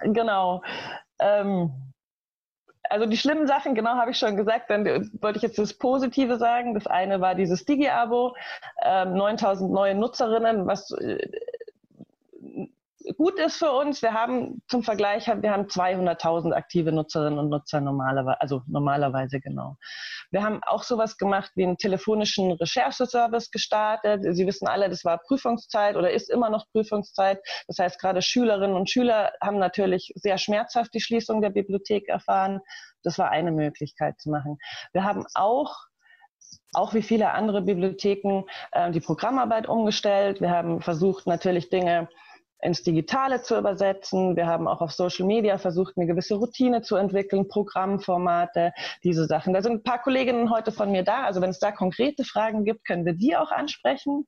genau. 0.00 0.62
Ähm, 1.18 1.92
also 2.90 3.06
die 3.06 3.16
schlimmen 3.16 3.46
Sachen, 3.46 3.74
genau 3.74 3.94
habe 3.96 4.10
ich 4.10 4.18
schon 4.18 4.36
gesagt, 4.36 4.70
dann 4.70 4.84
wollte 5.20 5.38
ich 5.38 5.42
jetzt 5.42 5.58
das 5.58 5.74
Positive 5.74 6.36
sagen. 6.36 6.74
Das 6.74 6.86
eine 6.86 7.20
war 7.20 7.34
dieses 7.34 7.64
Digi-Abo, 7.64 8.34
ähm, 8.82 9.14
9000 9.14 9.70
neue 9.70 9.94
Nutzerinnen, 9.94 10.66
was 10.66 10.90
äh, 10.92 11.18
gut 13.16 13.38
ist 13.38 13.56
für 13.56 13.70
uns. 13.70 14.02
Wir 14.02 14.12
haben 14.12 14.62
zum 14.68 14.82
Vergleich, 14.82 15.26
wir 15.26 15.50
haben 15.50 15.66
200.000 15.66 16.52
aktive 16.52 16.92
Nutzerinnen 16.92 17.38
und 17.38 17.48
Nutzer 17.48 17.80
normalerweise, 17.80 18.40
also 18.40 18.62
normalerweise 18.66 19.40
genau. 19.40 19.76
Wir 20.30 20.42
haben 20.42 20.60
auch 20.64 20.82
sowas 20.82 21.16
gemacht 21.16 21.52
wie 21.54 21.64
einen 21.64 21.76
telefonischen 21.76 22.52
Rechercheservice 22.52 23.50
gestartet. 23.50 24.22
Sie 24.22 24.46
wissen 24.46 24.66
alle, 24.66 24.88
das 24.88 25.04
war 25.04 25.18
Prüfungszeit 25.18 25.96
oder 25.96 26.10
ist 26.10 26.30
immer 26.30 26.50
noch 26.50 26.66
Prüfungszeit. 26.72 27.40
Das 27.68 27.78
heißt, 27.78 28.00
gerade 28.00 28.22
Schülerinnen 28.22 28.76
und 28.76 28.90
Schüler 28.90 29.32
haben 29.40 29.58
natürlich 29.58 30.12
sehr 30.16 30.38
schmerzhaft 30.38 30.92
die 30.94 31.00
Schließung 31.00 31.40
der 31.40 31.50
Bibliothek 31.50 32.08
erfahren. 32.08 32.60
Das 33.02 33.18
war 33.18 33.30
eine 33.30 33.52
Möglichkeit 33.52 34.18
zu 34.18 34.30
machen. 34.30 34.58
Wir 34.92 35.04
haben 35.04 35.24
auch 35.34 35.76
auch 36.72 36.94
wie 36.94 37.02
viele 37.02 37.32
andere 37.32 37.62
Bibliotheken 37.62 38.44
äh, 38.72 38.90
die 38.90 39.00
Programmarbeit 39.00 39.68
umgestellt. 39.68 40.40
Wir 40.40 40.50
haben 40.50 40.80
versucht, 40.80 41.26
natürlich 41.26 41.70
Dinge 41.70 42.08
ins 42.60 42.82
Digitale 42.82 43.42
zu 43.42 43.56
übersetzen. 43.56 44.36
Wir 44.36 44.46
haben 44.46 44.66
auch 44.66 44.80
auf 44.80 44.92
Social 44.92 45.26
Media 45.26 45.58
versucht, 45.58 45.96
eine 45.96 46.06
gewisse 46.06 46.36
Routine 46.36 46.82
zu 46.82 46.96
entwickeln, 46.96 47.48
Programmformate, 47.48 48.72
diese 49.04 49.26
Sachen. 49.26 49.52
Da 49.52 49.62
sind 49.62 49.72
ein 49.72 49.82
paar 49.82 50.00
Kolleginnen 50.00 50.50
heute 50.50 50.72
von 50.72 50.90
mir 50.90 51.02
da. 51.02 51.24
Also 51.24 51.40
wenn 51.40 51.50
es 51.50 51.58
da 51.58 51.72
konkrete 51.72 52.24
Fragen 52.24 52.64
gibt, 52.64 52.86
können 52.86 53.04
wir 53.04 53.14
die 53.14 53.36
auch 53.36 53.50
ansprechen. 53.50 54.26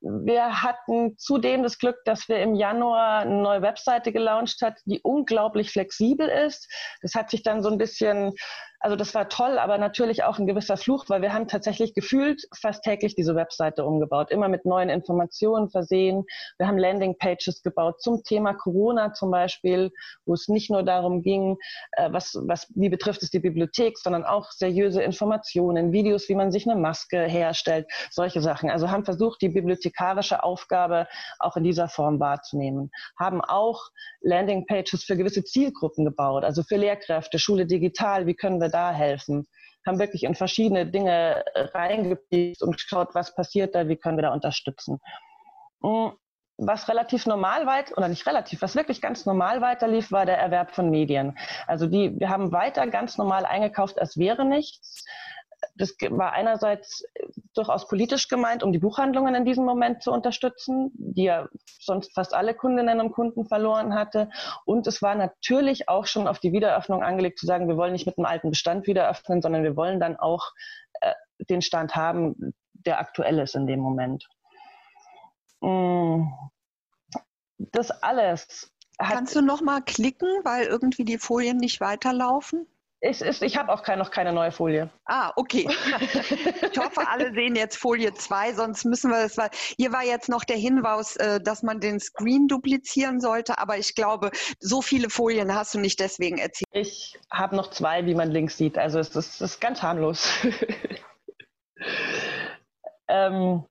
Wir 0.00 0.62
hatten 0.62 1.16
zudem 1.18 1.62
das 1.62 1.78
Glück, 1.78 1.96
dass 2.04 2.28
wir 2.28 2.38
im 2.40 2.54
Januar 2.54 3.20
eine 3.20 3.42
neue 3.42 3.62
Webseite 3.62 4.12
gelauncht 4.12 4.60
hat, 4.62 4.78
die 4.84 5.00
unglaublich 5.02 5.70
flexibel 5.70 6.28
ist. 6.28 6.68
Das 7.02 7.14
hat 7.14 7.30
sich 7.30 7.42
dann 7.42 7.62
so 7.62 7.70
ein 7.70 7.78
bisschen 7.78 8.34
also 8.80 8.96
das 8.96 9.14
war 9.14 9.28
toll, 9.28 9.58
aber 9.58 9.76
natürlich 9.76 10.24
auch 10.24 10.38
ein 10.38 10.46
gewisser 10.46 10.78
Fluch, 10.78 11.04
weil 11.08 11.20
wir 11.20 11.34
haben 11.34 11.48
tatsächlich 11.48 11.92
gefühlt 11.92 12.42
fast 12.58 12.82
täglich 12.82 13.14
diese 13.14 13.34
Webseite 13.34 13.84
umgebaut, 13.84 14.30
immer 14.30 14.48
mit 14.48 14.64
neuen 14.64 14.88
Informationen 14.88 15.68
versehen. 15.68 16.24
Wir 16.56 16.66
haben 16.66 16.78
Landingpages 16.78 17.62
gebaut 17.62 18.00
zum 18.00 18.22
Thema 18.24 18.54
Corona 18.54 19.12
zum 19.12 19.30
Beispiel, 19.30 19.92
wo 20.24 20.32
es 20.32 20.48
nicht 20.48 20.70
nur 20.70 20.82
darum 20.82 21.20
ging, 21.22 21.58
äh, 21.92 22.10
was, 22.10 22.38
was, 22.46 22.72
wie 22.74 22.88
betrifft 22.88 23.22
es 23.22 23.30
die 23.30 23.38
Bibliothek, 23.38 23.98
sondern 23.98 24.24
auch 24.24 24.50
seriöse 24.50 25.02
Informationen, 25.02 25.92
Videos, 25.92 26.30
wie 26.30 26.34
man 26.34 26.50
sich 26.50 26.66
eine 26.66 26.80
Maske 26.80 27.26
herstellt, 27.26 27.86
solche 28.10 28.40
Sachen. 28.40 28.70
Also 28.70 28.90
haben 28.90 29.04
versucht, 29.04 29.42
die 29.42 29.50
bibliothekarische 29.50 30.42
Aufgabe 30.42 31.06
auch 31.38 31.56
in 31.56 31.64
dieser 31.64 31.88
Form 31.88 32.18
wahrzunehmen. 32.18 32.90
Haben 33.18 33.42
auch 33.42 33.90
Landingpages 34.22 35.04
für 35.04 35.18
gewisse 35.18 35.44
Zielgruppen 35.44 36.06
gebaut, 36.06 36.44
also 36.44 36.62
für 36.62 36.76
Lehrkräfte, 36.76 37.38
Schule 37.38 37.66
digital, 37.66 38.26
wie 38.26 38.34
können 38.34 38.58
wir 38.58 38.69
da 38.70 38.92
helfen? 38.92 39.46
Haben 39.86 39.98
wirklich 39.98 40.24
in 40.24 40.34
verschiedene 40.34 40.86
Dinge 40.86 41.44
reingepiekt 41.54 42.62
und 42.62 42.76
geschaut, 42.76 43.14
was 43.14 43.34
passiert 43.34 43.74
da, 43.74 43.88
wie 43.88 43.96
können 43.96 44.18
wir 44.18 44.22
da 44.22 44.32
unterstützen. 44.32 44.98
Mm, 45.80 46.08
was 46.58 46.88
relativ 46.88 47.26
normal 47.26 47.66
weit 47.66 47.96
oder 47.96 48.08
nicht 48.08 48.26
relativ, 48.26 48.60
was 48.60 48.76
wirklich 48.76 49.00
ganz 49.00 49.24
normal 49.24 49.62
weiterlief, 49.62 50.12
war 50.12 50.26
der 50.26 50.38
Erwerb 50.38 50.74
von 50.74 50.90
Medien. 50.90 51.38
Also 51.66 51.86
die, 51.86 52.18
wir 52.18 52.28
haben 52.28 52.52
weiter 52.52 52.86
ganz 52.86 53.16
normal 53.16 53.46
eingekauft, 53.46 53.98
als 53.98 54.18
wäre 54.18 54.44
nichts 54.44 55.04
das 55.76 55.94
war 56.10 56.32
einerseits 56.32 57.04
durchaus 57.54 57.88
politisch 57.88 58.28
gemeint, 58.28 58.62
um 58.62 58.72
die 58.72 58.78
Buchhandlungen 58.78 59.34
in 59.34 59.44
diesem 59.44 59.64
Moment 59.64 60.02
zu 60.02 60.12
unterstützen, 60.12 60.90
die 60.94 61.24
ja 61.24 61.48
sonst 61.80 62.14
fast 62.14 62.34
alle 62.34 62.54
Kundinnen 62.54 63.00
und 63.00 63.12
Kunden 63.12 63.46
verloren 63.46 63.94
hatte. 63.94 64.30
Und 64.64 64.86
es 64.86 65.02
war 65.02 65.14
natürlich 65.14 65.88
auch 65.88 66.06
schon 66.06 66.28
auf 66.28 66.38
die 66.38 66.52
Wiederöffnung 66.52 67.02
angelegt, 67.02 67.38
zu 67.38 67.46
sagen, 67.46 67.68
wir 67.68 67.76
wollen 67.76 67.92
nicht 67.92 68.06
mit 68.06 68.16
dem 68.16 68.26
alten 68.26 68.50
Bestand 68.50 68.86
wieder 68.86 69.08
öffnen, 69.08 69.42
sondern 69.42 69.62
wir 69.62 69.76
wollen 69.76 70.00
dann 70.00 70.16
auch 70.16 70.52
äh, 71.00 71.14
den 71.48 71.62
Stand 71.62 71.96
haben, 71.96 72.54
der 72.72 73.00
aktuell 73.00 73.38
ist 73.38 73.54
in 73.54 73.66
dem 73.66 73.80
Moment. 73.80 74.28
Mm. 75.60 76.24
Das 77.58 77.90
alles. 77.90 78.72
Kannst 78.98 79.36
du 79.36 79.42
noch 79.42 79.60
mal 79.60 79.82
klicken, 79.82 80.28
weil 80.44 80.66
irgendwie 80.66 81.04
die 81.04 81.18
Folien 81.18 81.58
nicht 81.58 81.80
weiterlaufen? 81.80 82.66
Ich, 83.02 83.22
ich, 83.22 83.40
ich 83.40 83.56
habe 83.56 83.72
auch 83.72 83.82
kein, 83.82 83.98
noch 83.98 84.10
keine 84.10 84.32
neue 84.32 84.52
Folie. 84.52 84.90
Ah, 85.06 85.32
okay. 85.36 85.66
ich 85.68 86.78
hoffe, 86.78 87.08
alle 87.08 87.30
sehen 87.34 87.56
jetzt 87.56 87.76
Folie 87.76 88.12
2, 88.12 88.52
sonst 88.52 88.84
müssen 88.84 89.10
wir 89.10 89.22
das. 89.22 89.38
Weil 89.38 89.48
hier 89.78 89.90
war 89.90 90.04
jetzt 90.04 90.28
noch 90.28 90.44
der 90.44 90.58
Hinweis, 90.58 91.16
äh, 91.16 91.40
dass 91.40 91.62
man 91.62 91.80
den 91.80 91.98
Screen 91.98 92.46
duplizieren 92.46 93.20
sollte, 93.20 93.58
aber 93.58 93.78
ich 93.78 93.94
glaube, 93.94 94.30
so 94.58 94.82
viele 94.82 95.08
Folien 95.08 95.54
hast 95.54 95.72
du 95.72 95.80
nicht 95.80 95.98
deswegen 95.98 96.36
erzählt. 96.36 96.68
Ich 96.72 97.18
habe 97.32 97.56
noch 97.56 97.70
zwei, 97.70 98.04
wie 98.04 98.14
man 98.14 98.30
links 98.30 98.58
sieht. 98.58 98.76
Also 98.76 98.98
es 98.98 99.16
ist, 99.16 99.36
es 99.36 99.40
ist 99.40 99.60
ganz 99.60 99.82
harmlos. 99.82 100.28
ähm, 103.08 103.64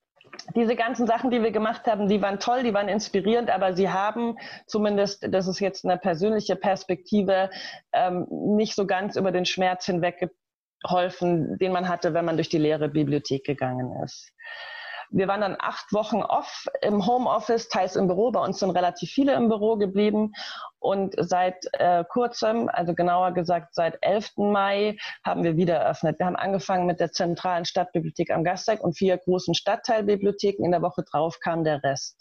diese 0.56 0.76
ganzen 0.76 1.08
Sachen, 1.08 1.32
die 1.32 1.42
wir 1.42 1.52
gemacht 1.52 1.86
haben, 1.88 2.08
die 2.08 2.22
waren 2.22 2.40
toll, 2.40 2.64
die 2.64 2.74
waren 2.74 2.88
inspirierend, 2.88 3.50
aber 3.50 3.74
sie 3.74 3.90
haben 3.90 4.38
zumindest, 4.66 5.28
das 5.34 5.48
ist 5.48 5.60
jetzt 5.60 5.86
eine 5.86 5.98
persönliche 5.98 6.56
Perspektive, 6.56 7.50
ähm, 7.94 8.28
nicht 8.30 8.76
so 8.76 8.86
ganz 8.86 9.16
über 9.16 9.32
den 9.32 9.46
Schmerz 9.46 9.86
hinweg 9.86 10.30
geholfen, 10.82 11.58
den 11.58 11.72
man 11.72 11.88
hatte, 11.88 12.14
wenn 12.14 12.26
man 12.26 12.38
durch 12.38 12.50
die 12.50 12.58
leere 12.58 12.90
Bibliothek 12.90 13.44
gegangen 13.44 14.02
ist. 14.04 14.34
Wir 15.12 15.28
waren 15.28 15.42
dann 15.42 15.56
acht 15.60 15.92
Wochen 15.92 16.22
off 16.22 16.66
im 16.82 17.06
Homeoffice, 17.06 17.68
teils 17.70 17.96
im 17.96 18.08
Büro. 18.08 18.32
Bei 18.32 18.42
uns 18.42 18.60
sind 18.60 18.70
relativ 18.72 19.10
viele 19.10 19.34
im 19.34 19.50
Büro 19.50 19.76
geblieben. 19.78 20.34
Und 20.80 21.16
seit 21.18 21.66
äh, 21.74 22.06
kurzem, 22.08 22.70
also 22.72 22.94
genauer 22.94 23.34
gesagt 23.34 23.76
seit 23.76 23.98
11. 24.02 24.38
Mai, 24.38 24.98
haben 25.26 25.44
wir 25.44 25.58
wieder 25.58 25.76
eröffnet. 25.76 26.20
Wir 26.20 26.26
haben 26.26 26.36
angefangen 26.36 26.86
mit 26.86 27.00
der 27.00 27.12
zentralen 27.12 27.66
Stadtbibliothek 27.66 28.32
am 28.32 28.44
Gasteig 28.44 28.82
und 28.82 28.98
vier 28.98 29.18
großen 29.18 29.56
Stadtteilbibliotheken. 29.56 30.64
In 30.64 30.72
der 30.72 30.82
Woche 30.82 31.04
drauf 31.04 31.40
kam 31.42 31.64
der 31.64 31.84
Rest. 31.84 32.18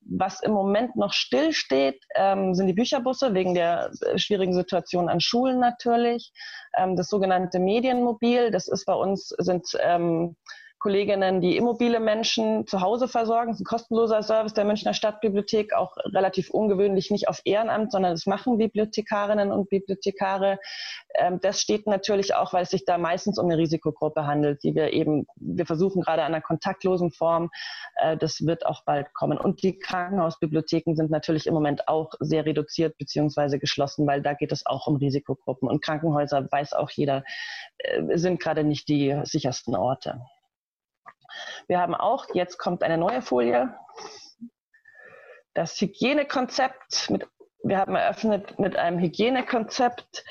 Was 0.00 0.40
im 0.40 0.52
Moment 0.52 0.96
noch 0.96 1.12
still 1.12 1.52
steht, 1.52 2.02
ähm, 2.14 2.54
sind 2.54 2.68
die 2.68 2.72
Bücherbusse 2.72 3.34
wegen 3.34 3.54
der 3.54 3.90
äh, 4.00 4.18
schwierigen 4.18 4.54
Situation 4.54 5.08
an 5.08 5.20
Schulen 5.20 5.58
natürlich. 5.58 6.32
Ähm, 6.76 6.96
das 6.96 7.08
sogenannte 7.08 7.58
Medienmobil, 7.58 8.50
das 8.50 8.68
ist 8.68 8.86
bei 8.86 8.94
uns, 8.94 9.28
sind 9.38 9.66
ähm, 9.80 10.36
Kolleginnen, 10.78 11.40
die 11.40 11.56
immobile 11.56 11.98
Menschen 11.98 12.66
zu 12.66 12.80
Hause 12.80 13.08
versorgen. 13.08 13.48
Das 13.50 13.56
ist 13.56 13.62
ein 13.62 13.64
kostenloser 13.64 14.22
Service 14.22 14.54
der 14.54 14.64
Münchner 14.64 14.94
Stadtbibliothek, 14.94 15.74
auch 15.74 15.96
relativ 16.04 16.50
ungewöhnlich, 16.50 17.10
nicht 17.10 17.28
auf 17.28 17.40
Ehrenamt, 17.44 17.90
sondern 17.90 18.12
das 18.12 18.26
machen 18.26 18.58
Bibliothekarinnen 18.58 19.50
und 19.50 19.68
Bibliothekare. 19.70 20.60
Ähm, 21.14 21.40
das 21.40 21.60
steht 21.60 21.86
natürlich 21.86 22.34
auch, 22.34 22.52
weil 22.52 22.62
es 22.62 22.70
sich 22.70 22.84
da 22.84 22.96
meistens 22.96 23.38
um 23.38 23.46
eine 23.46 23.58
Risikogruppe 23.58 24.26
handelt, 24.26 24.62
die 24.62 24.74
wir 24.74 24.92
eben, 24.92 25.26
wir 25.36 25.66
versuchen 25.66 26.02
gerade 26.02 26.22
an 26.22 26.32
einer 26.32 26.42
kontaktlosen 26.42 27.10
Form. 27.10 27.50
Äh, 27.96 28.16
das 28.16 28.46
wird 28.46 28.64
auch 28.64 28.84
bald 28.84 29.12
kommen. 29.14 29.38
Und 29.38 29.62
die 29.64 29.78
Krankenhausbibliotheken 29.78 30.94
sind 30.94 31.10
natürlich 31.10 31.46
im 31.48 31.54
Moment 31.54 31.88
auch 31.88 32.12
sehr 32.20 32.46
reduziert 32.46 32.96
beziehungsweise 32.98 33.58
geschlossen, 33.58 34.06
weil 34.06 34.22
da 34.22 34.34
geht 34.34 34.52
es 34.52 34.64
auch 34.64 34.86
um 34.86 34.96
Risikogruppen. 34.96 35.68
Und 35.68 35.82
Krankenhäuser, 35.82 36.46
weiß 36.50 36.74
auch 36.74 36.90
jeder, 36.90 37.24
äh, 37.78 38.16
sind 38.16 38.40
gerade 38.40 38.62
nicht 38.62 38.88
die 38.88 39.20
sichersten 39.24 39.74
Orte. 39.74 40.20
Wir 41.66 41.80
haben 41.80 41.94
auch, 41.94 42.26
jetzt 42.34 42.58
kommt 42.58 42.82
eine 42.82 42.98
neue 42.98 43.22
Folie, 43.22 43.74
das 45.54 45.80
Hygienekonzept. 45.80 47.10
Mit, 47.10 47.26
wir 47.62 47.78
haben 47.78 47.96
eröffnet 47.96 48.58
mit 48.58 48.76
einem 48.76 48.98
Hygienekonzept 48.98 50.24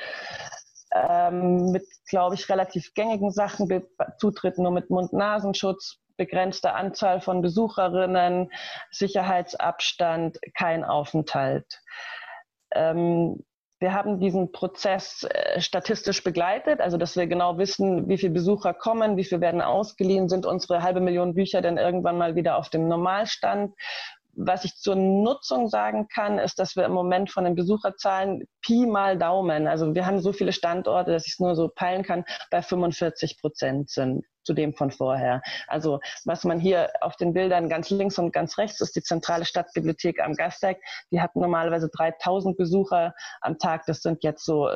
ähm, 0.93 1.71
mit, 1.71 1.85
glaube 2.09 2.35
ich, 2.35 2.49
relativ 2.49 2.93
gängigen 2.93 3.31
Sachen, 3.31 3.67
Zutritt 4.19 4.57
nur 4.57 4.71
mit 4.71 4.89
Mund-Nasenschutz, 4.89 5.99
begrenzte 6.15 6.73
Anzahl 6.73 7.21
von 7.21 7.41
Besucherinnen, 7.41 8.51
Sicherheitsabstand, 8.91 10.39
kein 10.55 10.83
Aufenthalt. 10.83 11.81
Ähm, 12.73 13.43
wir 13.79 13.93
haben 13.93 14.19
diesen 14.19 14.51
Prozess 14.51 15.23
äh, 15.23 15.61
statistisch 15.61 16.23
begleitet, 16.23 16.81
also 16.81 16.97
dass 16.97 17.15
wir 17.15 17.27
genau 17.27 17.57
wissen, 17.57 18.07
wie 18.09 18.17
viele 18.17 18.33
Besucher 18.33 18.73
kommen, 18.73 19.17
wie 19.17 19.23
viele 19.23 19.41
werden 19.41 19.61
ausgeliehen, 19.61 20.29
sind 20.29 20.45
unsere 20.45 20.81
halbe 20.81 20.99
Million 20.99 21.35
Bücher 21.35 21.61
dann 21.61 21.77
irgendwann 21.77 22.17
mal 22.17 22.35
wieder 22.35 22.57
auf 22.57 22.69
dem 22.69 22.87
Normalstand. 22.87 23.75
Was 24.39 24.65
ich 24.65 24.75
zur 24.75 24.95
Nutzung 24.95 25.67
sagen 25.67 26.07
kann, 26.07 26.37
ist, 26.37 26.59
dass 26.59 26.75
wir 26.75 26.85
im 26.85 26.91
Moment 26.91 27.31
von 27.31 27.43
den 27.43 27.55
Besucherzahlen 27.55 28.43
Pi 28.61 28.85
mal 28.85 29.17
Daumen, 29.17 29.67
also 29.67 29.95
wir 29.95 30.05
haben 30.05 30.19
so 30.19 30.31
viele 30.31 30.53
Standorte, 30.53 31.11
dass 31.11 31.25
ich 31.25 31.33
es 31.33 31.39
nur 31.39 31.55
so 31.55 31.69
peilen 31.69 32.03
kann, 32.03 32.23
bei 32.51 32.61
45 32.61 33.39
Prozent 33.39 33.89
sind 33.89 34.23
zu 34.47 34.53
dem 34.53 34.73
von 34.73 34.89
vorher. 34.89 35.41
Also 35.67 35.99
was 36.25 36.43
man 36.43 36.59
hier 36.59 36.89
auf 37.01 37.17
den 37.17 37.33
Bildern 37.33 37.69
ganz 37.69 37.89
links 37.91 38.17
und 38.17 38.31
ganz 38.31 38.57
rechts 38.57 38.81
ist 38.81 38.95
die 38.95 39.03
zentrale 39.03 39.45
Stadtbibliothek 39.45 40.21
am 40.21 40.33
Gasteig. 40.33 40.79
Die 41.11 41.21
hat 41.21 41.35
normalerweise 41.35 41.89
3000 41.89 42.57
Besucher 42.57 43.13
am 43.41 43.59
Tag. 43.59 43.85
Das 43.85 44.01
sind 44.01 44.23
jetzt 44.23 44.45
so 44.45 44.69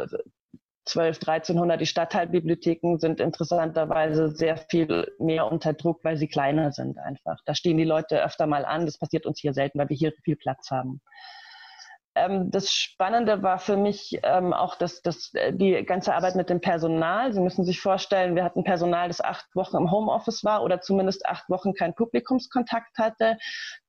12, 0.86 1.20
1300. 1.20 1.80
Die 1.80 1.86
Stadtteilbibliotheken 1.86 2.98
sind 2.98 3.22
interessanterweise 3.22 4.32
sehr 4.32 4.58
viel 4.58 5.08
mehr 5.20 5.50
unter 5.50 5.74
Druck, 5.74 6.04
weil 6.04 6.18
sie 6.18 6.28
kleiner 6.28 6.72
sind 6.72 6.98
einfach. 7.00 7.38
Da 7.46 7.56
stehen 7.56 7.78
die 7.78 7.86
Leute 7.86 8.24
öfter 8.24 8.46
mal 8.48 8.66
an. 8.66 8.86
Das 8.86 8.98
passiert 8.98 9.26
uns 9.26 9.40
hier 9.40 9.54
selten, 9.54 9.80
weil 9.80 9.90
wir 9.90 9.98
hier 9.98 10.12
viel 10.24 10.36
Platz 10.36 10.70
haben. 10.70 11.02
Ähm, 12.14 12.52
das 12.52 12.72
Spannende 12.72 13.42
war 13.42 13.58
für 13.58 13.78
mich 13.78 14.20
ähm, 14.24 14.52
auch 14.54 14.76
das, 14.76 15.02
das, 15.02 15.34
äh, 15.34 15.54
die 15.54 15.84
ganze 15.86 16.14
Arbeit 16.14 16.36
mit 16.36 16.50
dem 16.50 16.60
Personal. 16.60 17.32
Sie 17.32 17.40
müssen 17.40 17.64
sich 17.64 17.80
vorstellen, 17.80 18.36
wir 18.36 18.44
hatten 18.44 18.66
Personal, 18.66 19.08
das 19.08 19.22
acht 19.22 19.46
Wochen 19.56 19.78
im 19.78 19.92
Homeoffice 19.92 20.44
war 20.44 20.62
oder 20.64 20.82
zumindest 20.82 21.26
acht 21.26 21.50
Wochen 21.50 21.74
keinen 21.74 21.96
Publikumskontakt 21.96 22.98
hatte. 22.98 23.38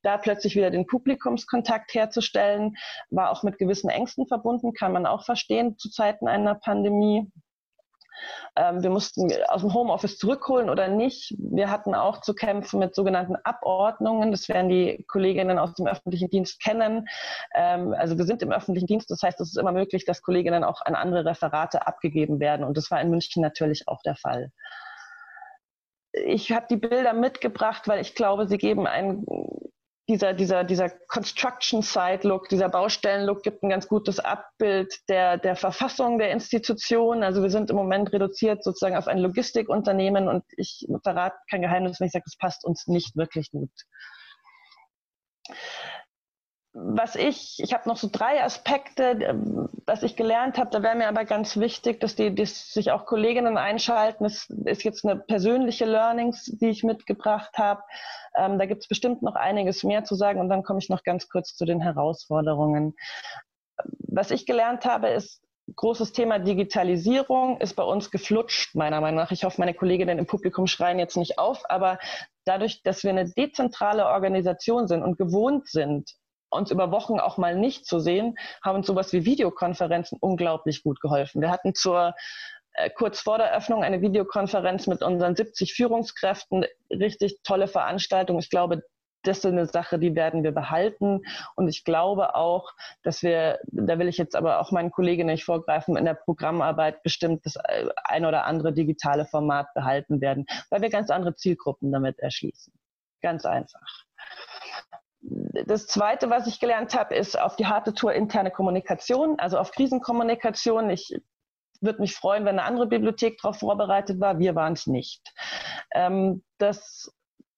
Da 0.02 0.18
plötzlich 0.18 0.54
wieder 0.54 0.70
den 0.70 0.86
Publikumskontakt 0.86 1.94
herzustellen, 1.94 2.76
war 3.10 3.30
auch 3.30 3.42
mit 3.42 3.58
gewissen 3.58 3.90
Ängsten 3.90 4.26
verbunden, 4.26 4.72
kann 4.72 4.92
man 4.92 5.06
auch 5.06 5.24
verstehen 5.24 5.76
zu 5.76 5.90
Zeiten 5.90 6.28
einer 6.28 6.54
Pandemie. 6.54 7.28
Ähm, 8.56 8.82
wir 8.82 8.90
mussten 8.90 9.28
aus 9.48 9.62
dem 9.62 9.74
Homeoffice 9.74 10.18
zurückholen 10.18 10.70
oder 10.70 10.88
nicht. 10.88 11.34
Wir 11.38 11.70
hatten 11.70 11.94
auch 11.94 12.20
zu 12.20 12.34
kämpfen 12.34 12.78
mit 12.78 12.94
sogenannten 12.94 13.36
Abordnungen. 13.44 14.30
Das 14.30 14.48
werden 14.48 14.68
die 14.68 15.04
Kolleginnen 15.08 15.58
aus 15.58 15.74
dem 15.74 15.86
öffentlichen 15.86 16.30
Dienst 16.30 16.62
kennen. 16.62 17.08
Ähm, 17.54 17.94
also 17.94 18.18
wir 18.18 18.24
sind 18.24 18.42
im 18.42 18.52
öffentlichen 18.52 18.86
Dienst. 18.86 19.10
Das 19.10 19.22
heißt, 19.22 19.40
es 19.40 19.50
ist 19.50 19.58
immer 19.58 19.72
möglich, 19.72 20.04
dass 20.04 20.22
Kolleginnen 20.22 20.64
auch 20.64 20.82
an 20.84 20.94
andere 20.94 21.24
Referate 21.24 21.86
abgegeben 21.86 22.40
werden. 22.40 22.64
Und 22.64 22.76
das 22.76 22.90
war 22.90 23.00
in 23.00 23.10
München 23.10 23.42
natürlich 23.42 23.88
auch 23.88 24.02
der 24.02 24.16
Fall 24.16 24.50
ich 26.12 26.52
habe 26.52 26.66
die 26.68 26.76
Bilder 26.76 27.14
mitgebracht, 27.14 27.88
weil 27.88 28.00
ich 28.00 28.14
glaube, 28.14 28.46
sie 28.46 28.58
geben 28.58 28.86
ein 28.86 29.24
dieser, 30.08 30.34
dieser, 30.34 30.64
dieser 30.64 30.90
Construction-Side-Look, 30.90 32.48
dieser 32.48 32.68
Baustellen-Look 32.68 33.42
gibt 33.42 33.62
ein 33.62 33.70
ganz 33.70 33.86
gutes 33.88 34.18
Abbild 34.18 34.94
der, 35.08 35.38
der 35.38 35.56
Verfassung 35.56 36.18
der 36.18 36.30
Institution. 36.30 37.22
Also 37.22 37.42
wir 37.42 37.50
sind 37.50 37.70
im 37.70 37.76
Moment 37.76 38.12
reduziert 38.12 38.64
sozusagen 38.64 38.96
auf 38.96 39.06
ein 39.06 39.18
Logistikunternehmen 39.18 40.28
und 40.28 40.44
ich 40.56 40.86
verrate 41.02 41.36
kein 41.50 41.62
Geheimnis, 41.62 42.00
wenn 42.00 42.06
ich 42.06 42.12
sage, 42.12 42.24
das 42.26 42.36
passt 42.36 42.64
uns 42.64 42.86
nicht 42.88 43.16
wirklich 43.16 43.50
gut 43.52 43.70
was 46.74 47.16
ich, 47.16 47.58
ich 47.62 47.74
habe 47.74 47.86
noch 47.88 47.98
so 47.98 48.08
drei 48.10 48.42
Aspekte, 48.42 49.18
ähm, 49.20 49.68
was 49.84 50.02
ich 50.02 50.16
gelernt 50.16 50.56
habe, 50.56 50.70
da 50.70 50.82
wäre 50.82 50.96
mir 50.96 51.08
aber 51.08 51.24
ganz 51.24 51.58
wichtig, 51.58 52.00
dass 52.00 52.16
die, 52.16 52.34
dass 52.34 52.72
sich 52.72 52.90
auch 52.92 53.04
Kolleginnen 53.04 53.58
einschalten. 53.58 54.24
Das 54.24 54.48
ist 54.64 54.82
jetzt 54.82 55.04
eine 55.04 55.16
persönliche 55.16 55.84
Learnings, 55.84 56.44
die 56.46 56.70
ich 56.70 56.82
mitgebracht 56.82 57.58
habe. 57.58 57.82
Ähm, 58.34 58.58
da 58.58 58.64
gibt 58.64 58.82
es 58.82 58.88
bestimmt 58.88 59.22
noch 59.22 59.34
einiges 59.34 59.84
mehr 59.84 60.04
zu 60.04 60.14
sagen 60.14 60.40
und 60.40 60.48
dann 60.48 60.62
komme 60.62 60.78
ich 60.78 60.88
noch 60.88 61.02
ganz 61.02 61.28
kurz 61.28 61.54
zu 61.54 61.66
den 61.66 61.80
Herausforderungen. 61.80 62.94
Was 63.98 64.30
ich 64.30 64.46
gelernt 64.46 64.86
habe, 64.86 65.08
ist, 65.08 65.42
großes 65.76 66.12
Thema 66.12 66.38
Digitalisierung 66.38 67.60
ist 67.60 67.74
bei 67.74 67.84
uns 67.84 68.10
geflutscht, 68.10 68.74
meiner 68.74 69.00
Meinung 69.00 69.20
nach. 69.20 69.30
Ich 69.30 69.44
hoffe, 69.44 69.60
meine 69.60 69.74
Kolleginnen 69.74 70.18
im 70.18 70.26
Publikum 70.26 70.66
schreien 70.66 70.98
jetzt 70.98 71.16
nicht 71.16 71.38
auf, 71.38 71.62
aber 71.68 71.98
dadurch, 72.44 72.82
dass 72.82 73.02
wir 73.04 73.10
eine 73.10 73.30
dezentrale 73.30 74.06
Organisation 74.06 74.88
sind 74.88 75.02
und 75.02 75.18
gewohnt 75.18 75.68
sind, 75.68 76.10
uns 76.52 76.70
über 76.70 76.90
Wochen 76.90 77.18
auch 77.18 77.38
mal 77.38 77.56
nicht 77.56 77.86
zu 77.86 77.98
sehen, 77.98 78.36
haben 78.62 78.76
uns 78.76 78.86
sowas 78.86 79.12
wie 79.12 79.24
Videokonferenzen 79.24 80.18
unglaublich 80.20 80.82
gut 80.82 81.00
geholfen. 81.00 81.40
Wir 81.40 81.50
hatten 81.50 81.74
zur 81.74 82.14
äh, 82.74 82.90
kurz 82.90 83.20
vor 83.20 83.38
der 83.38 83.54
Öffnung 83.54 83.82
eine 83.82 84.00
Videokonferenz 84.00 84.86
mit 84.86 85.02
unseren 85.02 85.36
70 85.36 85.74
Führungskräften, 85.74 86.64
richtig 86.90 87.40
tolle 87.42 87.68
Veranstaltung. 87.68 88.38
Ich 88.38 88.50
glaube, 88.50 88.82
das 89.24 89.38
ist 89.38 89.46
eine 89.46 89.66
Sache, 89.66 89.98
die 89.98 90.14
werden 90.16 90.42
wir 90.42 90.52
behalten. 90.52 91.22
Und 91.54 91.68
ich 91.68 91.84
glaube 91.84 92.34
auch, 92.34 92.72
dass 93.02 93.22
wir, 93.22 93.60
da 93.66 93.98
will 93.98 94.08
ich 94.08 94.18
jetzt 94.18 94.34
aber 94.34 94.60
auch 94.60 94.72
meinen 94.72 94.90
Kollegen 94.90 95.26
nicht 95.26 95.44
vorgreifen, 95.44 95.96
in 95.96 96.04
der 96.04 96.14
Programmarbeit 96.14 97.02
bestimmt 97.02 97.46
das 97.46 97.56
äh, 97.56 97.88
ein 98.04 98.24
oder 98.24 98.44
andere 98.46 98.72
digitale 98.72 99.26
Format 99.26 99.72
behalten 99.74 100.20
werden, 100.20 100.46
weil 100.70 100.82
wir 100.82 100.90
ganz 100.90 101.10
andere 101.10 101.36
Zielgruppen 101.36 101.92
damit 101.92 102.18
erschließen. 102.18 102.72
Ganz 103.20 103.44
einfach 103.44 104.04
das 105.22 105.86
Zweite, 105.86 106.30
was 106.30 106.46
ich 106.46 106.58
gelernt 106.58 106.94
habe, 106.94 107.14
ist 107.14 107.38
auf 107.38 107.56
die 107.56 107.66
harte 107.66 107.94
Tour 107.94 108.12
interne 108.12 108.50
Kommunikation, 108.50 109.38
also 109.38 109.58
auf 109.58 109.70
Krisenkommunikation. 109.70 110.90
Ich 110.90 111.14
würde 111.80 112.00
mich 112.00 112.14
freuen, 112.14 112.44
wenn 112.44 112.58
eine 112.58 112.64
andere 112.64 112.86
Bibliothek 112.86 113.38
darauf 113.40 113.58
vorbereitet 113.58 114.20
war. 114.20 114.38
Wir 114.38 114.54
waren 114.54 114.72
es 114.72 114.86
nicht. 114.86 115.32
Ähm, 115.94 116.42
das 116.58 117.12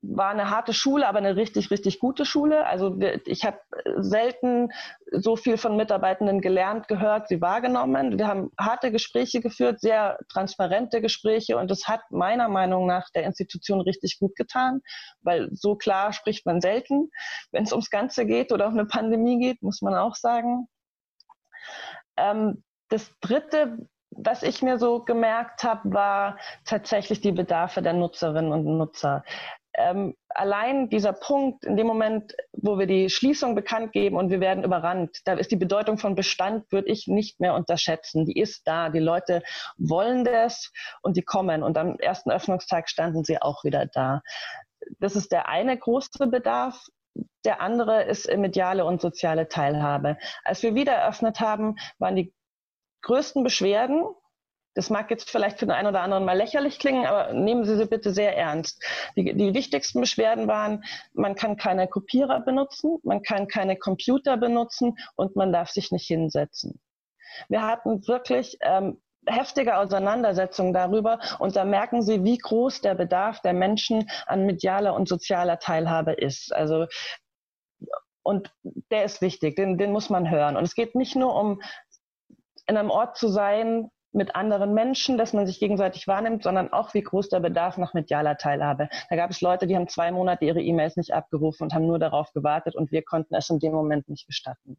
war 0.09 0.31
eine 0.31 0.51
harte 0.51 0.73
Schule, 0.73 1.07
aber 1.09 1.19
eine 1.19 1.37
richtig, 1.37 1.71
richtig 1.71 1.99
gute 1.99 2.25
Schule. 2.25 2.67
Also 2.67 2.99
ich 3.27 3.45
habe 3.45 3.59
selten 3.97 4.71
so 5.11 5.37
viel 5.37 5.57
von 5.57 5.77
Mitarbeitenden 5.77 6.41
gelernt, 6.41 6.89
gehört, 6.89 7.29
sie 7.29 7.41
wahrgenommen. 7.41 8.19
Wir 8.19 8.29
haben 8.29 8.51
harte 8.59 8.91
Gespräche 8.91 9.41
geführt, 9.41 9.81
sehr 9.81 10.19
transparente 10.29 11.01
Gespräche 11.01 11.57
und 11.57 11.71
das 11.71 11.87
hat 11.89 12.03
meiner 12.11 12.49
Meinung 12.49 12.87
nach 12.87 13.09
der 13.15 13.25
Institution 13.25 13.81
richtig 13.81 14.19
gut 14.19 14.37
getan, 14.37 14.81
weil 15.23 15.49
so 15.53 15.77
klar 15.77 16.13
spricht 16.13 16.47
man 16.47 16.61
selten. 16.61 17.11
Wenn 17.53 17.65
es 17.65 17.73
ums 17.73 17.91
Ganze 17.91 18.27
geht 18.27 18.53
oder 18.53 18.67
um 18.67 18.75
eine 18.75 18.87
Pandemie 18.87 19.39
geht, 19.39 19.63
muss 19.63 19.81
man 19.83 19.95
auch 19.95 20.15
sagen. 20.17 20.67
Ähm, 22.17 22.63
das 22.89 23.11
Dritte, 23.21 23.89
was 24.11 24.43
ich 24.43 24.63
mir 24.63 24.79
so 24.79 25.01
gemerkt 25.01 25.65
habe, 25.65 25.93
war 25.93 26.39
tatsächlich 26.65 27.21
die 27.21 27.33
Bedarfe 27.33 27.83
der 27.83 27.95
Nutzerinnen 27.95 28.53
und 28.53 28.65
Nutzer 28.65 29.25
ähm, 29.77 30.15
allein 30.29 30.89
dieser 30.89 31.13
Punkt, 31.13 31.65
in 31.65 31.77
dem 31.77 31.87
Moment, 31.87 32.35
wo 32.53 32.79
wir 32.79 32.87
die 32.87 33.11
Schließung 33.11 33.55
bekannt 33.55 33.93
geben 33.93 34.17
und 34.17 34.31
wir 34.31 34.41
werden 34.41 34.65
überrannt, 34.65 35.19
da 35.25 35.35
ist 35.35 35.51
die 35.51 35.57
Bedeutung 35.57 35.99
von 35.99 36.15
Bestand, 36.15 36.71
würde 36.71 36.89
ich 36.89 37.07
nicht 37.07 37.41
mehr 37.41 37.55
unterschätzen. 37.55 38.25
Die 38.25 38.39
ist 38.39 38.67
da. 38.67 38.89
Die 38.89 38.99
Leute 38.99 39.43
wollen 39.77 40.25
das 40.25 40.73
und 41.03 41.17
die 41.17 41.23
kommen. 41.23 41.63
Und 41.63 41.77
am 41.77 41.99
ersten 41.99 42.31
Öffnungstag 42.31 42.89
standen 42.89 43.25
sie 43.25 43.41
auch 43.41 43.65
wieder 43.65 43.87
da. 43.87 44.23
Das 44.99 45.17
ist 45.17 45.33
der 45.33 45.49
eine 45.49 45.77
große 45.77 46.27
Bedarf. 46.27 46.87
Der 47.45 47.61
andere 47.61 48.05
ist 48.05 48.29
mediale 48.37 48.85
und 48.85 49.01
soziale 49.01 49.49
Teilhabe. 49.49 50.19
Als 50.45 50.63
wir 50.63 50.75
wieder 50.75 50.93
eröffnet 50.93 51.41
haben, 51.41 51.77
waren 51.99 52.17
die 52.17 52.33
größten 53.03 53.45
Beschwerden, 53.45 54.05
das 54.75 54.91
mag 54.91 55.11
jetzt 55.11 55.31
vielleicht 55.31 55.59
für 55.59 55.67
den 55.67 55.73
einen 55.73 55.89
oder 55.89 56.03
anderen 56.03 56.25
mal 56.25 56.37
lächerlich 56.37 56.79
klingen, 56.79 57.07
aber 57.07 57.33
nehmen 57.33 57.65
Sie 57.65 57.77
sie 57.77 57.87
bitte 57.87 58.13
sehr 58.13 58.37
ernst. 58.37 58.83
Die, 59.17 59.35
die 59.35 59.55
wichtigsten 59.55 60.01
Beschwerden 60.01 60.49
waren, 60.49 60.85
man 61.13 61.35
kann 61.35 61.57
keine 61.57 61.89
Kopierer 61.89 62.41
benutzen, 62.41 62.99
man 63.03 63.23
kann 63.23 63.47
keine 63.47 63.77
Computer 63.77 64.37
benutzen 64.37 64.97
und 65.17 65.37
man 65.37 65.53
darf 65.53 65.71
sich 65.71 65.93
nicht 65.93 66.07
hinsetzen. 66.07 66.81
Wir 67.49 67.63
hatten 67.63 68.07
wirklich 68.07 68.59
ähm, 68.61 69.01
heftige 69.27 69.79
Auseinandersetzungen 69.79 70.73
darüber 70.73 71.19
und 71.39 71.57
da 71.57 71.65
merken 71.65 72.03
Sie, 72.03 72.25
wie 72.25 72.39
groß 72.39 72.81
der 72.81 72.95
Bedarf 72.95 73.41
der 73.41 73.53
Menschen 73.53 74.11
an 74.27 74.45
medialer 74.45 74.95
und 74.95 75.09
sozialer 75.09 75.59
Teilhabe 75.59 76.13
ist. 76.13 76.53
Also 76.55 76.87
und 78.23 78.53
der 78.91 79.05
ist 79.05 79.21
wichtig, 79.21 79.57
den, 79.57 79.77
den 79.77 79.93
muss 79.93 80.11
man 80.11 80.31
hören. 80.31 80.57
Und 80.57 80.65
es 80.65 80.75
geht 80.75 80.95
nicht 80.95 81.15
nur 81.15 81.35
um 81.35 81.61
in 82.67 82.77
einem 82.77 82.91
Ort 82.91 83.19
zu 83.19 83.29
sein, 83.29 83.91
mit 84.15 84.35
anderen 84.37 84.75
Menschen, 84.75 85.19
dass 85.19 85.33
man 85.33 85.47
sich 85.47 85.59
gegenseitig 85.59 86.07
wahrnimmt, 86.07 86.43
sondern 86.43 86.73
auch 86.73 86.95
wie 86.95 87.03
groß 87.03 87.29
der 87.29 87.41
Bedarf 87.41 87.79
nach 87.79 87.95
medialer 87.95 88.37
Teilhabe. 88.37 88.89
Da 89.11 89.17
gab 89.17 89.31
es 89.31 89.41
Leute, 89.41 89.67
die 89.67 89.77
haben 89.77 89.89
zwei 89.89 90.13
Monate 90.13 90.45
ihre 90.45 90.63
E-Mails 90.63 90.97
nicht 90.97 91.13
abgerufen 91.13 91.65
und 91.65 91.75
haben 91.75 91.87
nur 91.87 91.99
darauf 91.99 92.33
gewartet 92.33 92.77
und 92.77 92.93
wir 92.93 93.03
konnten 93.03 93.35
es 93.35 93.51
in 93.51 93.59
dem 93.59 93.73
Moment 93.73 94.09
nicht 94.09 94.27
gestatten. 94.27 94.79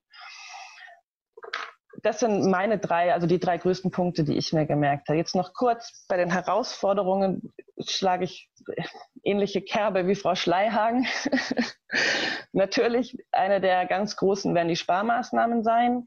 Das 2.02 2.20
sind 2.20 2.50
meine 2.50 2.78
drei, 2.78 3.14
also 3.14 3.26
die 3.26 3.40
drei 3.40 3.58
größten 3.58 3.90
Punkte, 3.90 4.24
die 4.24 4.38
ich 4.38 4.54
mir 4.54 4.66
gemerkt 4.66 5.08
habe. 5.08 5.18
Jetzt 5.18 5.36
noch 5.36 5.54
kurz 5.54 6.06
bei 6.08 6.18
den 6.18 6.32
Herausforderungen 6.32 7.54
schlage 7.80 8.26
ich 8.26 8.50
ähnliche 9.24 9.62
Kerbe 9.62 10.08
wie 10.08 10.16
Frau 10.16 10.36
Schleihagen. 10.36 11.08
Natürlich, 12.52 13.18
eine 13.32 13.60
der 13.60 13.86
ganz 13.86 14.16
großen 14.18 14.54
werden 14.56 14.68
die 14.68 14.76
Sparmaßnahmen 14.76 15.64
sein. 15.64 16.06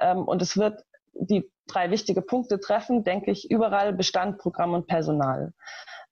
Ähm, 0.00 0.24
und 0.24 0.42
es 0.42 0.56
wird 0.56 0.84
die 1.12 1.50
drei 1.66 1.90
wichtige 1.90 2.22
Punkte 2.22 2.60
treffen, 2.60 3.04
denke 3.04 3.30
ich, 3.30 3.50
überall 3.50 3.92
Bestand, 3.92 4.38
Programm 4.38 4.74
und 4.74 4.86
Personal. 4.86 5.52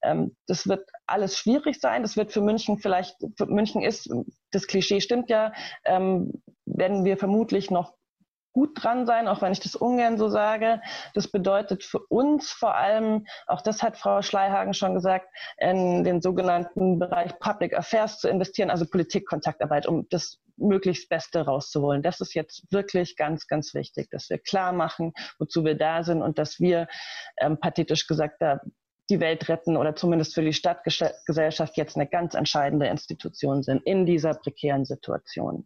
Ähm, 0.03 0.36
das 0.46 0.68
wird 0.68 0.88
alles 1.07 1.36
schwierig 1.36 1.80
sein. 1.80 2.03
Das 2.03 2.16
wird 2.16 2.32
für 2.32 2.40
München 2.40 2.78
vielleicht, 2.78 3.16
für 3.36 3.46
München 3.46 3.82
ist, 3.82 4.11
das 4.53 4.66
Klischee 4.66 5.01
stimmt 5.01 5.28
ja, 5.30 5.53
ähm, 5.84 6.42
werden 6.64 7.05
wir 7.05 7.16
vermutlich 7.16 7.70
noch 7.70 7.97
gut 8.59 8.82
dran 8.82 9.06
sein, 9.06 9.28
auch 9.28 9.40
wenn 9.40 9.52
ich 9.52 9.61
das 9.61 9.76
ungern 9.76 10.18
so 10.18 10.28
sage. 10.28 10.82
Das 11.14 11.28
bedeutet 11.28 11.84
für 11.84 12.00
uns 12.09 12.50
vor 12.50 12.74
allem, 12.74 13.24
auch 13.46 13.61
das 13.61 13.84
hat 13.84 13.96
Frau 13.96 14.20
Schleihagen 14.20 14.74
schon 14.74 14.94
gesagt, 14.94 15.28
in 15.59 16.02
den 16.02 16.20
sogenannten 16.20 16.98
Bereich 16.98 17.38
Public 17.38 17.78
Affairs 17.78 18.18
zu 18.18 18.28
investieren, 18.28 18.70
also 18.70 18.84
Politikkontaktarbeit, 18.84 19.86
um 19.86 20.09
das 20.09 20.40
möglichst 20.56 21.09
Beste 21.09 21.44
rauszuholen. 21.44 22.02
Das 22.02 22.20
ist 22.20 22.34
jetzt 22.34 22.64
wirklich 22.72 23.14
ganz, 23.14 23.46
ganz 23.46 23.74
wichtig, 23.74 24.11
dass 24.11 24.28
wir 24.28 24.38
klar 24.38 24.72
machen, 24.72 25.12
wozu 25.38 25.64
wir 25.64 25.76
da 25.76 26.02
sind 26.02 26.20
und 26.20 26.40
dass 26.40 26.59
wir 26.59 26.88
ähm, 27.36 27.61
pathetisch 27.61 28.09
gesagt 28.09 28.42
da 28.42 28.61
die 29.09 29.20
Welt 29.20 29.48
retten 29.48 29.76
oder 29.76 29.94
zumindest 29.94 30.34
für 30.34 30.42
die 30.42 30.52
Stadtgesellschaft 30.52 31.76
jetzt 31.76 31.96
eine 31.96 32.09
ganz 32.09 32.34
entscheidende 32.34 32.88
Institution 32.88 33.62
sind 33.62 33.86
in 33.86 34.04
dieser 34.04 34.34
prekären 34.34 34.84
Situation. 34.84 35.64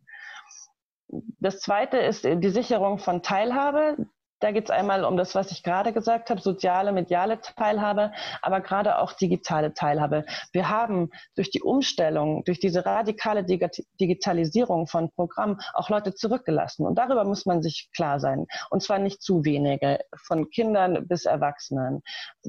Das 1.41 1.61
zweite 1.61 1.99
ist 1.99 2.25
die 2.25 2.49
Sicherung 2.49 2.99
von 2.99 3.23
Teilhabe. 3.23 3.97
Da 4.41 4.51
geht 4.51 4.65
es 4.65 4.71
einmal 4.71 5.05
um 5.05 5.17
das, 5.17 5.37
was 5.37 5.53
ich 5.53 5.63
gerade 5.63 5.93
gesagt 5.93 6.29
habe, 6.29 6.41
soziale, 6.41 6.91
mediale 6.91 7.41
Teilhabe, 7.41 8.11
aber 8.41 8.61
gerade 8.61 8.99
auch 8.99 9.13
digitale 9.13 9.73
Teilhabe. 9.73 10.25
Wir 10.53 10.69
haben 10.69 11.11
durch 11.37 11.51
die 11.51 11.63
Umstellung, 11.63 12.43
durch 12.45 12.59
diese 12.59 12.85
radikale 12.85 13.45
Digitalisierung 13.45 14.89
von 14.89 15.13
Programmen 15.13 15.61
auch 15.75 15.91
Leute 15.91 16.15
zurückgelassen. 16.15 16.85
Und 16.87 16.97
darüber 16.97 17.23
muss 17.23 17.47
man 17.47 17.63
sich 17.63 17.89
klar 17.95 18.19
sein. 18.19 18.47
Und 18.71 18.83
zwar 18.83 18.99
nicht 18.99 19.23
zu 19.23 19.45
wenige, 19.45 20.01
von 20.27 20.51
Kindern 20.51 21.07
bis 21.07 21.25
Erwachsenen. 21.25 22.03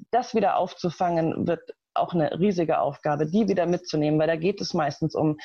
Das 0.09 0.33
wieder 0.33 0.57
aufzufangen 0.57 1.45
wird 1.47 1.75
auch 1.93 2.15
eine 2.15 2.39
riesige 2.39 2.79
Aufgabe, 2.79 3.27
die 3.27 3.47
wieder 3.47 3.67
mitzunehmen, 3.67 4.19
weil 4.19 4.27
da 4.27 4.35
geht 4.35 4.61
es 4.61 4.73
meistens 4.73 5.13
um 5.13 5.37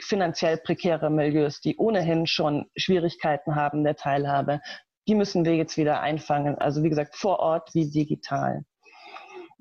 finanziell 0.00 0.58
prekäre 0.58 1.10
Milieus, 1.10 1.60
die 1.60 1.76
ohnehin 1.76 2.26
schon 2.26 2.66
Schwierigkeiten 2.76 3.54
haben 3.54 3.84
der 3.84 3.96
Teilhabe, 3.96 4.60
die 5.08 5.14
müssen 5.14 5.44
wir 5.44 5.56
jetzt 5.56 5.76
wieder 5.76 6.00
einfangen. 6.00 6.56
Also 6.58 6.82
wie 6.82 6.88
gesagt, 6.88 7.16
vor 7.16 7.40
Ort 7.40 7.74
wie 7.74 7.90
digital. 7.90 8.64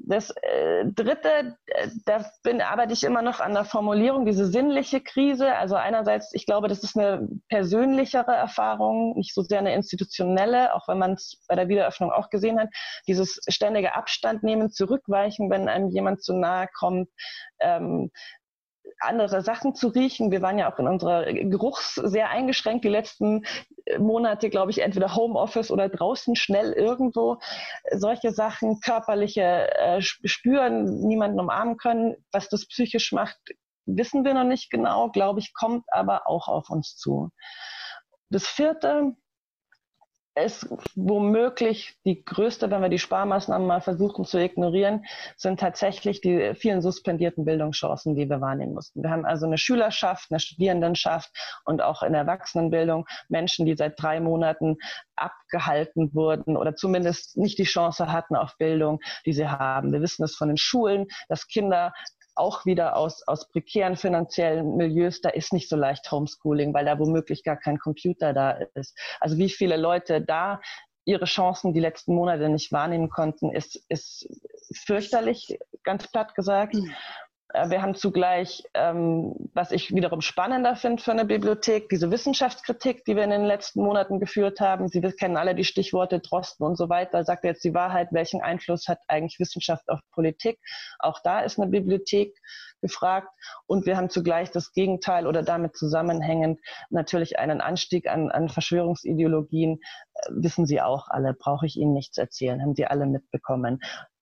Das 0.01 0.29
äh, 0.41 0.85
Dritte, 0.85 1.57
äh, 1.65 1.89
da 2.05 2.25
bin, 2.43 2.61
arbeite 2.61 2.93
ich 2.93 3.03
immer 3.03 3.21
noch 3.21 3.39
an 3.39 3.53
der 3.53 3.65
Formulierung, 3.65 4.25
diese 4.25 4.45
sinnliche 4.45 5.01
Krise. 5.01 5.55
Also 5.55 5.75
einerseits, 5.75 6.33
ich 6.33 6.45
glaube, 6.45 6.67
das 6.67 6.83
ist 6.83 6.97
eine 6.97 7.27
persönlichere 7.49 8.31
Erfahrung, 8.31 9.15
nicht 9.15 9.33
so 9.33 9.41
sehr 9.41 9.59
eine 9.59 9.73
institutionelle, 9.73 10.73
auch 10.73 10.87
wenn 10.87 10.99
man 10.99 11.13
es 11.13 11.43
bei 11.47 11.55
der 11.55 11.67
Wiederöffnung 11.67 12.11
auch 12.11 12.29
gesehen 12.29 12.59
hat. 12.59 12.69
Dieses 13.07 13.39
ständige 13.49 13.95
Abstand 13.95 14.43
nehmen, 14.43 14.71
zurückweichen, 14.71 15.49
wenn 15.49 15.67
einem 15.67 15.89
jemand 15.89 16.23
zu 16.23 16.33
nahe 16.33 16.67
kommt. 16.73 17.09
Ähm, 17.59 18.09
andere 18.99 19.41
Sachen 19.41 19.75
zu 19.75 19.87
riechen. 19.89 20.31
Wir 20.31 20.41
waren 20.41 20.57
ja 20.57 20.71
auch 20.71 20.79
in 20.79 20.87
unserer 20.87 21.25
Geruchs 21.25 21.95
sehr 21.95 22.29
eingeschränkt 22.29 22.83
die 22.83 22.89
letzten 22.89 23.45
Monate, 23.97 24.49
glaube 24.49 24.71
ich, 24.71 24.79
entweder 24.79 25.15
Homeoffice 25.15 25.71
oder 25.71 25.89
draußen 25.89 26.35
schnell 26.35 26.73
irgendwo. 26.73 27.37
Solche 27.91 28.31
Sachen, 28.31 28.79
körperliche 28.81 29.69
äh, 29.77 30.01
Spüren, 30.01 31.07
niemanden 31.07 31.39
umarmen 31.39 31.77
können, 31.77 32.15
was 32.31 32.49
das 32.49 32.67
psychisch 32.67 33.11
macht, 33.11 33.37
wissen 33.85 34.23
wir 34.23 34.33
noch 34.33 34.43
nicht 34.43 34.69
genau, 34.69 35.09
glaube 35.09 35.39
ich, 35.39 35.53
kommt 35.53 35.85
aber 35.91 36.27
auch 36.27 36.47
auf 36.47 36.69
uns 36.69 36.95
zu. 36.95 37.29
Das 38.29 38.45
vierte, 38.45 39.15
ist 40.35 40.67
womöglich 40.95 41.97
die 42.05 42.23
größte, 42.23 42.71
wenn 42.71 42.81
wir 42.81 42.89
die 42.89 42.99
Sparmaßnahmen 42.99 43.67
mal 43.67 43.81
versuchen 43.81 44.25
zu 44.25 44.37
ignorieren, 44.37 45.05
sind 45.35 45.59
tatsächlich 45.59 46.21
die 46.21 46.53
vielen 46.55 46.81
suspendierten 46.81 47.45
Bildungschancen, 47.45 48.15
die 48.15 48.29
wir 48.29 48.41
wahrnehmen 48.41 48.73
mussten. 48.73 49.03
Wir 49.03 49.09
haben 49.09 49.25
also 49.25 49.45
eine 49.45 49.57
Schülerschaft, 49.57 50.27
eine 50.31 50.39
Studierendenschaft 50.39 51.31
und 51.65 51.81
auch 51.81 52.03
in 52.03 52.13
der 52.13 52.21
Erwachsenenbildung 52.21 53.05
Menschen, 53.27 53.65
die 53.65 53.75
seit 53.75 54.01
drei 54.01 54.19
Monaten 54.19 54.77
abgehalten 55.15 56.13
wurden 56.13 56.55
oder 56.55 56.75
zumindest 56.75 57.37
nicht 57.37 57.57
die 57.57 57.63
Chance 57.63 58.11
hatten 58.11 58.35
auf 58.35 58.57
Bildung, 58.57 58.99
die 59.25 59.33
sie 59.33 59.47
haben. 59.47 59.91
Wir 59.91 60.01
wissen 60.01 60.23
es 60.23 60.35
von 60.35 60.47
den 60.47 60.57
Schulen, 60.57 61.07
dass 61.27 61.47
Kinder 61.47 61.91
auch 62.39 62.65
wieder 62.65 62.95
aus, 62.95 63.27
aus 63.27 63.49
prekären 63.49 63.95
finanziellen 63.95 64.75
Milieus, 64.75 65.21
da 65.21 65.29
ist 65.29 65.53
nicht 65.53 65.69
so 65.69 65.75
leicht 65.75 66.11
Homeschooling, 66.11 66.73
weil 66.73 66.85
da 66.85 66.97
womöglich 66.97 67.43
gar 67.43 67.57
kein 67.57 67.77
Computer 67.77 68.33
da 68.33 68.51
ist. 68.73 68.97
Also 69.19 69.37
wie 69.37 69.49
viele 69.49 69.77
Leute 69.77 70.21
da 70.21 70.59
ihre 71.05 71.25
Chancen 71.25 71.73
die 71.73 71.79
letzten 71.79 72.13
Monate 72.13 72.49
nicht 72.49 72.71
wahrnehmen 72.71 73.09
konnten, 73.09 73.51
ist, 73.51 73.83
ist 73.89 74.27
fürchterlich, 74.85 75.57
ganz 75.83 76.09
platt 76.11 76.35
gesagt. 76.35 76.75
Äh, 77.53 77.69
wir 77.69 77.81
haben 77.81 77.95
zugleich, 77.95 78.63
ähm, 78.73 79.33
was 79.53 79.71
ich 79.71 79.93
wiederum 79.93 80.21
spannender 80.21 80.75
finde 80.75 81.01
für 81.01 81.11
eine 81.11 81.25
Bibliothek, 81.25 81.89
diese 81.89 82.11
Wissenschaftskritik, 82.11 83.05
die 83.05 83.15
wir 83.15 83.23
in 83.23 83.31
den 83.31 83.45
letzten 83.45 83.81
Monaten 83.81 84.19
geführt 84.19 84.59
haben. 84.59 84.87
Sie 84.87 85.01
kennen 85.01 85.37
alle 85.37 85.55
die 85.55 85.63
Stichworte 85.63 86.19
Drosten 86.19 86.65
und 86.65 86.77
so 86.77 86.89
weiter. 86.89 87.23
Sagt 87.23 87.43
jetzt 87.43 87.63
die 87.63 87.73
Wahrheit, 87.73 88.09
welchen 88.11 88.41
Einfluss 88.41 88.87
hat 88.87 88.99
eigentlich 89.07 89.39
Wissenschaft 89.39 89.89
auf 89.89 89.99
Politik? 90.11 90.59
Auch 90.99 91.19
da 91.23 91.39
ist 91.39 91.59
eine 91.59 91.69
Bibliothek 91.69 92.37
gefragt. 92.81 93.29
Und 93.65 93.85
wir 93.85 93.97
haben 93.97 94.09
zugleich 94.09 94.51
das 94.51 94.71
Gegenteil 94.71 95.27
oder 95.27 95.43
damit 95.43 95.75
zusammenhängend 95.75 96.59
natürlich 96.89 97.39
einen 97.39 97.61
Anstieg 97.61 98.07
an, 98.07 98.31
an 98.31 98.49
Verschwörungsideologien. 98.49 99.79
Äh, 100.13 100.29
wissen 100.31 100.65
Sie 100.65 100.81
auch 100.81 101.07
alle, 101.09 101.33
brauche 101.33 101.65
ich 101.65 101.77
Ihnen 101.77 101.93
nichts 101.93 102.17
erzählen, 102.17 102.61
haben 102.61 102.75
Sie 102.75 102.85
alle 102.85 103.05
mitbekommen 103.05 103.79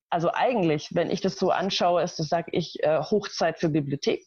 also 0.09 0.31
eigentlich, 0.33 0.89
wenn 0.93 1.09
ich 1.09 1.21
das 1.21 1.35
so 1.35 1.51
anschaue, 1.51 2.01
ist 2.03 2.19
das, 2.19 2.27
sage 2.27 2.51
ich, 2.51 2.81
äh, 2.83 2.99
Hochzeit 2.99 3.59
für 3.59 3.69
Bibliothek. 3.69 4.25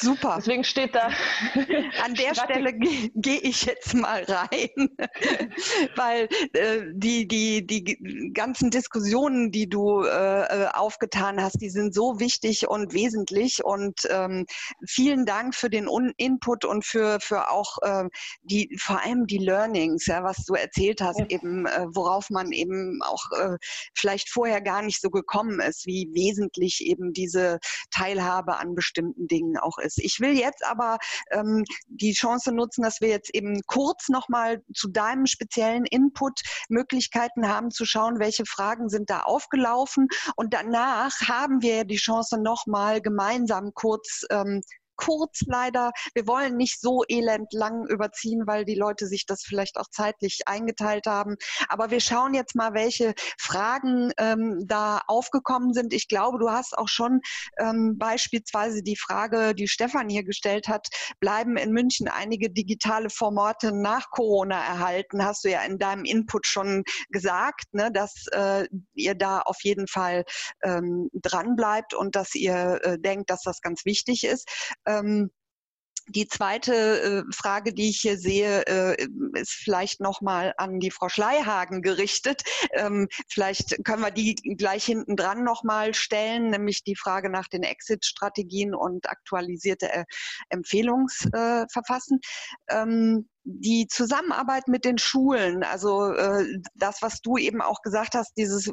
Super. 0.00 0.36
Deswegen 0.38 0.62
steht 0.62 0.94
da. 0.94 1.08
An 2.04 2.14
der 2.14 2.32
Stelle 2.34 2.72
gehe 2.72 3.10
geh 3.16 3.38
ich 3.42 3.64
jetzt 3.64 3.94
mal 3.94 4.22
rein, 4.22 4.70
weil 5.96 6.28
äh, 6.52 6.82
die, 6.92 7.26
die, 7.26 7.66
die 7.66 8.30
ganzen 8.32 8.70
Diskussionen, 8.70 9.50
die 9.50 9.68
du 9.68 10.04
äh, 10.04 10.42
äh, 10.42 10.68
aufgetan 10.72 11.42
hast, 11.42 11.60
die 11.60 11.70
sind 11.70 11.94
so 11.94 12.20
wichtig 12.20 12.68
und 12.68 12.92
wesentlich. 12.92 13.64
Und 13.64 14.06
ähm, 14.08 14.46
vielen 14.86 15.26
Dank 15.26 15.56
für 15.56 15.68
den 15.68 15.88
Un 15.88 16.12
Input 16.16 16.64
und 16.64 16.84
für, 16.84 17.18
für 17.20 17.50
auch 17.50 17.78
äh, 17.82 18.04
die, 18.42 18.78
vor 18.80 19.02
allem 19.02 19.26
die 19.26 19.38
Learnings, 19.38 20.06
ja, 20.06 20.22
was 20.22 20.44
du 20.44 20.54
erzählt 20.54 21.00
hast, 21.00 21.18
ja. 21.18 21.26
eben, 21.28 21.66
äh, 21.66 21.86
worauf 21.88 22.30
man 22.30 22.52
eben 22.52 23.00
auch 23.02 23.24
äh, 23.32 23.56
vielleicht 23.96 24.30
vorher 24.30 24.60
gar 24.60 24.82
nicht 24.82 25.00
so 25.00 25.10
gekommen 25.10 25.58
ist, 25.58 25.86
wie 25.86 26.08
wesentlich 26.12 26.86
eben 26.86 27.12
diese 27.12 27.58
Teilhabe 27.90 28.58
an 28.58 28.76
bestimmten 28.76 29.26
Dingen 29.26 29.56
auch 29.56 29.78
ist 29.78 29.87
ist. 29.88 29.98
Ich 29.98 30.20
will 30.20 30.38
jetzt 30.38 30.64
aber 30.64 30.98
ähm, 31.30 31.64
die 31.86 32.12
Chance 32.12 32.52
nutzen, 32.52 32.82
dass 32.82 33.00
wir 33.00 33.08
jetzt 33.08 33.34
eben 33.34 33.60
kurz 33.66 34.08
nochmal 34.08 34.62
zu 34.74 34.88
deinem 34.88 35.26
speziellen 35.26 35.84
Input 35.86 36.40
Möglichkeiten 36.68 37.48
haben 37.48 37.70
zu 37.70 37.84
schauen, 37.84 38.18
welche 38.18 38.44
Fragen 38.46 38.88
sind 38.88 39.10
da 39.10 39.20
aufgelaufen. 39.20 40.08
Und 40.36 40.54
danach 40.54 41.12
haben 41.26 41.62
wir 41.62 41.84
die 41.84 41.96
Chance 41.96 42.38
nochmal 42.40 43.00
gemeinsam 43.00 43.72
kurz 43.74 44.24
ähm, 44.30 44.62
kurz 44.98 45.42
leider. 45.46 45.92
Wir 46.14 46.26
wollen 46.26 46.56
nicht 46.56 46.80
so 46.80 47.04
elend 47.08 47.52
lang 47.52 47.86
überziehen, 47.86 48.42
weil 48.46 48.66
die 48.66 48.74
Leute 48.74 49.06
sich 49.06 49.24
das 49.24 49.42
vielleicht 49.42 49.78
auch 49.78 49.88
zeitlich 49.90 50.40
eingeteilt 50.46 51.06
haben. 51.06 51.36
Aber 51.68 51.90
wir 51.90 52.00
schauen 52.00 52.34
jetzt 52.34 52.54
mal, 52.54 52.74
welche 52.74 53.14
Fragen 53.38 54.12
ähm, 54.18 54.64
da 54.66 55.00
aufgekommen 55.06 55.72
sind. 55.72 55.94
Ich 55.94 56.08
glaube, 56.08 56.38
du 56.38 56.50
hast 56.50 56.76
auch 56.76 56.88
schon 56.88 57.20
ähm, 57.58 57.96
beispielsweise 57.96 58.82
die 58.82 58.96
Frage, 58.96 59.54
die 59.54 59.68
Stefan 59.68 60.08
hier 60.08 60.24
gestellt 60.24 60.68
hat, 60.68 60.88
bleiben 61.20 61.56
in 61.56 61.72
München 61.72 62.08
einige 62.08 62.50
digitale 62.50 63.08
Formate 63.08 63.72
nach 63.72 64.10
Corona 64.10 64.62
erhalten? 64.62 65.24
Hast 65.24 65.44
du 65.44 65.50
ja 65.50 65.62
in 65.62 65.78
deinem 65.78 66.04
Input 66.04 66.46
schon 66.46 66.82
gesagt, 67.10 67.72
ne, 67.72 67.90
dass 67.92 68.26
äh, 68.32 68.66
ihr 68.94 69.14
da 69.14 69.40
auf 69.40 69.58
jeden 69.62 69.86
Fall 69.86 70.24
ähm, 70.62 71.08
dran 71.12 71.54
bleibt 71.56 71.94
und 71.94 72.16
dass 72.16 72.34
ihr 72.34 72.80
äh, 72.82 72.98
denkt, 72.98 73.30
dass 73.30 73.42
das 73.42 73.60
ganz 73.60 73.84
wichtig 73.84 74.24
ist. 74.24 74.48
Ähm, 74.88 75.30
die 76.08 76.26
zweite 76.26 76.72
äh, 77.28 77.32
Frage, 77.32 77.74
die 77.74 77.90
ich 77.90 78.00
hier 78.00 78.16
sehe, 78.16 78.66
äh, 78.66 79.06
ist 79.34 79.52
vielleicht 79.52 80.00
nochmal 80.00 80.54
an 80.56 80.80
die 80.80 80.90
Frau 80.90 81.08
Schleihagen 81.08 81.82
gerichtet. 81.82 82.42
Ähm, 82.72 83.08
vielleicht 83.28 83.84
können 83.84 84.02
wir 84.02 84.10
die 84.10 84.34
gleich 84.34 84.84
hinten 84.84 85.16
dran 85.16 85.44
nochmal 85.44 85.94
stellen, 85.94 86.50
nämlich 86.50 86.82
die 86.82 86.96
Frage 86.96 87.30
nach 87.30 87.48
den 87.48 87.62
Exit-Strategien 87.62 88.74
und 88.74 89.08
aktualisierte 89.10 89.92
äh, 89.92 90.04
Empfehlungsverfassen. 90.48 92.20
Ähm, 92.68 93.28
die 93.44 93.86
Zusammenarbeit 93.88 94.68
mit 94.68 94.84
den 94.84 94.98
Schulen, 94.98 95.62
also 95.62 96.12
äh, 96.12 96.44
das, 96.74 97.00
was 97.00 97.20
du 97.22 97.38
eben 97.38 97.62
auch 97.62 97.80
gesagt 97.82 98.14
hast, 98.14 98.32
dieses 98.36 98.70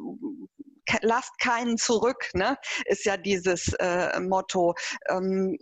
lasst 1.02 1.38
keinen 1.40 1.78
zurück, 1.78 2.30
ne? 2.34 2.58
ist 2.86 3.06
ja 3.06 3.18
dieses 3.18 3.74
äh, 3.80 4.20
Motto. 4.20 4.76
Ähm, 5.08 5.58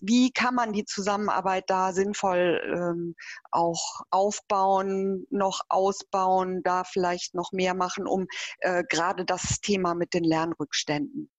wie 0.00 0.30
kann 0.32 0.54
man 0.54 0.72
die 0.72 0.84
Zusammenarbeit 0.84 1.64
da 1.68 1.92
sinnvoll 1.92 2.60
ähm, 2.64 3.14
auch 3.50 4.02
aufbauen, 4.10 5.26
noch 5.30 5.62
ausbauen, 5.68 6.62
da 6.62 6.84
vielleicht 6.84 7.34
noch 7.34 7.52
mehr 7.52 7.74
machen, 7.74 8.06
um 8.06 8.26
äh, 8.60 8.84
gerade 8.88 9.24
das 9.24 9.60
Thema 9.60 9.94
mit 9.94 10.14
den 10.14 10.24
Lernrückständen 10.24 11.30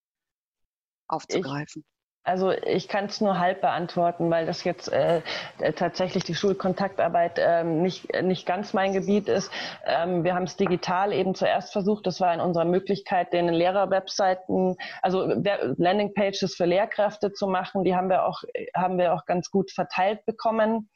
aufzugreifen? 1.07 1.84
Ich 1.86 1.98
also 2.30 2.51
ich 2.51 2.88
kann 2.88 3.05
es 3.05 3.21
nur 3.21 3.39
halb 3.39 3.61
beantworten, 3.61 4.30
weil 4.30 4.45
das 4.45 4.63
jetzt 4.63 4.91
äh, 4.91 5.21
äh, 5.57 5.73
tatsächlich 5.73 6.23
die 6.23 6.36
Schulkontaktarbeit 6.36 7.39
ähm, 7.39 7.82
nicht, 7.82 8.07
nicht 8.21 8.45
ganz 8.45 8.73
mein 8.73 8.93
Gebiet 8.93 9.27
ist. 9.27 9.51
Ähm, 9.84 10.23
wir 10.23 10.36
haben 10.36 10.43
es 10.43 10.55
digital 10.55 11.11
eben 11.11 11.34
zuerst 11.34 11.73
versucht. 11.73 12.05
Das 12.05 12.21
war 12.21 12.32
in 12.32 12.39
unserer 12.39 12.65
Möglichkeit, 12.65 13.34
den 13.34 13.49
Lehrerwebseiten, 13.49 14.75
also 15.01 15.25
Landingpages 15.25 16.53
für 16.55 16.65
Lehrkräfte 16.65 17.34
zu 17.34 17.47
machen. 17.47 17.84
Die 17.84 17.95
haben 17.95 18.09
wir 18.09 18.25
auch, 18.25 18.43
haben 18.75 18.99
wir 18.99 19.15
auch 19.15 19.25
ganz 19.25 19.49
gut 19.49 19.71
verteilt 19.71 20.23
bekommen 20.25 20.89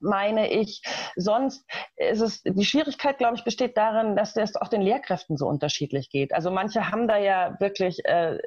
meine 0.00 0.50
ich. 0.52 0.82
Sonst 1.16 1.64
ist 1.96 2.20
es, 2.20 2.42
die 2.42 2.64
Schwierigkeit, 2.64 3.18
glaube 3.18 3.36
ich, 3.36 3.44
besteht 3.44 3.76
darin, 3.76 4.14
dass 4.16 4.36
es 4.36 4.56
auch 4.56 4.68
den 4.68 4.82
Lehrkräften 4.82 5.36
so 5.36 5.46
unterschiedlich 5.46 6.10
geht. 6.10 6.32
Also 6.32 6.50
manche 6.50 6.90
haben 6.90 7.08
da 7.08 7.16
ja 7.16 7.56
wirklich 7.58 8.04
äh, 8.04 8.38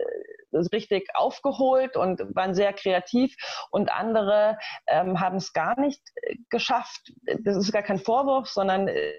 richtig 0.53 1.09
aufgeholt 1.13 1.97
und 1.97 2.21
waren 2.35 2.53
sehr 2.53 2.73
kreativ 2.73 3.35
und 3.71 3.91
andere 3.91 4.57
ähm, 4.87 5.19
haben 5.19 5.37
es 5.37 5.53
gar 5.53 5.79
nicht 5.79 6.01
äh, 6.15 6.35
geschafft. 6.49 7.11
Das 7.43 7.57
ist 7.57 7.71
gar 7.71 7.83
kein 7.83 7.99
Vorwurf, 7.99 8.49
sondern 8.49 8.87
äh, 8.87 9.13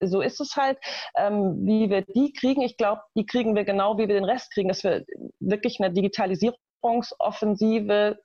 so 0.00 0.20
ist 0.20 0.40
es 0.40 0.56
halt. 0.56 0.78
Ähm, 1.16 1.66
wie 1.66 1.90
wir 1.90 2.02
die 2.02 2.32
kriegen, 2.32 2.62
ich 2.62 2.76
glaube, 2.76 3.02
die 3.16 3.26
kriegen 3.26 3.54
wir 3.54 3.64
genau, 3.64 3.96
wie 3.96 4.08
wir 4.08 4.14
den 4.14 4.24
Rest 4.24 4.52
kriegen, 4.52 4.68
dass 4.68 4.82
wir 4.84 5.04
wirklich 5.40 5.80
eine 5.80 5.92
Digitalisierungsoffensive 5.92 8.18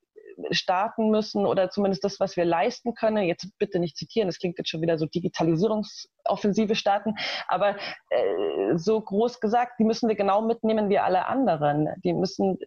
starten 0.52 1.10
müssen 1.10 1.46
oder 1.46 1.70
zumindest 1.70 2.04
das, 2.04 2.20
was 2.20 2.36
wir 2.38 2.46
leisten 2.46 2.94
können. 2.94 3.24
Jetzt 3.24 3.48
bitte 3.58 3.80
nicht 3.80 3.98
zitieren, 3.98 4.28
das 4.28 4.40
klingt 4.40 4.58
jetzt 4.58 4.70
schon 4.70 4.82
wieder 4.82 4.98
so 4.98 5.06
Digitalisierungsoffensive 5.06 6.76
starten, 6.76 7.16
aber 7.48 7.76
äh, 8.10 8.78
so 8.78 9.02
groß 9.02 9.40
gesagt, 9.40 9.80
die 9.80 9.84
müssen 9.84 10.10
wir 10.10 10.16
genau 10.16 10.42
mitnehmen 10.42 10.90
wie 10.90 11.00
alle 11.00 11.26
anderen. 11.26 11.90
Die 12.04 12.14
müssen 12.14 12.58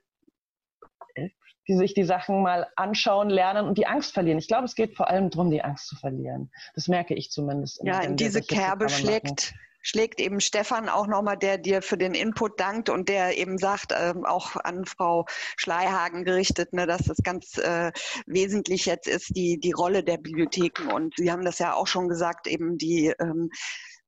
äh, 1.14 1.28
die 1.68 1.76
sich 1.76 1.94
die 1.94 2.04
Sachen 2.04 2.42
mal 2.42 2.66
anschauen, 2.74 3.30
lernen 3.30 3.68
und 3.68 3.78
die 3.78 3.86
Angst 3.86 4.14
verlieren. 4.14 4.38
Ich 4.38 4.48
glaube, 4.48 4.64
es 4.64 4.74
geht 4.74 4.96
vor 4.96 5.08
allem 5.08 5.30
darum, 5.30 5.50
die 5.50 5.62
Angst 5.62 5.86
zu 5.86 5.96
verlieren. 5.96 6.50
Das 6.74 6.88
merke 6.88 7.14
ich 7.14 7.30
zumindest. 7.30 7.80
Ja, 7.84 8.00
in 8.00 8.16
diese 8.16 8.42
Kerbe 8.42 8.88
schlägt 8.88 9.54
schlägt 9.82 10.20
eben 10.20 10.40
Stefan 10.40 10.88
auch 10.88 11.06
nochmal, 11.06 11.36
der 11.36 11.58
dir 11.58 11.82
für 11.82 11.98
den 11.98 12.14
Input 12.14 12.58
dankt 12.58 12.88
und 12.88 13.08
der 13.08 13.36
eben 13.36 13.58
sagt, 13.58 13.92
ähm, 13.96 14.24
auch 14.24 14.56
an 14.56 14.84
Frau 14.84 15.26
Schleihagen 15.56 16.24
gerichtet, 16.24 16.72
ne, 16.72 16.86
dass 16.86 17.02
das 17.02 17.18
ganz 17.22 17.58
äh, 17.58 17.92
wesentlich 18.26 18.86
jetzt 18.86 19.08
ist, 19.08 19.36
die, 19.36 19.58
die 19.58 19.72
Rolle 19.72 20.02
der 20.02 20.16
Bibliotheken. 20.16 20.90
Und 20.92 21.14
Sie 21.16 21.30
haben 21.30 21.44
das 21.44 21.58
ja 21.58 21.74
auch 21.74 21.86
schon 21.86 22.08
gesagt, 22.08 22.46
eben 22.46 22.78
die 22.78 23.12
ähm, 23.18 23.50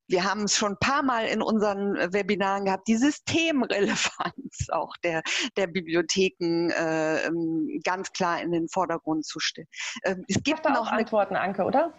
wir 0.06 0.24
haben 0.24 0.44
es 0.44 0.56
schon 0.56 0.72
ein 0.72 0.78
paar 0.78 1.02
Mal 1.02 1.26
in 1.26 1.40
unseren 1.40 1.94
Webinaren 2.12 2.66
gehabt, 2.66 2.88
die 2.88 2.96
Systemrelevanz 2.96 4.68
auch 4.70 4.94
der, 4.98 5.22
der 5.56 5.66
Bibliotheken 5.66 6.70
äh, 6.70 7.26
ähm, 7.26 7.80
ganz 7.84 8.12
klar 8.12 8.40
in 8.42 8.52
den 8.52 8.68
Vordergrund 8.68 9.24
zu 9.24 9.40
stellen. 9.40 9.68
Äh, 10.02 10.16
es 10.28 10.42
gibt 10.42 10.64
noch 10.64 10.88
Antworten, 10.88 11.36
Anke, 11.36 11.64
oder? 11.64 11.94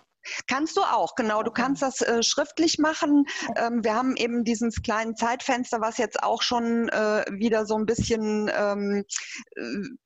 Kannst 0.48 0.78
du 0.78 0.82
auch, 0.82 1.16
genau. 1.16 1.44
Du 1.44 1.52
kannst 1.52 1.82
das 1.82 2.02
äh, 2.02 2.24
schriftlich 2.24 2.80
machen. 2.80 3.26
Ähm, 3.56 3.84
wir 3.84 3.96
haben 3.96 4.16
eben 4.16 4.44
dieses 4.44 4.82
kleinen 4.82 5.16
Zeitfenster, 5.16 5.82
was 5.82 5.98
jetzt 5.98 6.24
auch 6.24 6.42
schon 6.42 6.90
äh, 6.90 7.26
wieder 7.32 7.66
so 7.66 7.76
ein 7.76 7.86
bisschen 7.86 8.50
ähm, 8.56 9.04
äh, 9.56 9.62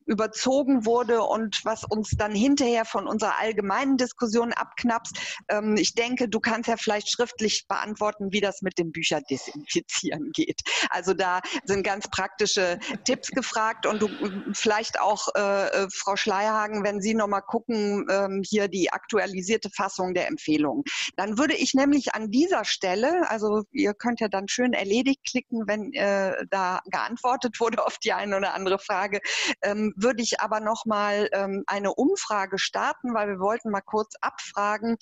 überzogen 0.05 0.85
wurde 0.85 1.21
und 1.21 1.63
was 1.63 1.83
uns 1.83 2.11
dann 2.17 2.33
hinterher 2.33 2.83
von 2.83 3.07
unserer 3.07 3.39
allgemeinen 3.39 3.97
Diskussion 3.97 4.53
abknapst. 4.53 5.17
Ähm, 5.49 5.75
ich 5.77 5.93
denke, 5.93 6.27
du 6.27 6.39
kannst 6.39 6.67
ja 6.67 6.77
vielleicht 6.77 7.09
schriftlich 7.09 7.67
beantworten, 7.67 8.31
wie 8.31 8.41
das 8.41 8.61
mit 8.61 8.77
dem 8.79 8.91
Bücherdesinfizieren 8.91 10.31
geht. 10.33 10.61
Also 10.89 11.13
da 11.13 11.41
sind 11.63 11.83
ganz 11.83 12.07
praktische 12.09 12.79
Tipps 13.05 13.29
gefragt 13.29 13.85
und 13.85 14.01
du 14.01 14.09
vielleicht 14.53 14.99
auch, 14.99 15.27
äh, 15.35 15.67
äh 15.67 15.87
Frau 15.91 16.15
Schleierhagen, 16.15 16.83
wenn 16.83 17.01
Sie 17.01 17.13
nochmal 17.13 17.41
gucken, 17.41 18.07
ähm, 18.09 18.41
hier 18.45 18.67
die 18.67 18.91
aktualisierte 18.91 19.69
Fassung 19.69 20.08
Umsetzung 20.09 20.13
der 20.13 20.27
Empfehlungen. 20.27 20.83
Dann 21.15 21.37
würde 21.37 21.55
ich 21.55 21.73
nämlich 21.73 22.13
an 22.13 22.31
dieser 22.31 22.65
Stelle, 22.65 23.29
also 23.29 23.63
ihr 23.71 23.93
könnt 23.93 24.19
ja 24.19 24.27
dann 24.27 24.47
schön 24.47 24.73
erledigt 24.73 25.21
klicken, 25.29 25.67
wenn 25.67 25.93
äh, 25.93 26.45
da 26.49 26.81
geantwortet 26.85 27.59
wurde 27.59 27.85
auf 27.85 27.97
die 27.97 28.13
eine 28.13 28.37
oder 28.37 28.53
andere 28.53 28.79
Frage, 28.79 29.21
ähm, 29.61 29.93
würde 29.95 30.21
ich 30.21 30.39
aber 30.41 30.59
nochmal 30.59 31.29
ähm, 31.33 31.63
eine 31.67 31.93
Umfrage 31.93 32.57
starten, 32.57 33.13
weil 33.13 33.27
wir 33.29 33.39
wollten 33.39 33.71
mal 33.71 33.81
kurz 33.81 34.15
abfragen, 34.21 34.97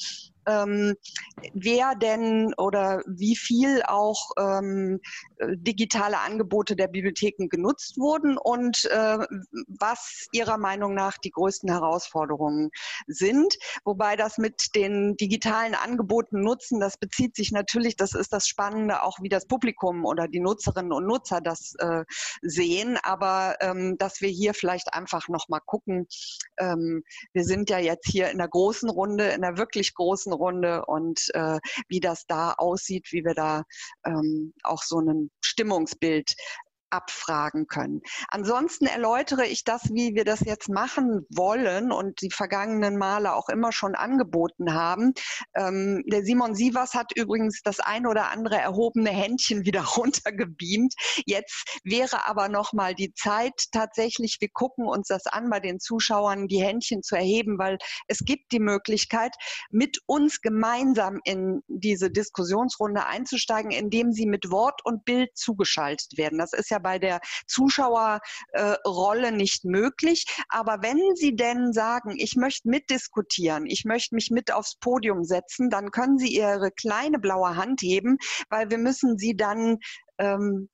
ähm, 0.47 0.95
wer 1.53 1.95
denn 1.95 2.53
oder 2.57 3.03
wie 3.05 3.35
viel 3.35 3.83
auch 3.83 4.31
ähm, 4.39 4.99
digitale 5.41 6.19
Angebote 6.19 6.75
der 6.75 6.87
Bibliotheken 6.87 7.47
genutzt 7.49 7.97
wurden 7.97 8.37
und 8.37 8.85
äh, 8.85 9.17
was 9.67 10.27
Ihrer 10.31 10.57
Meinung 10.57 10.93
nach 10.93 11.17
die 11.17 11.31
größten 11.31 11.69
Herausforderungen 11.69 12.69
sind. 13.07 13.53
Wobei 13.83 14.15
das 14.15 14.37
mit 14.37 14.75
den 14.75 15.15
digitalen 15.17 15.75
Angeboten 15.75 16.41
nutzen, 16.41 16.79
das 16.79 16.97
bezieht 16.97 17.35
sich 17.35 17.51
natürlich, 17.51 17.95
das 17.95 18.13
ist 18.13 18.33
das 18.33 18.47
Spannende, 18.47 19.03
auch 19.03 19.17
wie 19.21 19.29
das 19.29 19.47
Publikum 19.47 20.05
oder 20.05 20.27
die 20.27 20.39
Nutzerinnen 20.39 20.91
und 20.91 21.05
Nutzer 21.05 21.41
das 21.41 21.75
äh, 21.79 22.03
sehen. 22.41 22.97
Aber 23.03 23.55
ähm, 23.59 23.97
dass 23.97 24.21
wir 24.21 24.29
hier 24.29 24.53
vielleicht 24.53 24.93
einfach 24.93 25.27
nochmal 25.27 25.61
gucken, 25.65 26.07
ähm, 26.57 27.03
wir 27.33 27.43
sind 27.43 27.69
ja 27.69 27.79
jetzt 27.79 28.07
hier 28.07 28.29
in 28.29 28.37
der 28.37 28.47
großen 28.47 28.89
Runde, 28.89 29.25
in 29.29 29.41
der 29.41 29.57
wirklich 29.57 29.93
großen 29.93 30.33
Runde 30.37 30.85
und 30.85 31.29
äh, 31.33 31.59
wie 31.87 31.99
das 31.99 32.25
da 32.27 32.53
aussieht, 32.57 33.07
wie 33.11 33.23
wir 33.25 33.33
da 33.33 33.63
ähm, 34.05 34.53
auch 34.63 34.83
so 34.83 34.99
ein 34.99 35.29
Stimmungsbild 35.41 36.35
abfragen 36.89 37.67
können. 37.67 38.01
Ansonsten 38.29 38.85
erläutere 38.85 39.45
ich 39.45 39.63
das, 39.63 39.83
wie 39.91 40.15
wir 40.15 40.25
das 40.25 40.41
jetzt 40.41 40.69
machen 40.69 41.25
wollen 41.29 41.91
und 41.91 42.21
die 42.21 42.31
vergangenen 42.31 42.97
Male 42.97 43.33
auch 43.33 43.49
immer 43.49 43.71
schon 43.71 43.95
angeboten 43.95 44.73
haben. 44.73 45.13
Ähm, 45.55 46.03
der 46.07 46.23
Simon 46.23 46.55
Sievers 46.55 46.93
hat 46.93 47.11
übrigens 47.15 47.61
das 47.63 47.79
ein 47.79 48.07
oder 48.07 48.29
andere 48.31 48.57
erhobene 48.57 49.09
Händchen 49.09 49.65
wieder 49.65 49.81
runtergebeamt. 49.97 50.93
Jetzt 51.25 51.79
wäre 51.83 52.27
aber 52.27 52.49
noch 52.49 52.73
mal 52.73 52.95
die 52.95 53.13
Zeit 53.13 53.53
tatsächlich, 53.71 54.37
wir 54.39 54.49
gucken 54.49 54.87
uns 54.87 55.07
das 55.07 55.27
an 55.27 55.49
bei 55.49 55.59
den 55.59 55.79
Zuschauern, 55.79 56.47
die 56.47 56.61
Händchen 56.61 57.03
zu 57.03 57.15
erheben, 57.15 57.57
weil 57.57 57.77
es 58.07 58.19
gibt 58.19 58.51
die 58.51 58.59
Möglichkeit, 58.59 59.35
mit 59.71 59.99
uns 60.05 60.41
gemeinsam 60.41 61.19
in 61.23 61.61
diese 61.67 62.09
Diskussionsrunde 62.09 63.05
einzusteigen, 63.05 63.71
indem 63.71 64.11
sie 64.11 64.25
mit 64.25 64.51
Wort 64.51 64.81
und 64.83 65.05
Bild 65.05 65.35
zugeschaltet 65.35 66.17
werden. 66.17 66.37
Das 66.37 66.53
ist 66.53 66.69
ja 66.69 66.76
ja 66.77 66.79
bei 66.79 66.99
der 66.99 67.19
Zuschauerrolle 67.47 69.31
nicht 69.31 69.65
möglich. 69.65 70.25
Aber 70.49 70.81
wenn 70.81 70.99
Sie 71.15 71.35
denn 71.35 71.73
sagen, 71.73 72.15
ich 72.17 72.35
möchte 72.35 72.69
mitdiskutieren, 72.69 73.65
ich 73.65 73.85
möchte 73.85 74.15
mich 74.15 74.29
mit 74.31 74.51
aufs 74.51 74.77
Podium 74.79 75.23
setzen, 75.23 75.69
dann 75.69 75.91
können 75.91 76.17
Sie 76.17 76.33
Ihre 76.33 76.71
kleine 76.71 77.19
blaue 77.19 77.55
Hand 77.55 77.81
heben, 77.81 78.17
weil 78.49 78.69
wir 78.69 78.77
müssen 78.77 79.17
Sie 79.17 79.35
dann 79.35 79.79
ähm, 80.19 80.69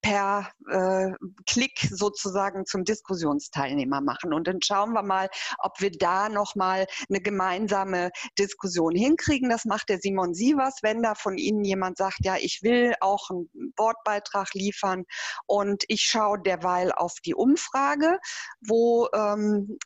per 0.00 0.50
äh, 0.70 1.12
Klick 1.46 1.88
sozusagen 1.90 2.66
zum 2.66 2.84
Diskussionsteilnehmer 2.84 4.00
machen. 4.00 4.32
Und 4.32 4.46
dann 4.48 4.60
schauen 4.62 4.92
wir 4.92 5.02
mal, 5.02 5.28
ob 5.58 5.80
wir 5.80 5.90
da 5.90 6.28
nochmal 6.28 6.86
eine 7.08 7.20
gemeinsame 7.20 8.10
Diskussion 8.38 8.94
hinkriegen. 8.94 9.48
Das 9.48 9.64
macht 9.64 9.88
der 9.88 9.98
Simon 9.98 10.34
Sievers, 10.34 10.78
wenn 10.82 11.02
da 11.02 11.14
von 11.14 11.38
Ihnen 11.38 11.64
jemand 11.64 11.98
sagt, 11.98 12.18
ja, 12.24 12.36
ich 12.38 12.62
will 12.62 12.94
auch 13.00 13.30
einen 13.30 13.48
Wortbeitrag 13.76 14.54
liefern. 14.54 15.04
Und 15.46 15.84
ich 15.88 16.02
schaue 16.02 16.40
derweil 16.40 16.92
auf 16.92 17.14
die 17.24 17.34
Umfrage, 17.34 18.18
wo 18.60 19.08
ähm, 19.14 19.78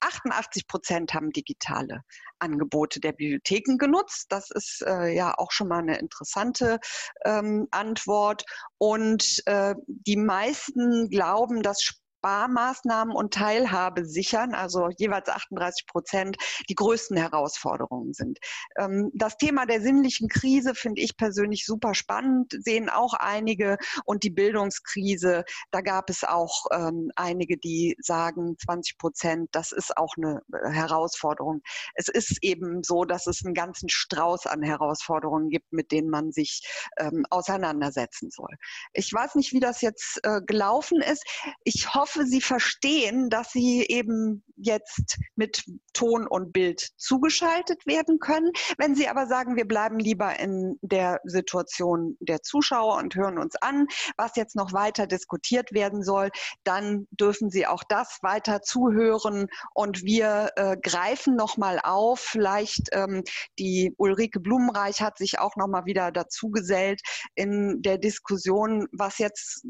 88 0.00 0.66
Prozent 0.66 1.14
haben 1.14 1.30
digitale 1.30 2.04
Angebote 2.38 3.00
der 3.00 3.12
Bibliotheken 3.12 3.76
genutzt. 3.78 4.26
Das 4.30 4.50
ist 4.50 4.82
äh, 4.86 5.14
ja 5.14 5.34
auch 5.36 5.50
schon 5.50 5.68
mal 5.68 5.80
eine 5.80 5.98
interessante 5.98 6.78
ähm, 7.24 7.68
Antwort. 7.70 8.44
Und 8.78 9.42
äh, 9.46 9.74
die 9.86 10.16
meisten 10.16 11.08
glauben, 11.10 11.62
dass 11.62 12.00
Sparmaßnahmen 12.18 13.14
und 13.14 13.34
Teilhabe 13.34 14.04
sichern, 14.04 14.54
also 14.54 14.88
jeweils 14.98 15.28
38 15.28 15.86
Prozent, 15.86 16.36
die 16.68 16.74
größten 16.74 17.16
Herausforderungen 17.16 18.12
sind. 18.12 18.38
Ähm, 18.76 19.10
das 19.14 19.36
Thema 19.36 19.66
der 19.66 19.80
sinnlichen 19.80 20.28
Krise 20.28 20.74
finde 20.74 21.00
ich 21.00 21.16
persönlich 21.16 21.64
super 21.64 21.94
spannend, 21.94 22.52
sehen 22.58 22.88
auch 22.88 23.14
einige. 23.14 23.78
Und 24.04 24.22
die 24.22 24.30
Bildungskrise, 24.30 25.44
da 25.70 25.80
gab 25.80 26.10
es 26.10 26.24
auch 26.24 26.66
ähm, 26.72 27.10
einige, 27.16 27.56
die 27.56 27.96
sagen, 28.00 28.56
20 28.58 28.98
Prozent, 28.98 29.48
das 29.52 29.72
ist 29.72 29.96
auch 29.96 30.14
eine 30.16 30.42
äh, 30.52 30.70
Herausforderung. 30.70 31.60
Es 31.94 32.08
ist 32.08 32.38
eben 32.42 32.82
so, 32.82 33.04
dass 33.04 33.26
es 33.26 33.44
einen 33.44 33.54
ganzen 33.54 33.88
Strauß 33.88 34.46
an 34.46 34.62
Herausforderungen 34.62 35.50
gibt, 35.50 35.72
mit 35.72 35.92
denen 35.92 36.10
man 36.10 36.32
sich 36.32 36.62
ähm, 36.98 37.24
auseinandersetzen 37.30 38.30
soll. 38.30 38.56
Ich 38.92 39.12
weiß 39.12 39.34
nicht, 39.36 39.52
wie 39.52 39.60
das 39.60 39.80
jetzt 39.80 40.20
äh, 40.24 40.40
gelaufen 40.46 41.00
ist. 41.00 41.24
Ich 41.64 41.94
hoffe, 41.94 42.17
hoffe, 42.18 42.28
Sie 42.28 42.40
verstehen, 42.40 43.30
dass 43.30 43.52
Sie 43.52 43.86
eben 43.88 44.42
jetzt 44.56 45.18
mit 45.36 45.64
Ton 45.92 46.26
und 46.26 46.52
Bild 46.52 46.80
zugeschaltet 46.96 47.86
werden 47.86 48.18
können. 48.18 48.50
Wenn 48.76 48.94
Sie 48.94 49.08
aber 49.08 49.26
sagen, 49.26 49.56
wir 49.56 49.66
bleiben 49.66 49.98
lieber 49.98 50.38
in 50.38 50.78
der 50.82 51.20
Situation 51.24 52.16
der 52.20 52.42
Zuschauer 52.42 52.96
und 52.98 53.14
hören 53.14 53.38
uns 53.38 53.54
an, 53.56 53.86
was 54.16 54.36
jetzt 54.36 54.56
noch 54.56 54.72
weiter 54.72 55.06
diskutiert 55.06 55.72
werden 55.72 56.02
soll, 56.02 56.30
dann 56.64 57.06
dürfen 57.10 57.50
Sie 57.50 57.66
auch 57.66 57.84
das 57.88 58.18
weiter 58.22 58.62
zuhören 58.62 59.46
und 59.74 60.02
wir 60.02 60.50
äh, 60.56 60.76
greifen 60.76 61.36
nochmal 61.36 61.80
auf. 61.82 62.20
Vielleicht 62.20 62.88
ähm, 62.92 63.22
die 63.58 63.94
Ulrike 63.96 64.40
Blumenreich 64.40 65.00
hat 65.00 65.18
sich 65.18 65.38
auch 65.38 65.56
nochmal 65.56 65.84
wieder 65.84 66.10
dazu 66.10 66.50
gesellt 66.50 67.00
in 67.34 67.80
der 67.82 67.98
Diskussion, 67.98 68.88
was 68.92 69.18
jetzt 69.18 69.64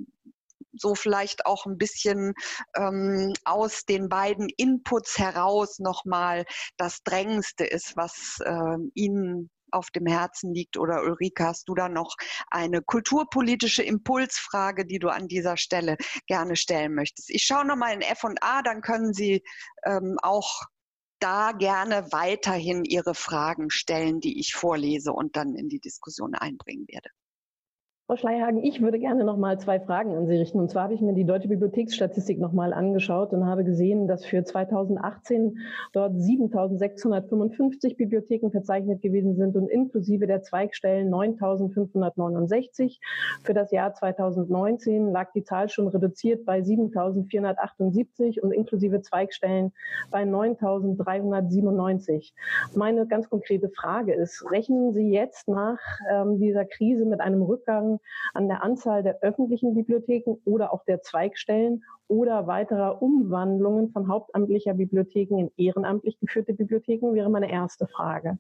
so 0.81 0.95
vielleicht 0.95 1.47
auch 1.47 1.67
ein 1.67 1.79
bisschen 1.79 2.35
ähm, 2.77 3.33
aus 3.45 3.85
den 3.85 4.09
beiden 4.09 4.49
Inputs 4.57 5.19
heraus 5.19 5.79
nochmal 5.79 6.45
das 6.77 7.03
Drängendste 7.03 7.65
ist, 7.65 7.97
was 7.97 8.39
äh, 8.45 8.77
Ihnen 8.95 9.51
auf 9.71 9.91
dem 9.91 10.07
Herzen 10.07 10.55
liegt? 10.55 10.77
Oder 10.77 11.03
Ulrike, 11.03 11.45
hast 11.45 11.69
du 11.69 11.75
da 11.75 11.89
noch 11.89 12.17
eine 12.49 12.83
kulturpolitische 12.83 13.83
Impulsfrage, 13.83 14.87
die 14.87 14.99
du 14.99 15.09
an 15.09 15.29
dieser 15.29 15.57
Stelle 15.57 15.97
gerne 16.27 16.57
stellen 16.57 16.95
möchtest? 16.95 17.31
Ich 17.31 17.45
schaue 17.45 17.67
nochmal 17.67 17.95
in 17.95 18.03
F 18.03 18.25
und 18.25 18.43
A, 18.43 18.63
dann 18.63 18.81
können 18.81 19.13
Sie 19.13 19.43
ähm, 19.85 20.17
auch 20.23 20.63
da 21.21 21.53
gerne 21.53 22.07
weiterhin 22.13 22.85
Ihre 22.85 23.15
Fragen 23.15 23.71
stellen, 23.71 24.21
die 24.21 24.39
ich 24.39 24.55
vorlese 24.55 25.13
und 25.13 25.37
dann 25.37 25.55
in 25.55 25.69
die 25.69 25.81
Diskussion 25.81 26.35
einbringen 26.35 26.87
werde. 26.89 27.11
Frau 28.09 28.17
Schleierhagen, 28.17 28.65
ich 28.65 28.81
würde 28.81 28.99
gerne 28.99 29.23
noch 29.23 29.37
mal 29.37 29.61
zwei 29.61 29.79
Fragen 29.81 30.17
an 30.17 30.27
Sie 30.27 30.35
richten. 30.35 30.59
Und 30.59 30.71
zwar 30.71 30.85
habe 30.85 30.95
ich 30.95 31.03
mir 31.03 31.13
die 31.13 31.27
Deutsche 31.27 31.49
Bibliotheksstatistik 31.49 32.41
noch 32.41 32.55
mal 32.55 32.73
angeschaut 32.73 33.35
und 33.35 33.45
habe 33.45 33.65
gesehen, 33.65 34.09
dass 34.09 34.25
für 34.25 34.43
2018 34.43 35.59
dort 35.93 36.15
7.655 36.15 37.99
Bibliotheken 37.99 38.51
verzeichnet 38.51 39.03
gewesen 39.03 39.37
sind 39.37 39.57
und 39.57 39.69
inklusive 39.69 40.27
der 40.27 40.41
Zweigstellen 40.41 41.13
9.569. 41.13 42.99
Für 43.43 43.53
das 43.53 43.73
Jahr 43.73 43.93
2019 43.93 45.13
lag 45.13 45.31
die 45.33 45.45
Zahl 45.45 45.69
schon 45.69 45.89
reduziert 45.89 46.47
bei 46.47 46.61
7.478 46.61 48.41
und 48.41 48.53
inklusive 48.53 49.03
Zweigstellen 49.03 49.75
bei 50.11 50.23
9.397. 50.23 52.33
Meine 52.75 53.07
ganz 53.07 53.29
konkrete 53.29 53.69
Frage 53.69 54.15
ist, 54.15 54.51
rechnen 54.51 54.95
Sie 54.95 55.11
jetzt 55.11 55.47
nach 55.47 55.79
ähm, 56.11 56.39
dieser 56.39 56.65
Krise 56.65 57.05
mit 57.05 57.21
einem 57.21 57.43
Rückgang 57.43 57.98
an 58.35 58.49
der 58.49 58.63
Anzahl 58.63 59.03
der 59.03 59.21
öffentlichen 59.23 59.75
Bibliotheken 59.75 60.37
oder 60.45 60.73
auch 60.73 60.85
der 60.85 61.03
Zweigstellen 61.03 61.85
oder 62.09 62.47
weiterer 62.47 63.03
Umwandlungen 63.03 63.91
von 63.91 64.09
hauptamtlicher 64.09 64.75
Bibliotheken 64.75 65.39
in 65.39 65.51
ehrenamtlich 65.57 66.19
geführte 66.19 66.55
Bibliotheken, 66.55 67.15
wäre 67.15 67.31
meine 67.31 67.51
erste 67.51 67.87
Frage. 67.87 68.39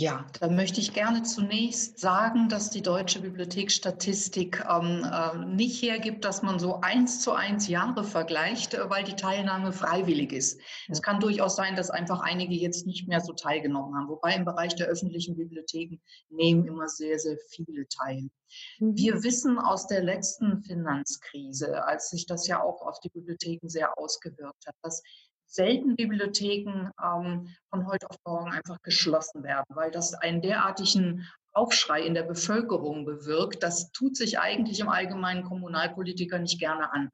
Ja, 0.00 0.24
da 0.38 0.48
möchte 0.48 0.78
ich 0.80 0.94
gerne 0.94 1.24
zunächst 1.24 1.98
sagen, 1.98 2.48
dass 2.48 2.70
die 2.70 2.82
deutsche 2.82 3.20
Bibliotheksstatistik 3.20 4.64
ähm, 4.70 5.04
äh, 5.04 5.44
nicht 5.44 5.82
hergibt, 5.82 6.24
dass 6.24 6.40
man 6.40 6.60
so 6.60 6.80
eins 6.82 7.20
zu 7.20 7.32
eins 7.32 7.66
Jahre 7.66 8.04
vergleicht, 8.04 8.74
äh, 8.74 8.88
weil 8.88 9.02
die 9.02 9.16
Teilnahme 9.16 9.72
freiwillig 9.72 10.32
ist. 10.32 10.60
Es 10.88 11.02
kann 11.02 11.18
durchaus 11.18 11.56
sein, 11.56 11.74
dass 11.74 11.90
einfach 11.90 12.20
einige 12.20 12.54
jetzt 12.54 12.86
nicht 12.86 13.08
mehr 13.08 13.20
so 13.20 13.32
teilgenommen 13.32 13.96
haben, 13.96 14.08
wobei 14.08 14.36
im 14.36 14.44
Bereich 14.44 14.76
der 14.76 14.86
öffentlichen 14.86 15.36
Bibliotheken 15.36 15.98
nehmen 16.30 16.64
immer 16.64 16.86
sehr, 16.86 17.18
sehr 17.18 17.36
viele 17.50 17.88
teil. 17.88 18.30
Mhm. 18.78 18.96
Wir 18.96 19.24
wissen 19.24 19.58
aus 19.58 19.88
der 19.88 20.04
letzten 20.04 20.62
Finanzkrise, 20.62 21.84
als 21.84 22.10
sich 22.10 22.24
das 22.24 22.46
ja 22.46 22.62
auch 22.62 22.82
auf 22.82 23.00
die 23.00 23.10
Bibliotheken 23.10 23.68
sehr 23.68 23.98
ausgewirkt 23.98 24.64
hat, 24.64 24.76
dass 24.82 25.02
selten 25.48 25.96
Bibliotheken 25.96 26.90
ähm, 27.02 27.48
von 27.70 27.86
heute 27.86 28.08
auf 28.10 28.16
morgen 28.24 28.52
einfach 28.52 28.80
geschlossen 28.82 29.42
werden, 29.42 29.64
weil 29.70 29.90
das 29.90 30.14
einen 30.14 30.42
derartigen 30.42 31.26
Aufschrei 31.52 32.02
in 32.02 32.14
der 32.14 32.22
Bevölkerung 32.22 33.04
bewirkt. 33.04 33.62
Das 33.62 33.90
tut 33.90 34.16
sich 34.16 34.38
eigentlich 34.38 34.78
im 34.80 34.88
allgemeinen 34.88 35.44
Kommunalpolitiker 35.44 36.38
nicht 36.38 36.60
gerne 36.60 36.92
an. 36.92 37.10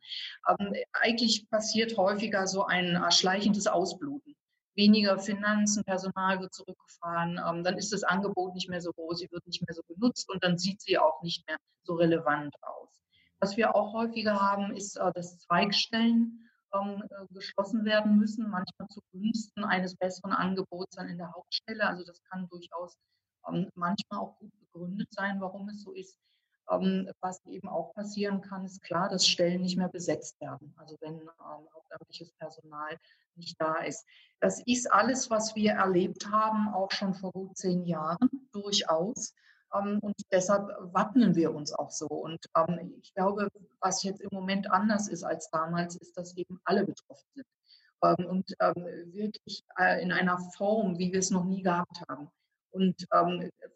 Ähm, 0.49 0.75
eigentlich 0.93 1.49
passiert 1.49 1.97
häufiger 1.97 2.47
so 2.47 2.65
ein 2.65 3.01
schleichendes 3.11 3.67
Ausbluten. 3.67 4.35
Weniger 4.77 5.21
Finanzen, 5.21 5.85
Personal 5.85 6.41
wird 6.41 6.53
zurückgefahren, 6.53 7.41
ähm, 7.49 7.63
dann 7.63 7.79
ist 7.79 7.93
das 7.93 8.03
Angebot 8.03 8.55
nicht 8.55 8.69
mehr 8.69 8.81
so 8.81 8.93
groß, 8.93 9.21
sie 9.21 9.31
wird 9.31 9.47
nicht 9.47 9.63
mehr 9.65 9.75
so 9.75 9.83
genutzt 9.87 10.29
und 10.29 10.43
dann 10.43 10.59
sieht 10.59 10.83
sie 10.83 10.99
auch 10.99 11.23
nicht 11.23 11.47
mehr 11.47 11.57
so 11.85 11.95
relevant 11.95 12.53
aus. 12.61 13.01
Was 13.39 13.57
wir 13.57 13.77
auch 13.77 13.93
häufiger 13.93 14.41
haben, 14.41 14.75
ist 14.75 14.97
äh, 14.97 15.13
das 15.15 15.39
Zweigstellen 15.39 16.51
ähm, 16.75 17.03
äh, 17.11 17.27
geschlossen 17.33 17.85
werden 17.85 18.19
müssen, 18.19 18.51
manchmal 18.51 18.89
zugunsten 18.89 19.65
eines 19.65 19.97
besseren 19.97 20.33
Angebots 20.33 20.97
dann 20.97 21.09
in 21.09 21.19
der 21.19 21.33
Hauptstelle. 21.33 21.87
Also 21.87 22.05
das 22.05 22.23
kann 22.25 22.49
durchaus 22.49 22.97
ähm, 23.49 23.71
manchmal 23.75 24.21
auch 24.21 24.37
gut 24.39 24.53
begründet 24.61 25.09
sein, 25.13 25.41
warum 25.41 25.69
es 25.69 25.83
so 25.83 25.93
ist. 25.93 26.19
Ähm, 26.71 27.11
was 27.21 27.45
eben 27.47 27.69
auch 27.69 27.93
passieren 27.95 28.41
kann, 28.41 28.65
ist 28.65 28.83
klar, 28.83 29.09
dass 29.09 29.27
Stellen 29.27 29.61
nicht 29.63 29.77
mehr 29.77 29.89
besetzt 29.89 30.41
werden. 30.41 30.75
Also 30.77 30.97
wenn 31.01 31.21
ähm, 31.21 31.69
hauptamtliches 31.75 32.33
Personal 32.33 32.99
nicht 33.37 33.61
da 33.61 33.77
ist. 33.77 34.07
Das 34.41 34.63
ist 34.67 34.91
alles, 34.93 35.31
was 35.31 35.55
wir 35.55 35.73
erlebt 35.73 36.31
haben, 36.31 36.73
auch 36.73 36.91
schon 36.91 37.15
vor 37.15 37.33
gut 37.33 37.57
zehn 37.57 37.85
Jahren, 37.85 38.31
durchaus. 38.53 39.35
Ähm, 39.75 39.99
und 40.01 40.15
deshalb 40.33 40.69
wappnen 40.93 41.35
wir 41.35 41.55
uns 41.55 41.73
auch 41.73 41.91
so. 41.91 42.07
Und 42.07 42.45
ähm, 42.57 42.95
ich 43.03 43.13
glaube, 43.15 43.49
was 43.81 44.03
jetzt 44.03 44.21
im 44.21 44.31
Moment 44.33 44.71
anders 44.71 45.09
ist 45.09 45.25
als 45.25 45.51
damals, 45.51 45.97
ist, 45.97 46.17
dass 46.17 46.37
eben 46.37 46.61
alle 46.65 46.85
betroffen 46.85 47.29
sind. 47.35 47.47
Ähm, 48.03 48.27
und 48.27 48.51
wirklich 49.13 49.65
äh, 49.79 50.03
in 50.03 50.13
einer 50.13 50.39
Form, 50.57 50.99
wie 50.99 51.13
wir 51.13 51.21
es 51.21 51.31
noch 51.31 51.45
nie 51.45 51.63
gehabt 51.63 52.03
haben. 52.09 52.29
Und 52.71 53.07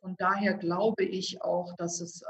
von 0.00 0.16
daher 0.18 0.54
glaube 0.54 1.04
ich 1.04 1.40
auch, 1.40 1.72
dass 1.76 2.00
es 2.00 2.24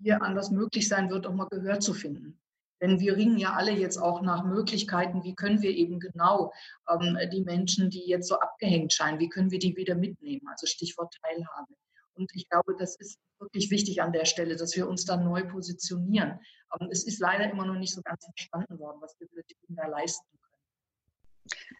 hier 0.00 0.20
anders 0.20 0.50
möglich 0.50 0.88
sein 0.88 1.10
wird, 1.10 1.28
auch 1.28 1.32
mal 1.32 1.46
Gehör 1.46 1.78
zu 1.78 1.94
finden. 1.94 2.40
Denn 2.82 2.98
wir 2.98 3.16
ringen 3.16 3.38
ja 3.38 3.52
alle 3.52 3.70
jetzt 3.70 3.98
auch 3.98 4.20
nach 4.20 4.44
Möglichkeiten, 4.44 5.22
wie 5.22 5.36
können 5.36 5.62
wir 5.62 5.70
eben 5.70 6.00
genau 6.00 6.52
ähm, 6.90 7.16
die 7.32 7.42
Menschen, 7.42 7.88
die 7.88 8.08
jetzt 8.08 8.26
so 8.26 8.40
abgehängt 8.40 8.92
scheinen, 8.92 9.20
wie 9.20 9.28
können 9.28 9.52
wir 9.52 9.60
die 9.60 9.76
wieder 9.76 9.94
mitnehmen? 9.94 10.42
Also 10.48 10.66
Stichwort 10.66 11.14
Teilhabe. 11.22 11.72
Und 12.14 12.30
ich 12.34 12.48
glaube, 12.48 12.76
das 12.78 12.96
ist 12.96 13.18
wirklich 13.38 13.70
wichtig 13.70 14.02
an 14.02 14.12
der 14.12 14.24
Stelle, 14.24 14.56
dass 14.56 14.76
wir 14.76 14.88
uns 14.88 15.04
dann 15.04 15.24
neu 15.24 15.46
positionieren. 15.48 16.38
Es 16.90 17.04
ist 17.04 17.20
leider 17.20 17.50
immer 17.50 17.66
noch 17.66 17.78
nicht 17.78 17.94
so 17.94 18.02
ganz 18.02 18.24
verstanden 18.24 18.78
worden, 18.78 19.00
was 19.00 19.16
Bibliotheken 19.18 19.74
da 19.74 19.86
leisten 19.86 20.26
können. 20.30 20.41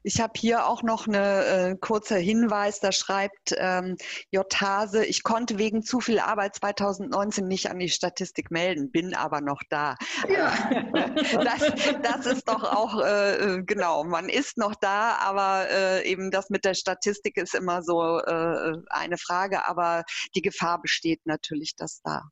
Ich 0.03 0.21
habe 0.21 0.33
hier 0.37 0.67
auch 0.67 0.83
noch 0.83 1.07
eine 1.07 1.45
äh, 1.45 1.77
kurze 1.77 2.17
Hinweis, 2.17 2.81
da 2.81 2.91
schreibt 2.91 3.55
ähm, 3.57 3.97
J. 4.31 4.61
Hase, 4.61 5.05
ich 5.05 5.23
konnte 5.23 5.59
wegen 5.59 5.83
zu 5.83 6.01
viel 6.01 6.19
Arbeit 6.19 6.57
2019 6.57 7.47
nicht 7.47 7.71
an 7.71 7.79
die 7.79 7.89
Statistik 7.89 8.51
melden, 8.51 8.91
bin 8.91 9.15
aber 9.15 9.41
noch 9.41 9.63
da. 9.71 9.97
Ja. 10.29 10.53
das, 11.45 11.87
das 12.03 12.27
ist 12.27 12.49
doch 12.49 12.65
auch, 12.65 13.01
äh, 13.01 13.37
äh, 13.37 13.63
genau, 13.63 14.03
man 14.05 14.29
ist 14.29 14.57
noch 14.57 14.75
da, 14.75 15.17
aber 15.19 15.69
äh, 15.71 16.11
eben 16.11 16.31
das 16.31 16.51
mit 16.51 16.65
der 16.65 16.75
Statistik 16.75 17.37
ist 17.37 17.55
immer 17.55 17.83
so 17.83 18.19
äh, 18.19 18.73
eine 18.89 19.19
Frage, 19.19 19.67
aber 19.69 20.03
die 20.35 20.43
Gefahr 20.43 20.81
besteht 20.81 21.21
natürlich, 21.25 21.77
dass 21.77 22.01
da 22.03 22.23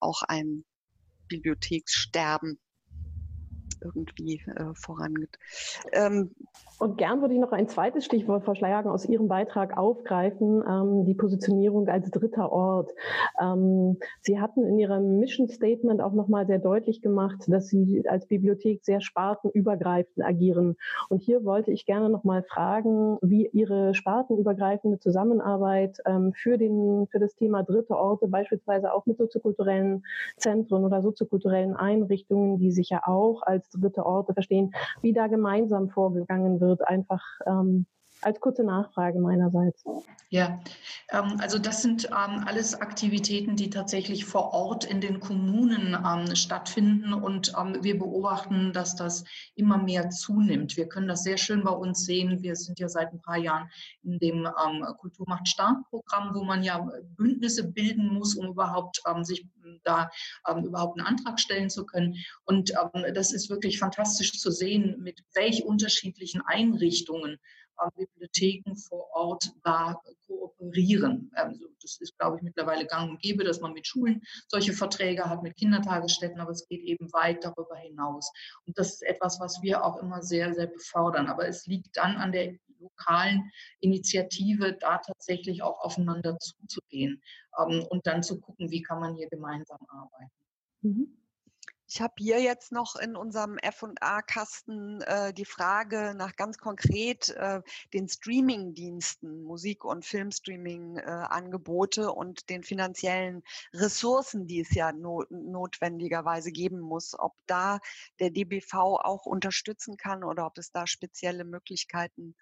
auch 0.00 0.22
ein 0.22 0.64
Bibliothekssterben 1.28 2.58
irgendwie 3.82 4.40
äh, 4.46 4.74
vorangeht. 4.74 5.38
Ähm, 5.92 6.30
und 6.78 6.96
gern 6.96 7.20
würde 7.20 7.34
ich 7.34 7.40
noch 7.40 7.50
ein 7.50 7.66
zweites 7.68 8.04
Stichwort, 8.04 8.44
Frau 8.44 8.54
Schleierhagen, 8.54 8.90
aus 8.90 9.04
Ihrem 9.04 9.26
Beitrag 9.26 9.76
aufgreifen, 9.76 10.62
ähm, 10.68 11.04
die 11.04 11.14
Positionierung 11.14 11.88
als 11.88 12.08
dritter 12.10 12.52
Ort. 12.52 12.92
Ähm, 13.40 13.98
Sie 14.20 14.38
hatten 14.38 14.64
in 14.64 14.78
Ihrem 14.78 15.18
Mission 15.18 15.48
Statement 15.48 16.00
auch 16.00 16.12
nochmal 16.12 16.46
sehr 16.46 16.60
deutlich 16.60 17.02
gemacht, 17.02 17.44
dass 17.48 17.66
Sie 17.68 18.08
als 18.08 18.26
Bibliothek 18.26 18.84
sehr 18.84 19.00
spartenübergreifend 19.00 20.24
agieren. 20.24 20.76
Und 21.08 21.22
hier 21.22 21.44
wollte 21.44 21.72
ich 21.72 21.84
gerne 21.84 22.08
nochmal 22.10 22.44
fragen, 22.44 23.18
wie 23.22 23.48
Ihre 23.52 23.94
spartenübergreifende 23.94 25.00
Zusammenarbeit 25.00 25.98
ähm, 26.06 26.32
für, 26.32 26.58
den, 26.58 27.08
für 27.10 27.18
das 27.18 27.34
Thema 27.34 27.64
dritte 27.64 27.96
Orte, 27.96 28.28
beispielsweise 28.28 28.92
auch 28.92 29.04
mit 29.06 29.18
soziokulturellen 29.18 30.04
Zentren 30.36 30.84
oder 30.84 31.02
soziokulturellen 31.02 31.74
Einrichtungen, 31.74 32.58
die 32.58 32.70
sich 32.70 32.90
ja 32.90 33.02
auch 33.04 33.42
als 33.42 33.67
dritte 33.74 34.06
Orte 34.06 34.32
verstehen, 34.32 34.72
wie 35.02 35.12
da 35.12 35.26
gemeinsam 35.26 35.90
vorgegangen 35.90 36.60
wird 36.60 36.86
einfach 36.86 37.22
ähm, 37.46 37.86
als 38.22 38.40
kurze 38.40 38.64
Nachfrage 38.64 39.20
meinerseits. 39.20 39.84
Ja, 40.30 40.60
ähm, 41.10 41.36
also 41.38 41.58
das 41.58 41.80
sind 41.80 42.06
ähm, 42.06 42.44
alles 42.46 42.74
Aktivitäten, 42.74 43.56
die 43.56 43.70
tatsächlich 43.70 44.26
vor 44.26 44.52
Ort 44.52 44.84
in 44.84 45.00
den 45.00 45.20
Kommunen 45.20 45.96
ähm, 46.04 46.36
stattfinden 46.36 47.14
und 47.14 47.54
wir 47.80 47.98
beobachten, 47.98 48.74
dass 48.74 48.94
das 48.94 49.24
immer 49.54 49.78
mehr 49.78 50.10
zunimmt. 50.10 50.76
Wir 50.76 50.86
können 50.86 51.08
das 51.08 51.22
sehr 51.22 51.38
schön 51.38 51.64
bei 51.64 51.70
uns 51.70 52.04
sehen. 52.04 52.42
Wir 52.42 52.56
sind 52.56 52.78
ja 52.78 52.90
seit 52.90 53.10
ein 53.10 53.22
paar 53.22 53.38
Jahren 53.38 53.70
in 54.02 54.18
dem 54.18 54.46
ähm, 54.46 54.84
Kultur 54.98 55.24
macht 55.26 55.48
stark 55.48 55.78
Programm, 55.88 56.34
wo 56.34 56.44
man 56.44 56.62
ja 56.62 56.86
Bündnisse 57.16 57.64
bilden 57.64 58.12
muss, 58.12 58.34
um 58.34 58.48
überhaupt 58.48 59.00
sich 59.22 59.46
da 59.84 60.10
überhaupt 60.62 60.98
einen 60.98 61.06
Antrag 61.06 61.40
stellen 61.40 61.70
zu 61.70 61.84
können. 61.86 62.16
Und 62.44 62.72
das 63.14 63.32
ist 63.32 63.50
wirklich 63.50 63.78
fantastisch 63.78 64.32
zu 64.32 64.50
sehen, 64.50 64.96
mit 65.00 65.22
welch 65.34 65.64
unterschiedlichen 65.64 66.42
Einrichtungen 66.46 67.38
Bibliotheken 67.96 68.76
vor 68.76 69.08
Ort 69.12 69.52
da 69.64 70.00
kooperieren. 70.26 71.30
Also 71.34 71.66
das 71.80 72.00
ist, 72.00 72.18
glaube 72.18 72.36
ich, 72.36 72.42
mittlerweile 72.42 72.86
gang 72.86 73.10
und 73.10 73.22
gäbe, 73.22 73.44
dass 73.44 73.60
man 73.60 73.72
mit 73.72 73.86
Schulen 73.86 74.22
solche 74.48 74.72
Verträge 74.72 75.24
hat, 75.24 75.42
mit 75.42 75.56
Kindertagesstätten, 75.56 76.40
aber 76.40 76.50
es 76.50 76.66
geht 76.68 76.82
eben 76.82 77.12
weit 77.12 77.44
darüber 77.44 77.76
hinaus. 77.76 78.30
Und 78.66 78.78
das 78.78 78.94
ist 78.94 79.02
etwas, 79.02 79.40
was 79.40 79.62
wir 79.62 79.84
auch 79.84 79.96
immer 80.02 80.22
sehr, 80.22 80.54
sehr 80.54 80.66
befördern. 80.66 81.28
Aber 81.28 81.46
es 81.46 81.66
liegt 81.66 81.96
dann 81.96 82.16
an 82.16 82.32
der 82.32 82.54
lokalen 82.80 83.50
Initiative, 83.80 84.76
da 84.78 84.98
tatsächlich 84.98 85.62
auch 85.62 85.80
aufeinander 85.80 86.38
zuzugehen 86.38 87.22
ähm, 87.58 87.84
und 87.88 88.06
dann 88.06 88.22
zu 88.22 88.40
gucken, 88.40 88.70
wie 88.70 88.82
kann 88.82 89.00
man 89.00 89.14
hier 89.16 89.28
gemeinsam 89.28 89.80
arbeiten. 89.88 90.30
Mhm. 90.82 91.18
Ich 91.90 92.02
habe 92.02 92.12
hier 92.18 92.38
jetzt 92.42 92.70
noch 92.70 92.96
in 92.96 93.16
unserem 93.16 93.56
FA-Kasten 93.62 95.00
äh, 95.00 95.32
die 95.32 95.46
Frage 95.46 96.12
nach 96.14 96.36
ganz 96.36 96.58
konkret 96.58 97.30
äh, 97.30 97.62
den 97.94 98.08
Streaming-Diensten, 98.08 99.42
Musik- 99.42 99.86
und 99.86 100.04
Filmstreaming-Angebote 100.04 102.02
äh, 102.02 102.06
und 102.06 102.50
den 102.50 102.62
finanziellen 102.62 103.42
Ressourcen, 103.72 104.46
die 104.46 104.60
es 104.60 104.74
ja 104.74 104.92
no 104.92 105.24
notwendigerweise 105.30 106.52
geben 106.52 106.78
muss. 106.78 107.18
Ob 107.18 107.32
da 107.46 107.78
der 108.20 108.28
DBV 108.30 108.74
auch 108.74 109.24
unterstützen 109.24 109.96
kann 109.96 110.24
oder 110.24 110.44
ob 110.44 110.58
es 110.58 110.70
da 110.70 110.86
spezielle 110.86 111.44
Möglichkeiten 111.44 112.36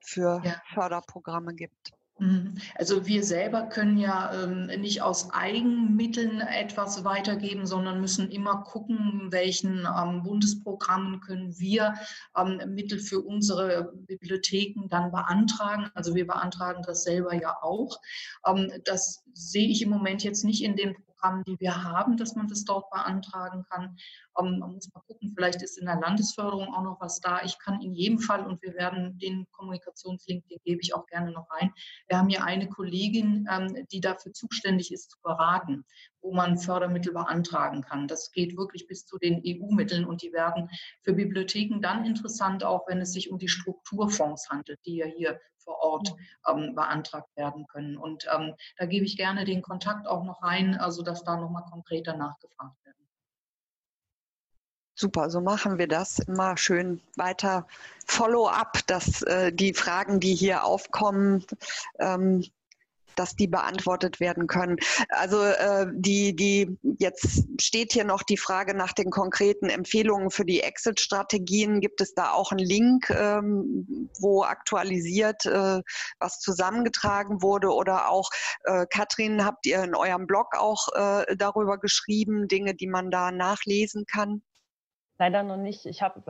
für 0.00 0.42
ja. 0.44 0.62
Förderprogramme 0.72 1.54
gibt. 1.54 1.92
Mhm. 2.20 2.54
Also 2.74 3.06
wir 3.06 3.24
selber 3.24 3.62
können 3.62 3.96
ja 3.96 4.44
ähm, 4.44 4.66
nicht 4.66 5.00
aus 5.00 5.30
Eigenmitteln 5.32 6.42
etwas 6.42 7.02
weitergeben, 7.02 7.66
sondern 7.66 8.00
müssen 8.02 8.30
immer 8.30 8.62
gucken, 8.62 9.28
welchen 9.30 9.86
ähm, 9.86 10.22
Bundesprogrammen 10.22 11.20
können 11.20 11.58
wir 11.58 11.94
ähm, 12.36 12.60
Mittel 12.74 12.98
für 12.98 13.20
unsere 13.20 13.92
Bibliotheken 14.06 14.88
dann 14.88 15.10
beantragen. 15.10 15.90
Also 15.94 16.14
wir 16.14 16.26
beantragen 16.26 16.82
das 16.86 17.04
selber 17.04 17.34
ja 17.34 17.56
auch. 17.62 17.98
Ähm, 18.46 18.70
das 18.84 19.24
sehe 19.32 19.68
ich 19.68 19.80
im 19.80 19.88
Moment 19.88 20.22
jetzt 20.22 20.44
nicht 20.44 20.62
in 20.62 20.76
den 20.76 20.94
Programmen, 21.20 21.44
die 21.44 21.58
wir 21.60 21.82
haben, 21.82 22.16
dass 22.16 22.34
man 22.34 22.48
das 22.48 22.64
dort 22.64 22.90
beantragen 22.90 23.64
kann. 23.70 23.96
Ähm, 24.38 24.58
man 24.58 24.74
muss 24.74 24.92
mal 24.94 25.02
gucken, 25.06 25.32
vielleicht 25.34 25.62
ist 25.62 25.78
in 25.78 25.86
der 25.86 26.00
Landesförderung 26.00 26.74
auch 26.74 26.82
noch 26.82 27.00
was 27.00 27.20
da. 27.20 27.42
Ich 27.44 27.58
kann 27.58 27.80
in 27.80 27.92
jedem 27.94 28.18
Fall, 28.18 28.46
und 28.46 28.62
wir 28.62 28.74
werden 28.74 29.18
den 29.18 29.46
Kommunikationslink, 29.52 30.46
den 30.48 30.58
gebe 30.64 30.80
ich 30.80 30.94
auch 30.94 31.06
gerne 31.06 31.32
noch 31.32 31.50
rein. 31.50 31.72
Wir 32.08 32.18
haben 32.18 32.28
hier 32.28 32.44
eine 32.44 32.68
Kollegin, 32.68 33.46
ähm, 33.50 33.86
die 33.92 34.00
dafür 34.00 34.32
zuständig 34.32 34.92
ist, 34.92 35.10
zu 35.10 35.18
beraten, 35.22 35.84
wo 36.22 36.32
man 36.32 36.58
Fördermittel 36.58 37.12
beantragen 37.12 37.82
kann. 37.82 38.08
Das 38.08 38.30
geht 38.32 38.56
wirklich 38.56 38.86
bis 38.86 39.06
zu 39.06 39.18
den 39.18 39.42
EU-Mitteln 39.44 40.04
und 40.04 40.22
die 40.22 40.32
werden 40.32 40.70
für 41.02 41.12
Bibliotheken 41.12 41.80
dann 41.80 42.04
interessant, 42.04 42.64
auch 42.64 42.86
wenn 42.88 43.00
es 43.00 43.12
sich 43.12 43.30
um 43.30 43.38
die 43.38 43.48
Strukturfonds 43.48 44.48
handelt, 44.50 44.80
die 44.84 44.96
ja 44.96 45.06
hier 45.06 45.40
vor 45.58 45.78
Ort 45.80 46.14
ähm, 46.48 46.74
beantragt 46.74 47.34
werden 47.36 47.66
können. 47.66 47.96
Und 47.96 48.26
ähm, 48.34 48.54
da 48.76 48.86
gebe 48.86 49.04
ich 49.04 49.16
gerne 49.16 49.44
den 49.44 49.62
Kontakt 49.62 50.06
auch 50.06 50.24
noch 50.24 50.42
rein, 50.42 50.74
also 50.74 51.02
dass 51.02 51.24
da 51.24 51.36
nochmal 51.36 51.64
konkreter 51.70 52.16
nachgefragt 52.16 52.76
werden. 52.84 52.96
Super, 54.94 55.30
so 55.30 55.40
machen 55.40 55.78
wir 55.78 55.88
das. 55.88 56.18
Immer 56.18 56.58
schön 56.58 57.00
weiter 57.16 57.66
Follow-up, 58.06 58.86
dass 58.86 59.22
äh, 59.22 59.50
die 59.50 59.72
Fragen, 59.72 60.20
die 60.20 60.34
hier 60.34 60.64
aufkommen, 60.64 61.46
ähm, 61.98 62.44
dass 63.16 63.36
die 63.36 63.46
beantwortet 63.46 64.20
werden 64.20 64.46
können. 64.46 64.76
Also 65.08 65.42
äh, 65.42 65.86
die, 65.92 66.34
die 66.34 66.78
jetzt 66.98 67.44
steht 67.60 67.92
hier 67.92 68.04
noch 68.04 68.22
die 68.22 68.36
Frage 68.36 68.74
nach 68.74 68.92
den 68.92 69.10
konkreten 69.10 69.68
Empfehlungen 69.68 70.30
für 70.30 70.44
die 70.44 70.60
Exit-Strategien. 70.60 71.80
Gibt 71.80 72.00
es 72.00 72.14
da 72.14 72.32
auch 72.32 72.52
einen 72.52 72.64
Link, 72.64 73.10
ähm, 73.10 74.10
wo 74.18 74.42
aktualisiert 74.42 75.46
äh, 75.46 75.80
was 76.18 76.40
zusammengetragen 76.40 77.42
wurde? 77.42 77.72
Oder 77.72 78.10
auch, 78.10 78.30
äh, 78.64 78.86
Katrin, 78.90 79.44
habt 79.44 79.66
ihr 79.66 79.82
in 79.82 79.94
eurem 79.94 80.26
Blog 80.26 80.56
auch 80.56 80.88
äh, 80.94 81.36
darüber 81.36 81.78
geschrieben, 81.78 82.48
Dinge, 82.48 82.74
die 82.74 82.86
man 82.86 83.10
da 83.10 83.30
nachlesen 83.32 84.06
kann? 84.06 84.42
Leider 85.20 85.42
noch 85.42 85.58
nicht. 85.58 85.84
Ich 85.84 86.00
habe 86.00 86.22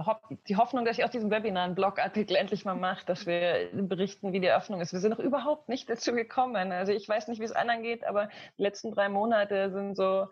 die 0.49 0.57
Hoffnung, 0.57 0.85
dass 0.85 0.99
ich 0.99 1.05
aus 1.05 1.13
diesem 1.13 1.31
Webinar 1.31 1.63
einen 1.63 1.77
Blogartikel 1.77 2.35
endlich 2.35 2.65
mal 2.65 2.75
mache, 2.75 3.07
dass 3.07 3.25
wir 3.25 3.71
berichten, 3.73 4.33
wie 4.33 4.41
die 4.41 4.49
Eröffnung 4.49 4.81
ist. 4.81 4.93
Wir 4.93 4.99
sind 4.99 5.13
noch 5.13 5.21
überhaupt 5.21 5.69
nicht 5.69 5.89
dazu 5.89 6.13
gekommen. 6.13 6.73
Also 6.73 6.91
ich 6.91 7.09
weiß 7.09 7.29
nicht, 7.29 7.41
wie 7.41 7.45
es 7.45 7.53
anderen 7.53 7.85
geht, 7.85 8.03
aber 8.03 8.29
die 8.59 8.63
letzten 8.63 8.91
drei 8.91 9.09
Monate 9.09 9.71
sind 9.71 9.95
so 9.95 10.27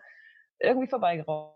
irgendwie 0.59 0.89
vorbeigerauscht. 0.89 1.55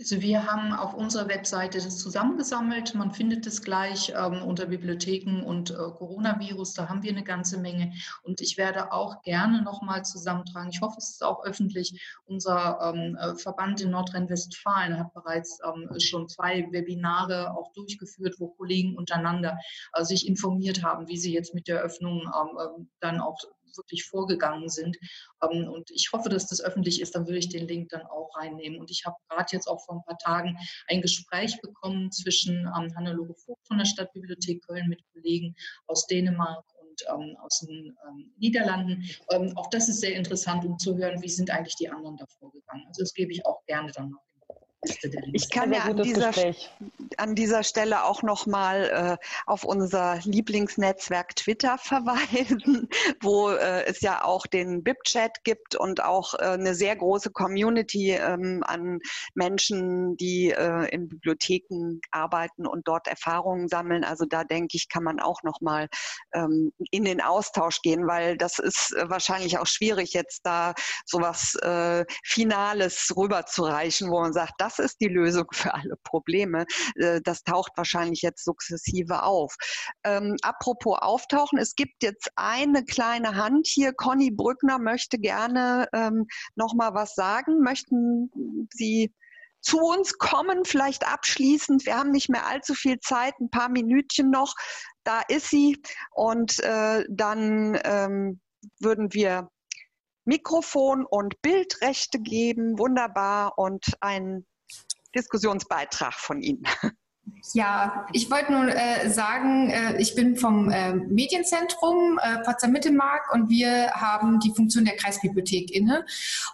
Also 0.00 0.22
wir 0.22 0.50
haben 0.50 0.72
auf 0.72 0.94
unserer 0.94 1.28
Webseite 1.28 1.76
das 1.76 1.98
zusammengesammelt. 1.98 2.94
Man 2.94 3.12
findet 3.12 3.46
es 3.46 3.60
gleich 3.60 4.10
ähm, 4.16 4.42
unter 4.42 4.64
Bibliotheken 4.64 5.42
und 5.44 5.72
äh, 5.72 5.74
Coronavirus. 5.74 6.72
Da 6.72 6.88
haben 6.88 7.02
wir 7.02 7.10
eine 7.10 7.22
ganze 7.22 7.58
Menge. 7.58 7.92
Und 8.22 8.40
ich 8.40 8.56
werde 8.56 8.92
auch 8.92 9.20
gerne 9.20 9.60
nochmal 9.60 10.02
zusammentragen. 10.02 10.70
Ich 10.72 10.80
hoffe, 10.80 10.96
es 10.96 11.10
ist 11.10 11.22
auch 11.22 11.44
öffentlich. 11.44 12.00
Unser 12.24 12.94
ähm, 12.94 13.14
äh, 13.20 13.34
Verband 13.34 13.82
in 13.82 13.90
Nordrhein-Westfalen 13.90 14.98
hat 14.98 15.12
bereits 15.12 15.58
ähm, 15.66 15.90
schon 16.00 16.30
zwei 16.30 16.66
Webinare 16.70 17.54
auch 17.54 17.70
durchgeführt, 17.74 18.36
wo 18.38 18.48
Kollegen 18.48 18.96
untereinander 18.96 19.58
äh, 19.92 20.02
sich 20.02 20.26
informiert 20.26 20.82
haben, 20.82 21.08
wie 21.08 21.18
sie 21.18 21.34
jetzt 21.34 21.52
mit 21.52 21.68
der 21.68 21.82
Öffnung 21.82 22.22
ähm, 22.22 22.58
ähm, 22.58 22.88
dann 23.00 23.20
auch 23.20 23.36
wirklich 23.76 24.04
vorgegangen 24.04 24.68
sind. 24.68 24.96
Ähm, 25.42 25.68
und 25.68 25.90
ich 25.90 26.10
hoffe, 26.12 26.28
dass 26.28 26.46
das 26.46 26.60
öffentlich 26.60 27.00
ist, 27.00 27.14
dann 27.14 27.26
würde 27.26 27.38
ich 27.38 27.48
den 27.48 27.66
Link 27.68 27.90
dann 27.90 28.02
auch 28.02 28.30
reinnehmen. 28.36 28.78
Und 28.78 28.90
ich 28.90 29.04
habe 29.04 29.16
gerade 29.28 29.48
jetzt 29.52 29.66
auch 29.66 29.84
vor 29.84 29.96
ein 29.96 30.04
paar 30.04 30.18
Tagen 30.18 30.56
ein 30.88 31.02
Gespräch 31.02 31.60
bekommen 31.60 32.10
zwischen 32.12 32.60
ähm, 32.60 32.94
Hannelore 32.96 33.34
Vogt 33.34 33.66
von 33.66 33.78
der 33.78 33.84
Stadtbibliothek 33.84 34.64
Köln 34.66 34.88
mit 34.88 35.02
Kollegen 35.12 35.54
aus 35.86 36.06
Dänemark 36.06 36.64
und 36.80 37.02
ähm, 37.08 37.36
aus 37.40 37.60
den 37.60 37.96
Niederlanden. 38.38 39.04
Auch 39.56 39.68
das 39.70 39.88
ist 39.88 40.00
sehr 40.00 40.14
interessant, 40.14 40.64
um 40.64 40.78
zu 40.78 40.96
hören, 40.96 41.22
wie 41.22 41.28
sind 41.28 41.50
eigentlich 41.50 41.76
die 41.76 41.88
anderen 41.88 42.16
da 42.16 42.26
vorgegangen. 42.38 42.86
Also 42.88 43.02
das 43.02 43.14
gebe 43.14 43.32
ich 43.32 43.44
auch 43.46 43.64
gerne 43.66 43.92
dann 43.92 44.10
noch. 44.10 44.29
Ich 45.32 45.50
kann 45.50 45.74
ja 45.74 45.80
an 45.80 45.98
dieser, 45.98 46.32
an 47.18 47.34
dieser 47.34 47.62
Stelle 47.64 48.04
auch 48.04 48.22
noch 48.22 48.46
mal 48.46 49.18
äh, 49.20 49.26
auf 49.44 49.64
unser 49.64 50.18
Lieblingsnetzwerk 50.24 51.36
Twitter 51.36 51.76
verweisen, 51.82 52.88
wo 53.20 53.50
äh, 53.50 53.84
es 53.84 54.00
ja 54.00 54.24
auch 54.24 54.46
den 54.46 54.82
BIP-Chat 54.82 55.44
gibt 55.44 55.74
und 55.74 56.02
auch 56.02 56.32
äh, 56.34 56.44
eine 56.44 56.74
sehr 56.74 56.96
große 56.96 57.30
Community 57.30 58.12
ähm, 58.12 58.62
an 58.66 59.00
Menschen, 59.34 60.16
die 60.16 60.50
äh, 60.50 60.88
in 60.88 61.08
Bibliotheken 61.08 62.00
arbeiten 62.10 62.66
und 62.66 62.88
dort 62.88 63.06
Erfahrungen 63.06 63.68
sammeln. 63.68 64.02
Also 64.02 64.24
da 64.24 64.44
denke 64.44 64.78
ich, 64.78 64.88
kann 64.88 65.04
man 65.04 65.20
auch 65.20 65.42
noch 65.42 65.60
mal 65.60 65.88
ähm, 66.32 66.72
in 66.90 67.04
den 67.04 67.20
Austausch 67.20 67.82
gehen, 67.82 68.06
weil 68.06 68.38
das 68.38 68.58
ist 68.58 68.94
äh, 68.96 69.10
wahrscheinlich 69.10 69.58
auch 69.58 69.66
schwierig, 69.66 70.14
jetzt 70.14 70.46
da 70.46 70.72
sowas 71.04 71.54
äh, 71.56 72.06
Finales 72.24 73.12
rüberzureichen, 73.14 74.10
wo 74.10 74.20
man 74.20 74.32
sagt, 74.32 74.54
das 74.56 74.69
ist 74.78 75.00
die 75.00 75.08
Lösung 75.08 75.46
für 75.52 75.74
alle 75.74 75.96
Probleme. 76.04 76.66
Äh, 76.96 77.20
das 77.22 77.42
taucht 77.42 77.72
wahrscheinlich 77.76 78.22
jetzt 78.22 78.44
sukzessive 78.44 79.22
auf. 79.22 79.56
Ähm, 80.04 80.36
apropos 80.42 80.98
auftauchen, 81.00 81.58
es 81.58 81.74
gibt 81.74 82.02
jetzt 82.02 82.30
eine 82.36 82.84
kleine 82.84 83.36
Hand 83.36 83.66
hier. 83.66 83.92
Conny 83.92 84.30
Brückner 84.30 84.78
möchte 84.78 85.18
gerne 85.18 85.88
ähm, 85.92 86.26
noch 86.54 86.74
mal 86.74 86.94
was 86.94 87.14
sagen. 87.14 87.60
Möchten 87.60 88.30
Sie 88.72 89.12
zu 89.60 89.78
uns 89.78 90.18
kommen, 90.18 90.64
vielleicht 90.64 91.06
abschließend. 91.06 91.84
Wir 91.86 91.96
haben 91.98 92.10
nicht 92.10 92.28
mehr 92.28 92.46
allzu 92.46 92.74
viel 92.74 92.98
Zeit, 93.00 93.34
ein 93.40 93.50
paar 93.50 93.68
Minütchen 93.68 94.30
noch. 94.30 94.54
Da 95.04 95.20
ist 95.28 95.50
sie. 95.50 95.80
Und 96.12 96.60
äh, 96.60 97.04
dann 97.08 97.78
ähm, 97.84 98.40
würden 98.78 99.12
wir 99.12 99.50
Mikrofon 100.24 101.04
und 101.04 101.40
Bildrechte 101.42 102.20
geben. 102.20 102.78
Wunderbar. 102.78 103.58
Und 103.58 103.84
ein 104.00 104.46
Diskussionsbeitrag 105.14 106.14
von 106.14 106.42
Ihnen. 106.42 106.62
Ja, 107.52 108.06
ich 108.12 108.30
wollte 108.30 108.52
nur 108.52 108.68
äh, 108.68 109.08
sagen, 109.08 109.70
äh, 109.70 110.00
ich 110.00 110.14
bin 110.14 110.36
vom 110.36 110.70
äh, 110.70 110.92
Medienzentrum 110.92 112.18
Potsdam 112.44 112.72
Mittelmark 112.72 113.32
und 113.32 113.48
wir 113.48 113.90
haben 113.92 114.40
die 114.40 114.52
Funktion 114.54 114.84
der 114.84 114.96
Kreisbibliothek 114.96 115.74
inne. 115.74 116.04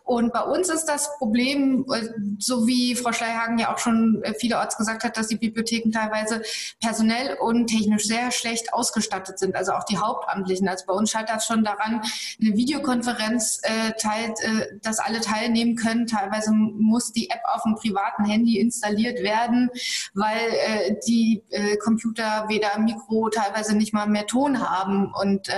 Und 0.05 0.33
bei 0.33 0.43
uns 0.43 0.69
ist 0.69 0.87
das 0.87 1.17
Problem, 1.19 1.85
äh, 1.93 2.09
so 2.39 2.67
wie 2.67 2.95
Frau 2.95 3.12
Schleierhagen 3.12 3.59
ja 3.59 3.75
auch 3.75 3.79
schon 3.79 4.23
äh, 4.23 4.35
vielerorts 4.35 4.77
gesagt 4.77 5.05
hat, 5.05 5.17
dass 5.17 5.29
die 5.29 5.37
Bibliotheken 5.37 5.91
teilweise 5.91 6.43
personell 6.81 7.37
und 7.41 7.67
technisch 7.67 8.05
sehr 8.05 8.31
schlecht 8.31 8.73
ausgestattet 8.73 9.39
sind, 9.39 9.55
also 9.55 9.73
auch 9.73 9.85
die 9.85 9.99
Hauptamtlichen. 9.99 10.69
Also 10.69 10.87
bei 10.87 10.95
uns 10.95 11.11
scheitert 11.11 11.37
das 11.37 11.47
schon 11.47 11.64
daran, 11.64 12.01
eine 12.41 12.57
Videokonferenz 12.57 13.61
äh, 13.62 13.93
teilt, 14.01 14.39
dass 14.83 14.99
alle 14.99 15.21
teilnehmen 15.21 15.77
können. 15.77 16.07
Teilweise 16.07 16.53
muss 16.53 17.12
die 17.12 17.29
App 17.31 17.41
auf 17.53 17.62
dem 17.64 17.75
privaten 17.75 18.25
Handy 18.25 18.59
installiert 18.59 19.23
werden, 19.23 19.71
weil 20.14 20.56
äh, 20.57 20.97
die 21.07 21.43
äh, 21.51 21.77
Computer 21.77 22.47
weder 22.49 22.79
Mikro, 22.79 23.29
teilweise 23.29 23.77
nicht 23.77 23.93
mal 23.93 24.07
mehr 24.07 24.27
Ton 24.27 24.61
haben 24.61 25.13
und 25.15 25.49
äh, 25.49 25.53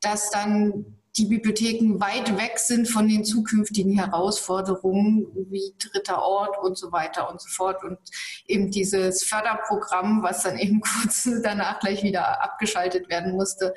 dass 0.00 0.30
dann 0.30 0.96
die 1.16 1.24
Bibliotheken 1.24 1.98
weit 1.98 2.36
weg 2.36 2.58
sind 2.58 2.88
von 2.88 3.08
den 3.08 3.24
zukünftigen 3.24 3.98
Herausforderungen 3.98 5.26
wie 5.50 5.74
dritter 5.78 6.22
Ort 6.22 6.58
und 6.58 6.76
so 6.76 6.92
weiter 6.92 7.30
und 7.30 7.40
so 7.40 7.48
fort. 7.48 7.82
Und 7.84 7.98
eben 8.46 8.70
dieses 8.70 9.24
Förderprogramm, 9.24 10.22
was 10.22 10.42
dann 10.42 10.58
eben 10.58 10.80
kurz 11.02 11.28
danach 11.42 11.80
gleich 11.80 12.02
wieder 12.02 12.42
abgeschaltet 12.42 13.08
werden 13.08 13.32
musste, 13.32 13.74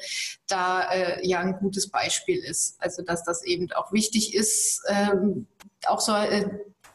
da 0.48 0.92
äh, 0.92 1.26
ja 1.26 1.40
ein 1.40 1.58
gutes 1.60 1.90
Beispiel 1.90 2.40
ist. 2.40 2.76
Also 2.80 3.04
dass 3.04 3.24
das 3.24 3.44
eben 3.44 3.72
auch 3.72 3.94
wichtig 3.94 4.36
ist, 4.36 4.82
ähm, 4.90 5.48
auch 5.88 6.02
so 6.02 6.14
äh, 6.14 6.50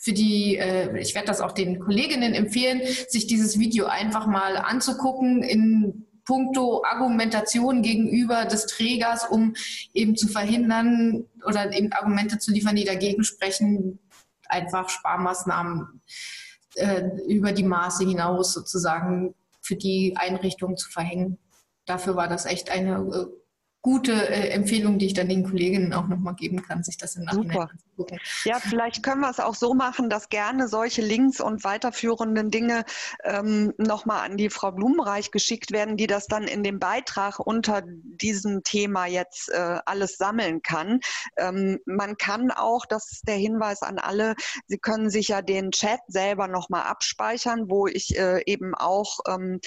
für 0.05 0.13
die, 0.13 0.59
äh, 0.59 1.01
ich 1.01 1.15
werde 1.15 1.29
das 1.29 1.41
auch 1.41 1.53
den 1.53 1.81
Kolleginnen 1.81 2.35
empfehlen, 2.35 2.83
sich 3.09 3.27
dieses 3.27 3.59
Video 3.59 3.87
einfach 3.87 4.27
mal 4.27 4.59
anzugucken 4.59 5.43
in 5.43 6.07
puncto 6.27 6.85
Argumentation 6.85 7.81
gegenüber 7.81 8.45
des 8.45 8.67
Trägers, 8.67 9.27
um 9.31 9.55
eben 9.95 10.15
zu 10.15 10.29
verhindern 10.29 11.25
oder 11.47 11.73
eben 11.73 11.91
Argumente 11.93 12.39
zu 12.39 12.53
liefern, 12.53 12.77
die 12.77 12.85
dagegen 12.85 13.25
sprechen, 13.25 13.99
einfach 14.47 14.91
Sparmaßnahmen 14.91 16.03
äh, 16.75 17.05
über 17.27 17.53
die 17.53 17.65
Maße 17.65 18.05
hinaus 18.05 18.53
sozusagen 18.53 19.35
für 19.63 19.77
die 19.77 20.15
Einrichtung 20.19 20.77
zu 20.77 20.91
verhängen. 20.91 21.39
Dafür 21.87 22.15
war 22.15 22.29
das 22.29 22.45
echt 22.45 22.71
eine 22.71 22.97
äh, 22.97 23.27
gute 23.81 24.13
äh, 24.13 24.51
Empfehlung, 24.51 24.99
die 24.99 25.07
ich 25.07 25.15
dann 25.15 25.31
den 25.31 25.45
Kolleginnen 25.45 25.95
auch 25.95 26.09
nochmal 26.09 26.35
geben 26.35 26.61
kann, 26.61 26.83
sich 26.83 26.99
das 26.99 27.17
im 27.17 27.25
Nachhinein 27.25 27.69
Ja, 28.45 28.59
vielleicht 28.61 29.03
können 29.03 29.21
wir 29.21 29.31
es 29.31 29.41
auch 29.41 29.55
so 29.55 29.75
machen, 29.75 30.11
dass 30.11 30.29
gerne 30.29 30.69
solche 30.69 31.03
Links 31.03 31.41
und 31.41 31.65
weiterführenden 31.65 32.51
Dinge 32.51 32.85
ähm, 33.23 33.73
nochmal 33.79 34.25
an 34.29 34.37
die 34.37 34.51
Frau 34.51 34.73
Blumenreich 34.73 35.31
geschickt 35.31 35.71
werden, 35.73 35.97
die 35.97 36.07
das 36.07 36.27
dann 36.27 36.45
in 36.45 36.63
dem 36.63 36.79
Beitrag 36.79 37.39
unter 37.39 37.83
diesem 37.87 38.63
Thema 38.63 39.07
jetzt 39.07 39.51
äh, 39.51 39.79
alles 39.87 40.17
sammeln 40.17 40.63
kann. 40.63 41.01
Ähm, 41.37 41.79
man 41.87 42.17
kann 42.17 42.51
auch, 42.51 42.87
das 42.87 43.13
ist 43.13 43.29
der 43.29 43.37
Hinweis 43.37 43.83
an 43.83 43.99
alle, 43.99 44.35
Sie 44.67 44.79
können 44.79 45.11
sich 45.11 45.29
ja 45.29 45.43
den 45.43 45.71
Chat 45.71 46.01
selber 46.09 46.49
nochmal 46.49 46.83
abspeichern, 46.83 47.69
wo 47.69 47.87
ich 47.87 48.19
äh, 48.19 48.43
eben 48.47 48.75
auch 48.75 49.21
ähm, 49.29 49.61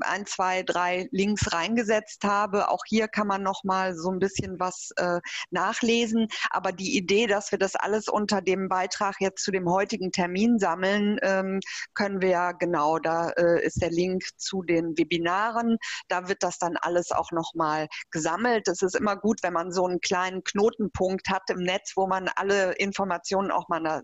ein, 0.00 0.26
zwei, 0.26 0.62
drei 0.62 1.08
Links 1.10 1.52
reingesetzt 1.52 2.24
habe. 2.24 2.68
Auch 2.70 2.84
hier 2.86 3.08
kann 3.08 3.26
man 3.26 3.42
noch 3.42 3.64
mal 3.64 3.96
so 3.96 4.10
ein 4.10 4.18
bisschen 4.18 4.58
was 4.58 4.90
äh, 4.96 5.20
nachlesen. 5.50 6.28
Aber 6.50 6.72
die 6.72 6.96
Idee, 6.96 7.26
dass 7.26 7.52
wir 7.54 7.58
das 7.58 7.76
alles 7.76 8.08
unter 8.08 8.42
dem 8.42 8.68
Beitrag 8.68 9.14
jetzt 9.20 9.44
zu 9.44 9.52
dem 9.52 9.70
heutigen 9.70 10.10
Termin 10.10 10.58
sammeln, 10.58 11.18
ähm, 11.22 11.60
können 11.94 12.20
wir 12.20 12.30
ja 12.30 12.52
genau. 12.52 12.98
Da 12.98 13.30
äh, 13.30 13.64
ist 13.64 13.80
der 13.80 13.90
Link 13.90 14.24
zu 14.36 14.62
den 14.62 14.98
Webinaren. 14.98 15.78
Da 16.08 16.28
wird 16.28 16.42
das 16.42 16.58
dann 16.58 16.76
alles 16.76 17.12
auch 17.12 17.30
noch 17.30 17.52
mal 17.54 17.86
gesammelt. 18.10 18.66
Es 18.66 18.82
ist 18.82 18.96
immer 18.96 19.16
gut, 19.16 19.38
wenn 19.44 19.52
man 19.52 19.70
so 19.70 19.86
einen 19.86 20.00
kleinen 20.00 20.42
Knotenpunkt 20.42 21.28
hat 21.28 21.48
im 21.50 21.60
Netz, 21.60 21.92
wo 21.94 22.08
man 22.08 22.28
alle 22.34 22.72
Informationen 22.72 23.52
auch 23.52 23.68
mal 23.68 24.02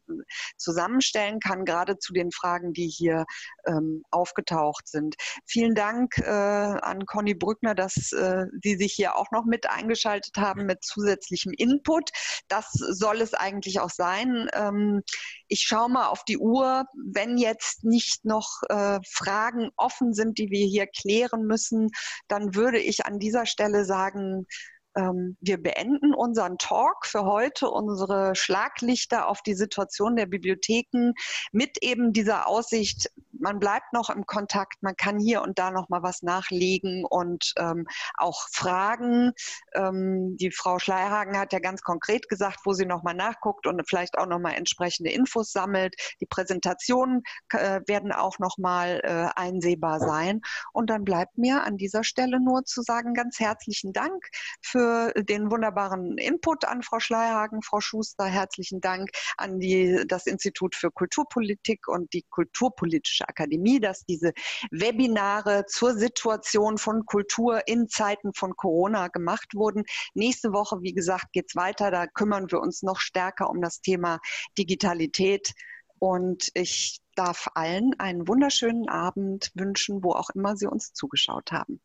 zusammenstellen 0.57 1.41
kann, 1.41 1.65
gerade 1.65 1.99
zu 1.99 2.13
den 2.13 2.31
Fragen, 2.31 2.73
die 2.73 2.87
hier 2.87 3.25
ähm, 3.67 4.05
aufgetaucht 4.13 4.87
sind. 4.87 5.17
Vielen 5.45 5.75
Dank 5.75 6.19
äh, 6.19 6.31
an 6.31 7.05
Conny 7.05 7.35
Brückner, 7.35 7.75
dass 7.75 8.13
äh, 8.13 8.45
Sie 8.63 8.77
sich 8.77 8.93
hier 8.93 9.17
auch 9.17 9.33
noch 9.33 9.45
mit 9.45 9.69
eingeschaltet 9.69 10.37
haben 10.37 10.67
mit 10.67 10.85
zusätzlichem 10.85 11.53
Input. 11.57 12.11
Das 12.47 12.71
soll 12.73 13.21
es 13.21 13.35
eigentlich 13.41 13.81
auch 13.81 13.91
sein. 13.91 14.49
Ähm, 14.53 15.03
ich 15.49 15.63
schaue 15.63 15.91
mal 15.91 16.09
auf 16.09 16.25
die 16.25 16.39
Uhr. 16.39 16.85
Wenn 16.95 17.37
jetzt 17.39 17.85
nicht 17.85 18.25
noch 18.25 18.61
äh, 18.69 19.01
Fragen 19.09 19.71
offen 19.77 20.15
sind, 20.15 20.39
die 20.39 20.51
wir 20.51 20.67
hier 20.67 20.87
klären 20.87 21.45
müssen, 21.47 21.91
dann 22.29 22.55
würde 22.55 22.79
ich 22.79 23.07
an 23.07 23.19
dieser 23.19 23.47
Stelle 23.47 23.85
sagen, 23.85 24.47
wir 24.95 25.63
beenden 25.63 26.15
unseren 26.15 26.59
Talk 26.59 27.07
für 27.07 27.25
heute, 27.25 27.71
unsere 27.71 28.35
Schlaglichter 28.35 29.29
auf 29.29 29.43
die 29.43 29.55
Situation 29.55 30.17
der 30.17 30.27
Bibliotheken 30.27 31.13
mit 31.53 31.83
eben 31.83 32.13
dieser 32.13 32.49
Aussicht, 32.49 33.11
man 33.33 33.59
bleibt 33.59 33.93
noch 33.93 34.11
im 34.11 34.27
Kontakt, 34.27 34.83
man 34.83 34.97
kann 34.97 35.19
hier 35.19 35.43
und 35.43 35.59
da 35.59 35.71
noch 35.71 35.89
mal 35.89 36.03
was 36.03 36.23
nachlegen 36.23 37.05
und 37.05 37.55
ähm, 37.57 37.87
auch 38.17 38.49
fragen. 38.53 39.33
Ähm, 39.75 40.37
die 40.37 40.51
Frau 40.51 40.79
Schleierhagen 40.79 41.39
hat 41.39 41.53
ja 41.53 41.59
ganz 41.59 41.81
konkret 41.83 42.29
gesagt, 42.29 42.61
wo 42.65 42.73
sie 42.73 42.85
noch 42.85 43.03
mal 43.03 43.15
nachguckt 43.15 43.67
und 43.67 43.81
vielleicht 43.89 44.19
auch 44.19 44.27
noch 44.27 44.39
mal 44.39 44.53
entsprechende 44.53 45.11
Infos 45.11 45.53
sammelt. 45.53 45.95
Die 46.21 46.27
Präsentationen 46.27 47.23
äh, 47.51 47.81
werden 47.87 48.13
auch 48.13 48.39
noch 48.39 48.59
mal 48.59 49.01
äh, 49.05 49.41
einsehbar 49.41 50.01
sein. 50.01 50.43
Und 50.73 50.91
dann 50.91 51.05
bleibt 51.05 51.39
mir 51.39 51.63
an 51.63 51.77
dieser 51.77 52.05
Stelle 52.05 52.41
nur 52.41 52.65
zu 52.65 52.83
sagen, 52.83 53.15
ganz 53.15 53.41
herzlichen 53.41 53.93
Dank 53.93 54.29
für 54.61 54.80
den 55.17 55.51
wunderbaren 55.51 56.19
Input 56.19 56.65
an 56.65 56.83
Frau 56.83 57.01
Schleierhagen, 57.01 57.63
Frau 57.63 57.81
Schuster. 57.81 58.25
Herzlichen 58.25 58.81
Dank 58.81 59.11
an 59.37 59.59
die, 59.61 60.05
das 60.07 60.27
Institut 60.27 60.75
für 60.75 60.91
Kulturpolitik 60.91 61.89
und 61.89 62.13
die 62.13 62.25
kulturpolitische 62.31 63.29
Akademie, 63.29 63.81
dass 63.81 64.05
diese 64.05 64.33
Webinare 64.71 65.65
zur 65.67 65.95
Situation 65.95 66.79
von 66.79 67.05
Kultur 67.07 67.67
in 67.67 67.89
Zeiten 67.89 68.33
von 68.35 68.57
Corona 68.57 69.09
gemacht 69.09 69.55
wurden. 69.55 69.85
Nächste 70.15 70.53
Woche, 70.53 70.83
wie 70.83 70.93
gesagt, 70.93 71.33
geht 71.33 71.47
es 71.49 71.57
weiter. 71.57 71.91
Da 71.91 72.07
kümmern 72.07 72.51
wir 72.51 72.61
uns 72.61 72.83
noch 72.83 73.01
stärker 73.01 73.51
um 73.51 73.61
das 73.61 73.81
Thema 73.81 74.19
Digitalität. 74.59 75.53
Und 75.99 76.49
ich 76.55 77.01
darf 77.15 77.49
allen 77.55 77.93
einen 77.99 78.27
wunderschönen 78.27 78.89
Abend 78.89 79.51
wünschen, 79.55 80.03
wo 80.03 80.13
auch 80.13 80.31
immer 80.31 80.57
Sie 80.57 80.67
uns 80.67 80.95
zugeschaut 80.95 81.53
haben. 81.53 81.81